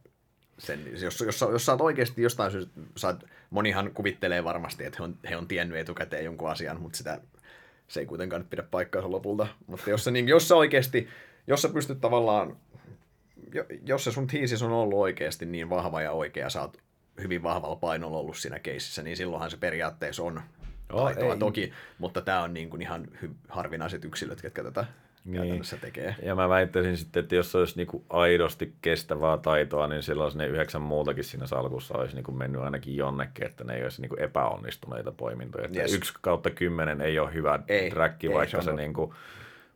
sen, 0.60 0.90
jos, 1.02 1.22
jos, 1.22 1.42
jos 1.42 1.66
sä 1.66 1.72
oot 1.72 1.82
oikeasti 1.82 2.22
jostain 2.22 2.52
syystä, 2.52 3.16
monihan 3.50 3.92
kuvittelee 3.94 4.44
varmasti, 4.44 4.86
että 4.86 4.98
he 5.00 5.04
on, 5.04 5.18
he 5.30 5.38
on 5.38 5.48
tiennyt 5.48 5.78
etukäteen 5.78 6.26
jonkun 6.26 6.50
asian, 6.50 6.82
mutta 6.82 6.98
sitä, 6.98 7.22
se 7.88 8.00
ei 8.00 8.06
kuitenkaan 8.06 8.46
pidä 8.50 8.64
paikkaansa 8.64 9.12
lopulta. 9.12 9.48
Mutta 9.68 9.90
jos 9.90 10.04
sä, 10.04 10.12
niin, 10.12 10.28
jos 10.28 10.48
sä 10.48 10.56
oikeasti, 10.56 11.08
jos 11.48 11.62
sä 11.62 11.70
pystyt 11.70 12.02
tavallaan, 12.02 12.58
jos 13.86 14.04
se 14.04 14.12
sun 14.12 14.28
tiisis 14.28 14.62
on 14.62 14.72
ollut 14.72 15.00
oikeasti 15.00 15.46
niin 15.46 15.70
vahva 15.70 16.02
ja 16.02 16.12
oikea, 16.12 16.50
sä 16.50 16.62
oot 16.62 16.78
hyvin 17.22 17.44
vahvalla 17.44 17.76
painolla 17.76 18.18
ollut 18.18 18.38
siinä 18.38 18.60
keississä, 18.60 19.04
niin 19.04 19.18
silloinhan 19.18 19.52
se 19.52 19.58
periaatteessa 19.58 20.24
on 20.24 20.42
taitoa 20.88 21.34
oh, 21.34 21.40
toki, 21.40 21.74
mutta 21.98 22.22
tämä 22.22 22.44
on 22.44 22.54
niin 22.54 22.70
kuin 22.70 22.82
ihan 22.82 23.08
harvinaiset 23.50 24.06
yksilöt, 24.06 24.42
ketkä 24.42 24.64
tätä 24.64 24.86
niin. 25.28 25.42
käytännössä 25.42 25.78
tekee. 25.78 26.16
Ja 26.24 26.36
mä 26.36 26.50
väittäisin 26.50 26.98
sitten, 26.98 27.24
että 27.24 27.36
jos 27.36 27.52
se 27.52 27.58
olisi 27.58 27.78
niin 27.78 27.88
kuin 27.88 28.04
aidosti 28.10 28.74
kestävää 28.82 29.38
taitoa, 29.38 29.88
niin 29.88 30.04
silloin 30.04 30.38
ne 30.38 30.48
yhdeksän 30.48 30.82
muutakin 30.82 31.24
siinä 31.24 31.48
salkussa 31.48 31.98
olisi 31.98 32.16
niin 32.16 32.24
kuin 32.24 32.38
mennyt 32.38 32.62
ainakin 32.62 32.96
jonnekin, 32.96 33.46
että 33.46 33.64
ne 33.64 33.76
ei 33.76 33.84
olisi 33.84 34.02
niin 34.02 34.10
kuin 34.10 34.22
epäonnistuneita 34.22 35.12
poimintoja. 35.12 35.70
Yes. 35.76 35.94
Yksi 35.94 36.14
kautta 36.22 36.50
kymmenen 36.50 37.02
ei 37.02 37.20
ole 37.20 37.34
hyvä 37.34 37.60
ei, 37.68 37.90
träkki, 37.90 38.34
vaikka 38.34 38.62
se, 38.62 38.66
se 38.66 38.74
niin 38.74 38.94
kuin, 38.94 39.14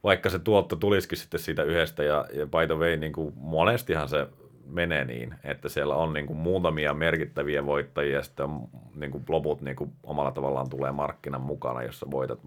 vaikka 0.04 0.30
se 0.30 0.40
tuotto 0.40 0.76
tulisikin 0.76 1.18
sitten 1.18 1.40
siitä 1.40 1.64
yhdestä. 1.64 2.04
Ja, 2.04 2.26
ja 2.34 2.46
by 2.46 2.68
the 2.68 2.76
way, 2.76 2.98
niin 2.98 3.14
kuin 3.14 3.34
monestihan 3.36 4.10
se 4.10 4.28
menee 4.66 5.06
niin, 5.06 5.36
että 5.44 5.70
siellä 5.70 5.96
on 5.96 6.14
niin 6.14 6.28
kuin 6.28 6.38
muutamia 6.38 6.94
merkittäviä 6.94 7.66
voittajia 7.66 8.16
ja 8.16 8.24
sitten 8.24 8.50
niin 8.96 9.12
kuin 9.12 9.24
loput 9.28 9.62
niin 9.62 9.76
kuin 9.76 9.92
omalla 10.04 10.32
tavallaan 10.32 10.70
tulee 10.70 10.92
markkinan 10.92 11.42
mukana, 11.42 11.84
jossa 11.84 12.12
voitat, 12.12 12.40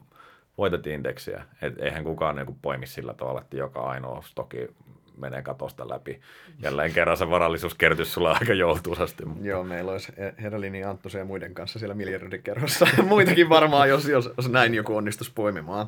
voitat 0.59 0.87
indeksiä. 0.87 1.45
Et 1.63 1.79
eihän 1.79 2.05
kukaan 2.05 2.37
niin 2.37 2.47
kuin 2.47 2.59
poimi 2.63 2.87
sillä 2.87 3.15
tavalla, 3.15 3.41
että 3.41 3.57
joka 3.57 3.81
ainoa 3.81 4.23
stoki 4.23 4.69
menee 5.17 5.43
katosta 5.43 5.89
läpi. 5.89 6.21
Jälleen 6.63 6.93
kerran 6.93 7.17
se 7.17 7.31
varallisuuskertys 7.31 8.15
sulla 8.15 8.33
aika 8.33 8.53
joutuisasti. 8.55 9.25
Joo, 9.43 9.65
meillä 9.65 9.93
olisi 9.93 10.13
Heralini 10.43 10.85
Anttusen 10.85 11.19
ja 11.19 11.25
muiden 11.25 11.55
kanssa 11.55 11.79
siellä 11.79 11.95
miljardikerrossa. 11.95 12.87
Muitakin 13.03 13.49
varmaan, 13.49 13.89
jos, 13.89 14.09
jos, 14.09 14.31
jos 14.37 14.49
näin 14.49 14.75
joku 14.75 14.97
onnistus 14.97 15.31
poimimaan. 15.31 15.87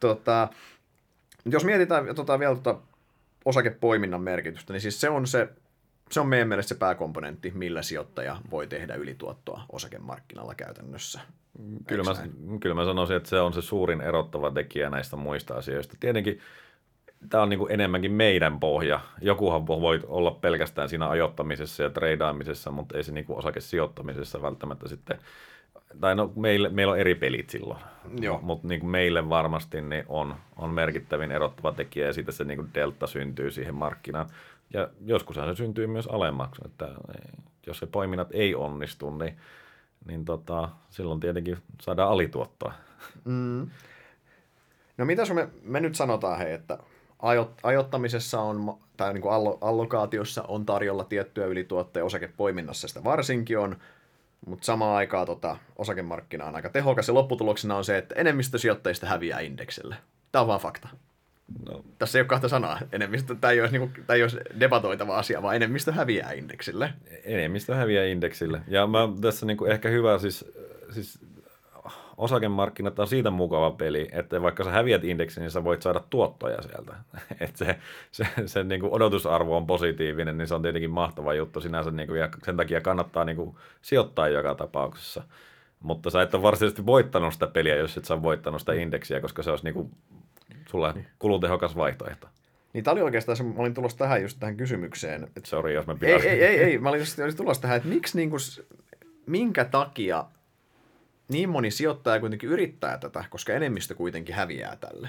Tota, 0.00 0.48
jos 1.44 1.64
mietitään 1.64 2.14
tota, 2.14 2.38
vielä 2.38 2.54
tota 2.54 2.78
osakepoiminnan 3.46 4.20
merkitystä, 4.20 4.72
niin 4.72 4.80
siis 4.80 5.00
se 5.00 5.10
on 5.10 5.26
se, 5.26 5.48
se 6.10 6.20
on 6.20 6.26
meidän 6.26 6.48
mielestä 6.48 6.68
se 6.68 6.74
pääkomponentti, 6.74 7.52
millä 7.54 7.82
sijoittaja 7.82 8.36
voi 8.50 8.66
tehdä 8.66 8.94
ylituottoa 8.94 9.62
osakemarkkinalla 9.72 10.54
käytännössä. 10.54 11.20
Kyllä 11.86 12.04
mä, 12.04 12.14
kyllä 12.60 12.74
mä 12.74 12.84
sanoisin, 12.84 13.16
että 13.16 13.28
se 13.28 13.40
on 13.40 13.52
se 13.52 13.62
suurin 13.62 14.00
erottava 14.00 14.50
tekijä 14.50 14.90
näistä 14.90 15.16
muista 15.16 15.54
asioista. 15.54 15.96
Tietenkin 16.00 16.40
tämä 17.30 17.42
on 17.42 17.48
niin 17.48 17.58
kuin 17.58 17.72
enemmänkin 17.72 18.12
meidän 18.12 18.60
pohja. 18.60 19.00
Jokuhan 19.20 19.66
voi 19.66 20.00
olla 20.06 20.30
pelkästään 20.30 20.88
siinä 20.88 21.08
ajoittamisessa 21.08 21.82
ja 21.82 21.90
treidaamisessa, 21.90 22.70
mutta 22.70 22.96
ei 22.96 23.04
se 23.04 23.12
niin 23.12 23.24
kuin 23.24 23.38
osakesijoittamisessa 23.38 24.42
välttämättä 24.42 24.88
sitten 24.88 25.18
tai 26.00 26.14
no 26.14 26.32
meille, 26.36 26.68
meillä 26.68 26.92
on 26.92 26.98
eri 26.98 27.14
pelit 27.14 27.50
silloin, 27.50 27.80
mutta 28.42 28.68
niin 28.68 28.86
meille 28.86 29.28
varmasti 29.28 29.80
niin 29.80 30.04
on, 30.08 30.36
on 30.56 30.70
merkittävin 30.70 31.32
erottava 31.32 31.72
tekijä 31.72 32.06
ja 32.06 32.12
siitä 32.12 32.32
se 32.32 32.44
niin 32.44 32.58
kuin 32.58 32.70
delta 32.74 33.06
syntyy 33.06 33.50
siihen 33.50 33.74
markkinaan. 33.74 34.28
Ja 34.72 34.88
joskus 35.06 35.36
se 35.36 35.54
syntyy 35.54 35.86
myös 35.86 36.06
alemmaksi, 36.06 36.62
että 36.64 36.88
jos 37.66 37.78
se 37.78 37.86
poiminnat 37.86 38.28
ei 38.30 38.54
onnistu, 38.54 39.10
niin, 39.10 39.36
niin 40.06 40.24
tota, 40.24 40.68
silloin 40.90 41.20
tietenkin 41.20 41.58
saadaan 41.80 42.10
alituottoa. 42.10 42.72
Mm. 43.24 43.66
No 44.98 45.04
mitä 45.04 45.34
me, 45.34 45.48
me 45.62 45.80
nyt 45.80 45.94
sanotaan, 45.94 46.38
hei, 46.38 46.52
että 46.52 46.78
ajo, 47.18 47.50
ajottamisessa 47.62 48.40
on, 48.40 48.78
tai 48.96 49.14
niin 49.14 49.22
kuin 49.22 49.34
allokaatiossa 49.60 50.42
on 50.48 50.66
tarjolla 50.66 51.04
tiettyä 51.04 51.46
ylituottoja, 51.46 52.04
osakepoiminnassa 52.04 52.88
sitä 52.88 53.04
varsinkin 53.04 53.58
on, 53.58 53.76
mutta 54.46 54.64
samaan 54.64 54.96
aikaan 54.96 55.26
tota, 55.26 55.56
osakemarkkina 55.76 56.44
on 56.44 56.56
aika 56.56 56.68
tehokas 56.68 57.08
ja 57.08 57.14
lopputuloksena 57.14 57.76
on 57.76 57.84
se, 57.84 57.98
että 57.98 58.14
enemmistö 58.14 58.58
sijoittajista 58.58 59.06
häviää 59.06 59.40
indeksille. 59.40 59.96
Tämä 60.32 60.40
on 60.40 60.48
vaan 60.48 60.60
fakta. 60.60 60.88
No. 61.68 61.84
Tässä 61.98 62.18
ei 62.18 62.20
ole 62.20 62.28
kahta 62.28 62.48
sanaa. 62.48 62.78
Enemmistö, 62.92 63.34
tämä, 63.34 63.50
ei 63.50 63.60
olisi, 63.60 63.78
niin 63.78 63.90
kuin, 63.90 64.04
tämä 64.06 64.16
ei 64.16 64.22
olisi 64.22 64.36
debatoitava 64.60 65.18
asia, 65.18 65.42
vaan 65.42 65.56
enemmistö 65.56 65.92
häviää 65.92 66.32
indeksille. 66.32 66.92
Enemmistö 67.24 67.74
häviää 67.74 68.04
indeksille. 68.04 68.60
Ja 68.68 68.86
mä, 68.86 68.98
tässä 69.20 69.46
niin 69.46 69.56
kuin 69.56 69.72
ehkä 69.72 69.88
hyvä, 69.88 70.18
siis, 70.18 70.44
siis 70.90 71.18
osakemarkkinat 72.16 72.98
on 72.98 73.06
siitä 73.06 73.30
mukava 73.30 73.70
peli, 73.70 74.08
että 74.12 74.42
vaikka 74.42 74.64
sä 74.64 74.70
häviät 74.70 75.04
indeksin, 75.04 75.40
niin 75.40 75.50
sä 75.50 75.64
voit 75.64 75.82
saada 75.82 76.00
tuottoja 76.10 76.62
sieltä. 76.62 76.94
että 77.40 77.58
se, 77.58 77.78
se, 78.10 78.26
se 78.46 78.64
niin 78.64 78.80
kuin 78.80 78.92
odotusarvo 78.92 79.56
on 79.56 79.66
positiivinen, 79.66 80.38
niin 80.38 80.48
se 80.48 80.54
on 80.54 80.62
tietenkin 80.62 80.90
mahtava 80.90 81.34
juttu 81.34 81.60
sinänsä, 81.60 81.90
niin 81.90 82.06
kuin, 82.06 82.20
ja 82.20 82.28
sen 82.44 82.56
takia 82.56 82.80
kannattaa 82.80 83.24
niin 83.24 83.36
kuin, 83.36 83.56
sijoittaa 83.82 84.28
joka 84.28 84.54
tapauksessa. 84.54 85.22
Mutta 85.80 86.10
sä 86.10 86.22
et 86.22 86.34
ole 86.34 86.42
varsinaisesti 86.42 86.86
voittanut 86.86 87.32
sitä 87.32 87.46
peliä, 87.46 87.76
jos 87.76 87.96
et 87.96 88.04
sä 88.04 88.22
voittanut 88.22 88.60
sitä 88.60 88.72
indeksiä, 88.72 89.20
koska 89.20 89.42
se 89.42 89.50
olisi 89.50 89.64
niin 89.64 89.74
kuin, 89.74 89.90
sulle 90.70 90.94
kulutehokas 91.18 91.76
vaihtoehto. 91.76 92.28
Niin 92.72 92.84
tämä 92.84 92.92
oli 92.92 93.02
oikeastaan 93.02 93.36
se, 93.36 93.42
mä 93.42 93.54
olin 93.56 93.74
tulossa 93.74 93.98
tähän 93.98 94.22
just 94.22 94.40
tähän 94.40 94.56
kysymykseen. 94.56 95.24
Että... 95.24 95.40
Sori, 95.44 95.74
jos 95.74 95.86
mä 95.86 95.96
ei, 96.02 96.12
ei, 96.12 96.44
ei, 96.44 96.58
ei, 96.58 96.78
mä 96.78 96.88
olin 96.88 97.00
just 97.00 97.18
tulossa 97.36 97.62
tähän, 97.62 97.76
että 97.76 97.88
miksi 97.88 98.16
niin 98.16 98.30
kuin, 98.30 98.40
minkä 99.26 99.64
takia 99.64 100.24
niin 101.28 101.48
moni 101.48 101.70
sijoittaja 101.70 102.20
kuitenkin 102.20 102.50
yrittää 102.50 102.98
tätä, 102.98 103.24
koska 103.30 103.52
enemmistö 103.52 103.94
kuitenkin 103.94 104.34
häviää 104.34 104.76
tälle. 104.76 105.08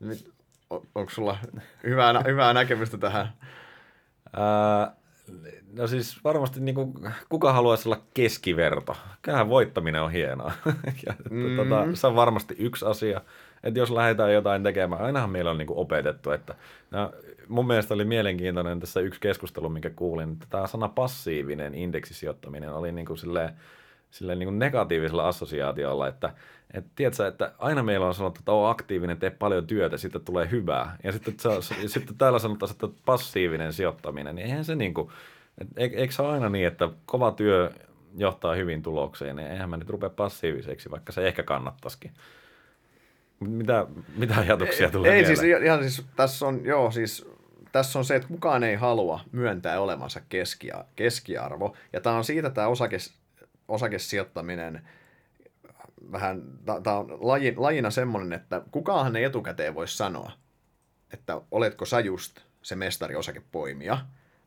Nyt, 0.00 0.32
on, 0.70 0.82
onko 0.94 1.10
sulla 1.10 1.38
hyvää, 1.84 2.22
hyvää 2.26 2.54
näkemystä 2.54 2.98
tähän? 2.98 3.32
No 5.72 5.86
siis 5.86 6.24
varmasti 6.24 6.60
niin 6.60 6.74
kuin, 6.74 6.94
kuka 7.28 7.52
haluaisi 7.52 7.88
olla 7.88 8.02
keskiverto? 8.14 8.96
Kyllähän 9.22 9.48
voittaminen 9.48 10.02
on 10.02 10.12
hienoa. 10.12 10.52
ja, 11.06 11.14
mm. 11.30 11.56
tota, 11.56 11.86
se 11.94 12.06
on 12.06 12.16
varmasti 12.16 12.56
yksi 12.58 12.84
asia. 12.84 13.20
Että 13.62 13.78
jos 13.78 13.90
lähdetään 13.90 14.32
jotain 14.32 14.62
tekemään, 14.62 15.02
ainahan 15.02 15.30
meillä 15.30 15.50
on 15.50 15.58
niin 15.58 15.66
kuin 15.66 15.78
opetettu, 15.78 16.30
että 16.30 16.54
no, 16.90 17.12
mun 17.48 17.66
mielestä 17.66 17.94
oli 17.94 18.04
mielenkiintoinen 18.04 18.80
tässä 18.80 19.00
yksi 19.00 19.20
keskustelu, 19.20 19.68
minkä 19.68 19.90
kuulin, 19.90 20.32
että 20.32 20.46
tämä 20.50 20.66
sana 20.66 20.88
passiivinen 20.88 21.74
indeksisijoittaminen 21.74 22.74
oli 22.74 22.92
niin 22.92 23.06
kuin 23.06 23.18
silleen, 23.18 23.50
silleen 24.10 24.38
niin 24.38 24.46
kuin 24.46 24.58
negatiivisella 24.58 25.28
assosiaatiolla, 25.28 26.08
että 26.08 26.34
et, 26.74 26.84
tiedätkö, 26.94 27.26
että 27.26 27.52
aina 27.58 27.82
meillä 27.82 28.06
on 28.06 28.14
sanottu, 28.14 28.38
että 28.38 28.52
on 28.52 28.70
aktiivinen, 28.70 29.18
tee 29.18 29.30
paljon 29.30 29.66
työtä, 29.66 29.96
sitten 29.96 30.24
tulee 30.24 30.50
hyvää. 30.50 30.96
Ja 31.04 31.12
sitten, 31.12 31.34
ja 31.82 31.88
sitten 31.88 32.16
täällä 32.16 32.38
sanotaan, 32.38 32.72
että 32.72 32.88
passiivinen 33.04 33.72
sijoittaminen, 33.72 34.34
niin 34.34 34.46
eihän 34.46 34.64
se 34.64 34.74
niin 34.74 34.94
kuin, 34.94 35.10
et, 35.58 35.68
eikö 35.76 36.14
se 36.14 36.22
ole 36.22 36.32
aina 36.32 36.48
niin, 36.48 36.66
että 36.66 36.88
kova 37.06 37.32
työ 37.32 37.70
johtaa 38.16 38.54
hyvin 38.54 38.82
tulokseen, 38.82 39.36
niin 39.36 39.50
eihän 39.50 39.70
mä 39.70 39.76
nyt 39.76 39.90
rupea 39.90 40.10
passiiviseksi, 40.10 40.90
vaikka 40.90 41.12
se 41.12 41.28
ehkä 41.28 41.42
kannattaisikin. 41.42 42.12
Mitä, 43.40 43.86
mitä 44.16 44.34
ajatuksia 44.36 44.90
tulee 44.90 45.12
Ei, 45.12 45.18
ei 45.18 45.24
siis, 45.24 45.42
ihan 45.64 45.82
siis, 45.82 46.06
tässä 46.16 46.46
on, 46.46 46.64
joo, 46.64 46.90
siis 46.90 47.28
tässä 47.72 47.98
on 47.98 48.04
se, 48.04 48.16
että 48.16 48.28
kukaan 48.28 48.64
ei 48.64 48.74
halua 48.74 49.20
myöntää 49.32 49.80
olemansa 49.80 50.20
keskia, 50.28 50.84
keskiarvo. 50.96 51.76
Ja 51.92 52.00
tämä 52.00 52.16
on 52.16 52.24
siitä 52.24 52.50
tämä 52.50 52.66
osakes, 52.66 53.14
osakesijoittaminen 53.68 54.88
vähän, 56.12 56.42
tämä 56.82 56.96
on 56.96 57.18
laji, 57.20 57.54
lajina 57.56 57.90
semmoinen, 57.90 58.32
että 58.32 58.62
kukaan 58.70 59.16
ei 59.16 59.24
etukäteen 59.24 59.74
voi 59.74 59.88
sanoa, 59.88 60.32
että 61.12 61.40
oletko 61.50 61.84
sä 61.84 62.00
just 62.00 62.40
se 62.62 62.76
mestari 62.76 63.16
osakepoimija. 63.16 63.98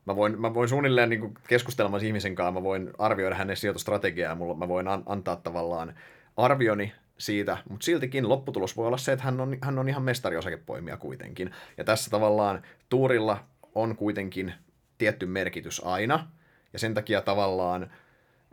Mä 0.06 0.16
voin, 0.16 0.40
mä 0.40 0.54
voin 0.54 0.68
suunnilleen 0.68 1.08
niin 1.08 1.34
keskustelemaan 1.48 2.04
ihmisen 2.04 2.34
kanssa, 2.34 2.52
mä 2.52 2.62
voin 2.62 2.90
arvioida 2.98 3.34
hänen 3.34 3.56
sijoitustrategiaa, 3.56 4.34
mulla, 4.34 4.54
mä 4.54 4.68
voin 4.68 4.88
an, 4.88 5.02
antaa 5.06 5.36
tavallaan 5.36 5.94
arvioni 6.36 6.92
siitä, 7.18 7.58
mutta 7.68 7.84
siltikin 7.84 8.28
lopputulos 8.28 8.76
voi 8.76 8.86
olla 8.86 8.96
se, 8.96 9.12
että 9.12 9.24
hän 9.24 9.40
on, 9.40 9.58
hän 9.62 9.78
on 9.78 9.88
ihan 9.88 10.02
mestari 10.02 10.36
osakepoimija 10.36 10.96
kuitenkin. 10.96 11.50
Ja 11.76 11.84
tässä 11.84 12.10
tavallaan 12.10 12.62
tuurilla 12.88 13.44
on 13.74 13.96
kuitenkin 13.96 14.54
tietty 14.98 15.26
merkitys 15.26 15.82
aina, 15.84 16.28
ja 16.72 16.78
sen 16.78 16.94
takia 16.94 17.20
tavallaan 17.20 17.90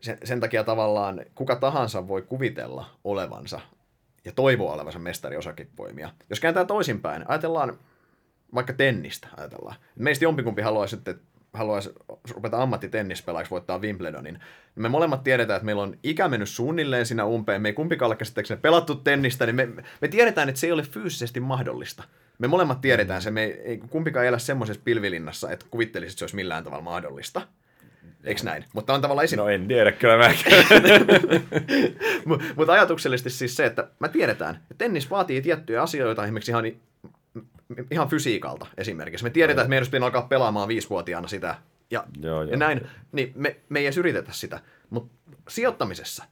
sen, 0.02 0.18
sen 0.24 0.40
takia 0.40 0.64
tavallaan 0.64 1.22
kuka 1.36 1.56
tahansa 1.56 2.08
voi 2.08 2.22
kuvitella 2.22 2.86
olevansa 3.04 3.60
ja 4.26 4.32
toivoa 4.32 4.74
olevansa 4.74 5.00
mestari 5.00 5.38
osakepoimia. 5.38 6.10
Jos 6.30 6.40
kääntää 6.40 6.66
toisinpäin, 6.66 7.26
ajatellaan 7.28 7.80
vaikka 8.56 8.74
tennistä, 8.74 9.28
ajatellaan. 9.38 9.76
Meistä 9.96 10.26
jompikumpi 10.26 10.62
haluaisi, 10.62 10.96
että 10.96 11.16
haluaisi 11.54 11.90
rupeta 12.32 12.62
ammattitennispelaajaksi 12.62 13.52
voittaa 13.52 13.80
Wimbledonin. 13.80 14.40
Me 14.76 14.90
molemmat 14.90 15.24
tiedetään, 15.24 15.58
että 15.58 15.66
meillä 15.66 15.82
on 15.82 15.98
ikä 16.04 16.28
mennyt 16.28 16.50
suunnilleen 16.50 17.06
siinä 17.06 17.26
umpeen. 17.26 17.62
Me 17.62 17.70
ei 17.70 17.74
kumpikaan 17.74 18.08
ole 18.08 18.16
käsittääkseni 18.16 18.62
pelattu 18.62 18.96
tennistä, 18.96 19.46
niin 19.46 19.56
me, 19.56 19.68
me 20.02 20.08
tiedetään, 20.08 20.50
että 20.50 20.62
se 20.62 20.68
ei 20.68 20.72
ole 20.74 20.84
fyysisesti 20.84 21.40
mahdollista. 21.40 22.04
Me 22.40 22.48
molemmat 22.48 22.82
tiedetään 22.82 23.22
se, 23.22 23.32
me 23.32 23.44
ei 23.44 23.78
kumpikaan 23.78 24.26
elä 24.26 24.40
semmoisessa 24.40 24.82
pilvilinnassa, 24.86 25.52
että 25.52 25.66
kuvittelisi, 25.72 26.14
että 26.14 26.20
se 26.20 26.26
olisi 26.26 26.36
millään 26.36 26.64
tavalla 26.64 26.84
mahdollista. 26.84 27.42
Eikö 28.24 28.42
näin? 28.44 28.66
Mutta 28.74 28.94
on 28.94 29.02
tavallaan 29.02 29.26
esim... 29.26 29.38
No 29.38 29.50
en 29.50 29.68
tiedä, 29.68 29.92
kyllä 29.92 30.18
mäkin. 30.18 30.54
Mutta 32.56 32.74
ajatuksellisesti 32.74 33.30
siis 33.30 33.56
se, 33.56 33.66
että 33.66 33.88
me 34.00 34.10
tiedetään, 34.10 34.56
että 34.56 34.76
tennis 34.78 35.10
vaatii 35.10 35.42
tiettyjä 35.42 35.82
asioita, 35.82 36.24
esimerkiksi 36.24 36.52
ihan, 36.52 36.66
ihan 37.92 38.10
fysiikalta 38.10 38.68
esimerkiksi. 38.78 39.24
Me 39.24 39.30
tiedetään, 39.30 39.64
että 39.64 39.70
meidän 39.70 39.82
olisi 39.82 39.98
alkaa 40.06 40.22
pelaamaan 40.22 40.68
viisivuotiaana 40.68 41.28
sitä 41.28 41.56
ja, 41.92 42.04
Joo, 42.22 42.42
ja 42.42 42.50
joo. 42.50 42.58
näin, 42.58 42.88
niin 43.12 43.32
me, 43.36 43.56
me 43.70 43.80
ei 43.80 43.86
edes 43.86 43.98
yritetä 43.98 44.32
sitä. 44.32 44.60
Mutta 44.90 45.14
sijoittamisessa, 45.48 46.24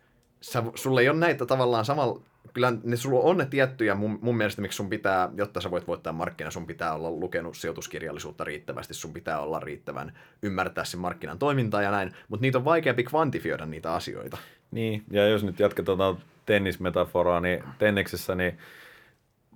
sä, 0.41 0.63
sulle 0.75 1.01
ei 1.01 1.09
ole 1.09 1.17
näitä 1.17 1.45
tavallaan 1.45 1.85
samalla, 1.85 2.21
kyllä 2.55 2.73
ne, 2.83 2.95
sulla 2.95 3.19
on 3.19 3.37
ne 3.37 3.45
tiettyjä, 3.45 3.95
mun, 3.95 4.19
mun 4.21 4.37
mielestä 4.37 4.61
miksi 4.61 4.75
sun 4.75 4.89
pitää, 4.89 5.29
jotta 5.37 5.61
sä 5.61 5.71
voit 5.71 5.87
voittaa 5.87 6.13
markkina, 6.13 6.51
sun 6.51 6.67
pitää 6.67 6.93
olla 6.93 7.11
lukenut 7.11 7.57
sijoituskirjallisuutta 7.57 8.43
riittävästi, 8.43 8.93
sun 8.93 9.13
pitää 9.13 9.39
olla 9.39 9.59
riittävän 9.59 10.13
ymmärtää 10.41 10.85
sen 10.85 10.99
markkinan 10.99 11.39
toimintaa 11.39 11.81
ja 11.81 11.91
näin, 11.91 12.11
mutta 12.27 12.41
niitä 12.41 12.57
on 12.57 12.65
vaikeampi 12.65 13.03
kvantifioida 13.03 13.65
niitä 13.65 13.93
asioita. 13.93 14.37
Niin, 14.71 15.03
ja 15.11 15.27
jos 15.27 15.43
nyt 15.43 15.59
jatketaan 15.59 15.97
tuota 15.97 16.21
tennismetaforaa, 16.45 17.39
niin 17.39 17.63
tenniksessä 17.77 18.35
niin 18.35 18.57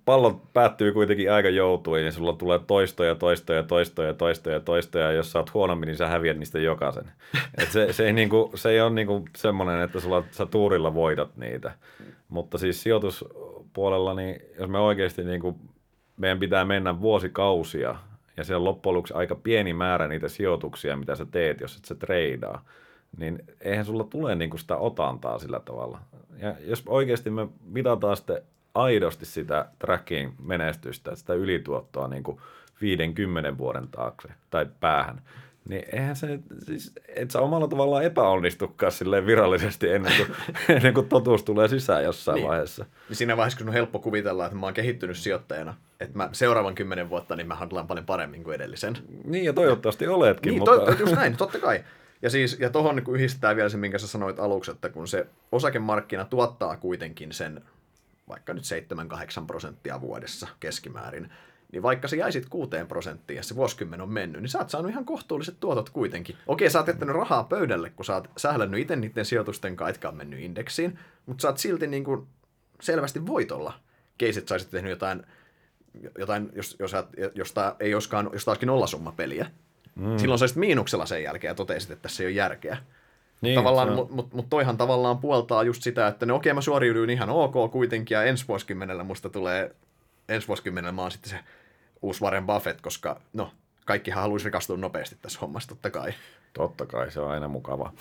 pallot 0.09 0.53
päättyy 0.53 0.93
kuitenkin 0.93 1.31
aika 1.31 1.49
joutuin, 1.49 2.01
niin 2.01 2.13
sulla 2.13 2.33
tulee 2.33 2.59
toistoja, 2.67 3.15
toistoja, 3.15 3.63
toistoja, 3.63 4.13
toistoja, 4.13 4.59
toistoja, 4.59 5.05
ja 5.05 5.11
jos 5.11 5.31
sä 5.31 5.39
oot 5.39 5.53
huonompi, 5.53 5.85
niin 5.85 5.97
sä 5.97 6.07
häviät 6.07 6.37
niistä 6.37 6.59
jokaisen. 6.59 7.11
Et 7.61 7.71
se, 7.71 7.93
se, 7.93 8.05
ei 8.05 8.13
niinku, 8.13 8.51
se 8.55 8.69
ei 8.69 8.81
ole 8.81 8.89
niinku 8.89 9.25
semmoinen, 9.37 9.81
että 9.81 9.99
sulla, 9.99 10.23
sä 10.31 10.45
tuurilla 10.45 10.93
voitat 10.93 11.37
niitä. 11.37 11.71
Mutta 12.29 12.57
siis 12.57 12.83
sijoituspuolella, 12.83 14.13
niin 14.13 14.41
jos 14.59 14.69
me 14.69 14.79
oikeasti 14.79 15.23
niinku, 15.23 15.59
meidän 16.17 16.39
pitää 16.39 16.65
mennä 16.65 17.01
vuosikausia, 17.01 17.95
ja 18.37 18.43
siellä 18.43 18.61
on 18.61 18.65
loppujen 18.65 18.95
lopuksi 18.95 19.13
aika 19.13 19.35
pieni 19.35 19.73
määrä 19.73 20.07
niitä 20.07 20.27
sijoituksia, 20.27 20.97
mitä 20.97 21.15
sä 21.15 21.25
teet, 21.25 21.61
jos 21.61 21.77
et 21.77 21.85
sä 21.85 21.95
treidaa, 21.95 22.65
niin 23.17 23.43
eihän 23.61 23.85
sulla 23.85 24.03
tule 24.03 24.35
niinku 24.35 24.57
sitä 24.57 24.77
otantaa 24.77 25.39
sillä 25.39 25.59
tavalla. 25.59 25.99
Ja 26.41 26.55
jos 26.59 26.83
oikeasti 26.87 27.29
me 27.29 27.47
mitataan 27.65 28.17
sitten 28.17 28.41
aidosti 28.75 29.25
sitä 29.25 29.65
tracking 29.79 30.33
menestystä, 30.39 31.15
sitä 31.15 31.33
ylituottoa 31.33 32.07
niin 32.07 32.23
kuin 32.23 32.37
50 32.81 33.57
vuoden 33.57 33.87
taakse 33.87 34.27
tai 34.49 34.65
päähän, 34.79 35.21
niin 35.69 35.85
eihän 35.91 36.15
se, 36.15 36.39
siis, 36.65 36.93
et 37.15 37.31
sä 37.31 37.39
omalla 37.39 37.67
tavallaan 37.67 38.03
epäonnistukaan 38.03 38.91
silleen 38.91 39.25
virallisesti 39.25 39.89
ennen 39.89 40.13
kuin, 40.17 40.35
ennen 40.77 40.93
kuin 40.93 41.09
totuus 41.09 41.43
tulee 41.43 41.67
sisään 41.67 42.03
jossain 42.03 42.35
Niin. 42.35 42.47
vaiheessa. 42.47 42.85
Niin 43.09 43.15
siinä 43.17 43.37
vaiheessa, 43.37 43.57
kun 43.59 43.67
on 43.67 43.73
helppo 43.73 43.99
kuvitella, 43.99 44.45
että 44.45 44.57
mä 44.57 44.65
oon 44.65 44.73
kehittynyt 44.73 45.17
sijoittajana, 45.17 45.75
että 45.99 46.17
mä 46.17 46.29
seuraavan 46.31 46.75
kymmenen 46.75 47.09
vuotta, 47.09 47.35
niin 47.35 47.47
mä 47.47 47.55
handlaan 47.55 47.87
paljon 47.87 48.05
paremmin 48.05 48.43
kuin 48.43 48.55
edellisen. 48.55 48.97
Niin 49.23 49.45
ja 49.45 49.53
toivottavasti 49.53 50.07
oletkin, 50.07 50.51
Niin, 50.51 50.59
mutta... 50.59 50.77
to, 50.85 50.91
just 50.99 51.15
näin, 51.15 51.37
totta 51.37 51.59
kai. 51.59 51.83
Ja, 52.21 52.29
siis, 52.29 52.59
ja 52.59 52.69
tohon 52.69 52.95
niin 52.95 53.15
yhdistetään 53.15 53.55
vielä 53.55 53.69
se, 53.69 53.77
minkä 53.77 53.97
sä 53.97 54.07
sanoit 54.07 54.39
aluksi, 54.39 54.71
että 54.71 54.89
kun 54.89 55.07
se 55.07 55.27
osakemarkkina 55.51 56.25
tuottaa 56.25 56.77
kuitenkin 56.77 57.31
sen 57.33 57.61
vaikka 58.29 58.53
nyt 58.53 58.63
7-8 59.41 59.45
prosenttia 59.47 60.01
vuodessa 60.01 60.47
keskimäärin, 60.59 61.31
niin 61.71 61.83
vaikka 61.83 62.07
se 62.07 62.15
jäisit 62.15 62.49
6 62.49 62.71
prosenttiin 62.87 63.37
ja 63.37 63.43
se 63.43 63.55
vuosikymmen 63.55 64.01
on 64.01 64.09
mennyt, 64.09 64.41
niin 64.41 64.49
sä 64.49 64.59
oot 64.59 64.69
saanut 64.69 64.91
ihan 64.91 65.05
kohtuulliset 65.05 65.59
tuotot 65.59 65.89
kuitenkin. 65.89 66.37
Okei, 66.47 66.69
sä 66.69 66.79
oot 66.79 66.87
jättänyt 66.87 67.15
rahaa 67.15 67.43
pöydälle, 67.43 67.89
kun 67.89 68.05
sä 68.05 68.15
oot 68.15 68.29
sählännyt 68.37 68.79
itse 68.79 68.95
niiden 68.95 69.25
sijoitusten 69.25 69.75
kanssa, 69.75 69.89
etkä 69.89 70.09
on 70.09 70.17
mennyt 70.17 70.39
indeksiin, 70.39 70.99
mutta 71.25 71.41
sä 71.41 71.47
oot 71.47 71.57
silti 71.57 71.87
niin 71.87 72.03
kuin 72.03 72.27
selvästi 72.81 73.25
voitolla. 73.25 73.73
Keisit 74.17 74.47
sä 74.47 74.53
olisit 74.53 74.71
tehnyt 74.71 74.89
jotain, 74.89 75.23
jotain 76.17 76.49
jos, 76.55 76.75
jos, 76.79 76.91
jos 77.35 77.53
tää 77.53 77.75
ei 77.79 77.93
olisikaan, 77.93 78.29
jos 78.33 78.45
tää 78.45 78.51
olisikin 78.51 78.67
nollasummapeliä, 78.67 79.51
mm. 79.95 80.17
silloin 80.17 80.39
sä 80.39 80.43
olisit 80.43 80.57
miinuksella 80.57 81.05
sen 81.05 81.23
jälkeen 81.23 81.51
ja 81.51 81.55
totesit, 81.55 81.91
että 81.91 82.01
tässä 82.01 82.23
ei 82.23 82.27
ole 82.27 82.33
järkeä. 82.33 82.77
Niin, 83.41 83.55
tavallaan, 83.55 83.93
mutta 83.93 84.15
mut, 84.15 84.33
mut 84.33 84.45
toihan 84.49 84.77
tavallaan 84.77 85.17
puoltaa 85.17 85.63
just 85.63 85.83
sitä, 85.83 86.07
että 86.07 86.25
no 86.25 86.35
okei, 86.35 86.53
mä 86.53 86.61
suoriuduin 86.61 87.09
ihan 87.09 87.29
ok 87.29 87.71
kuitenkin, 87.71 88.15
ja 88.15 88.23
ensi 88.23 88.47
vuosikymmenellä 88.47 89.03
musta 89.03 89.29
tulee, 89.29 89.75
ensi 90.29 90.47
vuosikymmenellä 90.47 90.91
mä 90.91 91.01
oon 91.01 91.11
sitten 91.11 91.29
se 91.29 91.39
uusi 92.01 92.21
Warren 92.21 92.45
Buffett, 92.45 92.81
koska 92.81 93.21
no, 93.33 93.51
kaikkihan 93.85 94.21
haluaisi 94.21 94.45
rikastua 94.45 94.77
nopeasti 94.77 95.17
tässä 95.21 95.39
hommassa, 95.39 95.69
totta 95.69 95.89
kai. 95.89 96.13
Totta 96.53 96.85
kai, 96.85 97.11
se 97.11 97.19
on 97.19 97.31
aina 97.31 97.47
mukava. 97.47 97.93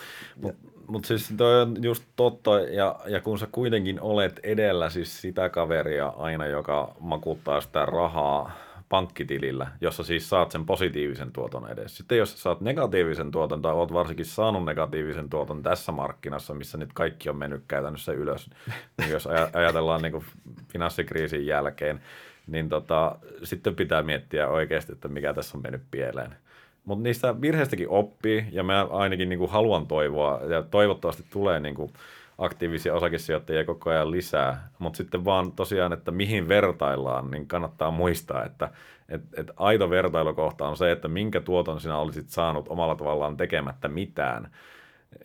Mutta 0.43 0.69
mut 0.87 1.05
siis 1.05 1.35
toi 1.37 1.63
on 1.63 1.83
just 1.83 2.05
totta, 2.17 2.61
ja, 2.61 3.01
ja 3.07 3.21
kun 3.21 3.39
sä 3.39 3.49
kuitenkin 3.53 4.01
olet 4.01 4.41
edellä 4.43 4.91
siis 4.91 5.21
sitä 5.21 5.49
kaveria 5.49 6.07
aina, 6.07 6.47
joka 6.47 6.95
makuuttaa 7.01 7.61
sitä 7.61 7.87
rahaa 7.87 8.53
pankkitilillä, 8.89 9.67
jossa 9.81 10.05
siis 10.05 10.29
saat 10.29 10.51
sen 10.51 10.67
positiivisen 10.67 11.33
tuoton 11.33 11.71
edes. 11.71 11.97
Sitten 11.97 12.19
jos 12.19 12.43
saat 12.43 12.61
negatiivisen 12.61 13.31
tuoton, 13.31 13.63
tai 13.63 13.73
oot 13.73 13.93
varsinkin 13.93 14.27
saanut 14.27 14.65
negatiivisen 14.65 15.29
tuoton 15.29 15.63
tässä 15.63 15.93
markkinassa, 15.93 16.55
missä 16.55 16.79
nyt 16.79 16.93
kaikki 16.93 17.29
on 17.29 17.37
mennyt 17.37 17.63
käytännössä 17.69 18.13
ylös, 18.13 18.51
niin 18.99 19.11
jos 19.11 19.27
aj- 19.27 19.51
ajatellaan 19.59 20.03
niin 20.03 20.25
finanssikriisin 20.73 21.47
jälkeen, 21.47 22.01
niin 22.47 22.69
tota, 22.69 23.19
sitten 23.43 23.77
pitää 23.77 24.03
miettiä 24.03 24.49
oikeasti, 24.49 24.93
että 24.93 25.09
mikä 25.09 25.35
tässä 25.35 25.59
on 25.59 25.63
mennyt 25.63 25.83
pieleen. 25.91 26.37
Mutta 26.85 27.03
niistä 27.03 27.41
virheistäkin 27.41 27.89
oppii, 27.89 28.47
ja 28.53 28.63
mä 28.63 28.87
ainakin 28.91 29.29
niin 29.29 29.39
kuin 29.39 29.51
haluan 29.51 29.87
toivoa, 29.87 30.41
ja 30.49 30.63
toivottavasti 30.63 31.25
tulee 31.31 31.61
niin 31.61 31.75
kuin 31.75 31.93
aktiivisia 32.39 32.95
osakesijoittajia 32.95 33.65
koko 33.65 33.91
ajan 33.91 34.11
lisää. 34.11 34.69
Mutta 34.79 34.97
sitten 34.97 35.25
vaan 35.25 35.53
tosiaan, 35.53 35.93
että 35.93 36.11
mihin 36.11 36.49
vertaillaan, 36.49 37.31
niin 37.31 37.49
kannattaa 37.49 37.91
muistaa, 37.91 38.45
että 38.45 38.71
et, 39.09 39.23
et 39.37 39.51
aito 39.57 39.91
vertailukohta 39.91 40.69
on 40.69 40.77
se, 40.77 40.93
että 40.93 41.09
minkä 41.09 41.41
tuoton 41.41 41.81
sinä 41.81 41.99
olisit 41.99 42.29
saanut 42.29 42.69
omalla 42.69 42.95
tavallaan 42.95 43.37
tekemättä 43.37 43.89
mitään, 43.89 44.51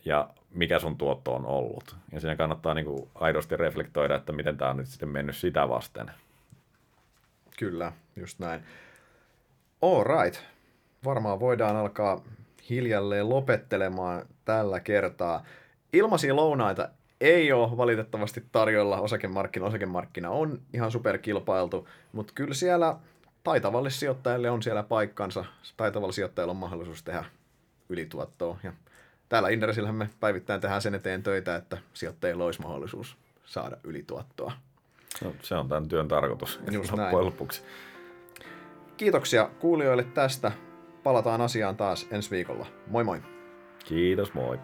ja 0.04 0.28
mikä 0.50 0.78
sun 0.78 0.98
tuotto 0.98 1.34
on 1.34 1.46
ollut. 1.46 1.96
Ja 2.12 2.20
siinä 2.20 2.36
kannattaa 2.36 2.74
niin 2.74 2.86
kuin 2.86 3.08
aidosti 3.14 3.56
reflektoida, 3.56 4.14
että 4.14 4.32
miten 4.32 4.56
tämä 4.56 4.70
on 4.70 4.76
nyt 4.76 4.86
sitten 4.86 5.08
mennyt 5.08 5.36
sitä 5.36 5.68
vasten. 5.68 6.10
Kyllä, 7.58 7.92
just 8.16 8.38
näin. 8.38 8.62
All 9.82 10.04
right. 10.04 10.40
Varmaan 11.04 11.40
voidaan 11.40 11.76
alkaa 11.76 12.20
hiljalleen 12.70 13.28
lopettelemaan 13.28 14.26
tällä 14.44 14.80
kertaa. 14.80 15.44
Ilmaisia 15.92 16.36
lounaita 16.36 16.88
ei 17.24 17.52
ole 17.52 17.76
valitettavasti 17.76 18.44
tarjolla 18.52 19.00
osakemarkkina. 19.00 19.66
Osakemarkkina 19.66 20.30
on 20.30 20.60
ihan 20.72 20.90
superkilpailtu, 20.90 21.88
mutta 22.12 22.32
kyllä 22.36 22.54
siellä 22.54 22.96
taitavalle 23.44 23.90
sijoittajalle 23.90 24.50
on 24.50 24.62
siellä 24.62 24.82
paikkansa. 24.82 25.44
Taitavalla 25.76 26.12
sijoittajalla 26.12 26.50
on 26.50 26.56
mahdollisuus 26.56 27.02
tehdä 27.02 27.24
ylituottoa. 27.88 28.58
Ja 28.62 28.72
täällä 29.28 29.48
Inderesillähän 29.48 29.94
me 29.94 30.10
päivittäin 30.20 30.60
tehdään 30.60 30.82
sen 30.82 30.94
eteen 30.94 31.22
töitä, 31.22 31.56
että 31.56 31.78
sijoittajilla 31.94 32.44
olisi 32.44 32.62
mahdollisuus 32.62 33.16
saada 33.44 33.76
ylituottoa. 33.84 34.52
No, 35.24 35.34
se 35.42 35.54
on 35.54 35.68
tämän 35.68 35.88
työn 35.88 36.08
tarkoitus 36.08 36.60
Just 36.70 36.90
loppujen 36.90 37.12
näin. 37.14 37.26
lopuksi. 37.26 37.62
Kiitoksia 38.96 39.50
kuulijoille 39.60 40.04
tästä. 40.04 40.52
Palataan 41.02 41.40
asiaan 41.40 41.76
taas 41.76 42.06
ensi 42.10 42.30
viikolla. 42.30 42.66
Moi 42.86 43.04
moi! 43.04 43.22
Kiitos, 43.84 44.34
moi. 44.34 44.58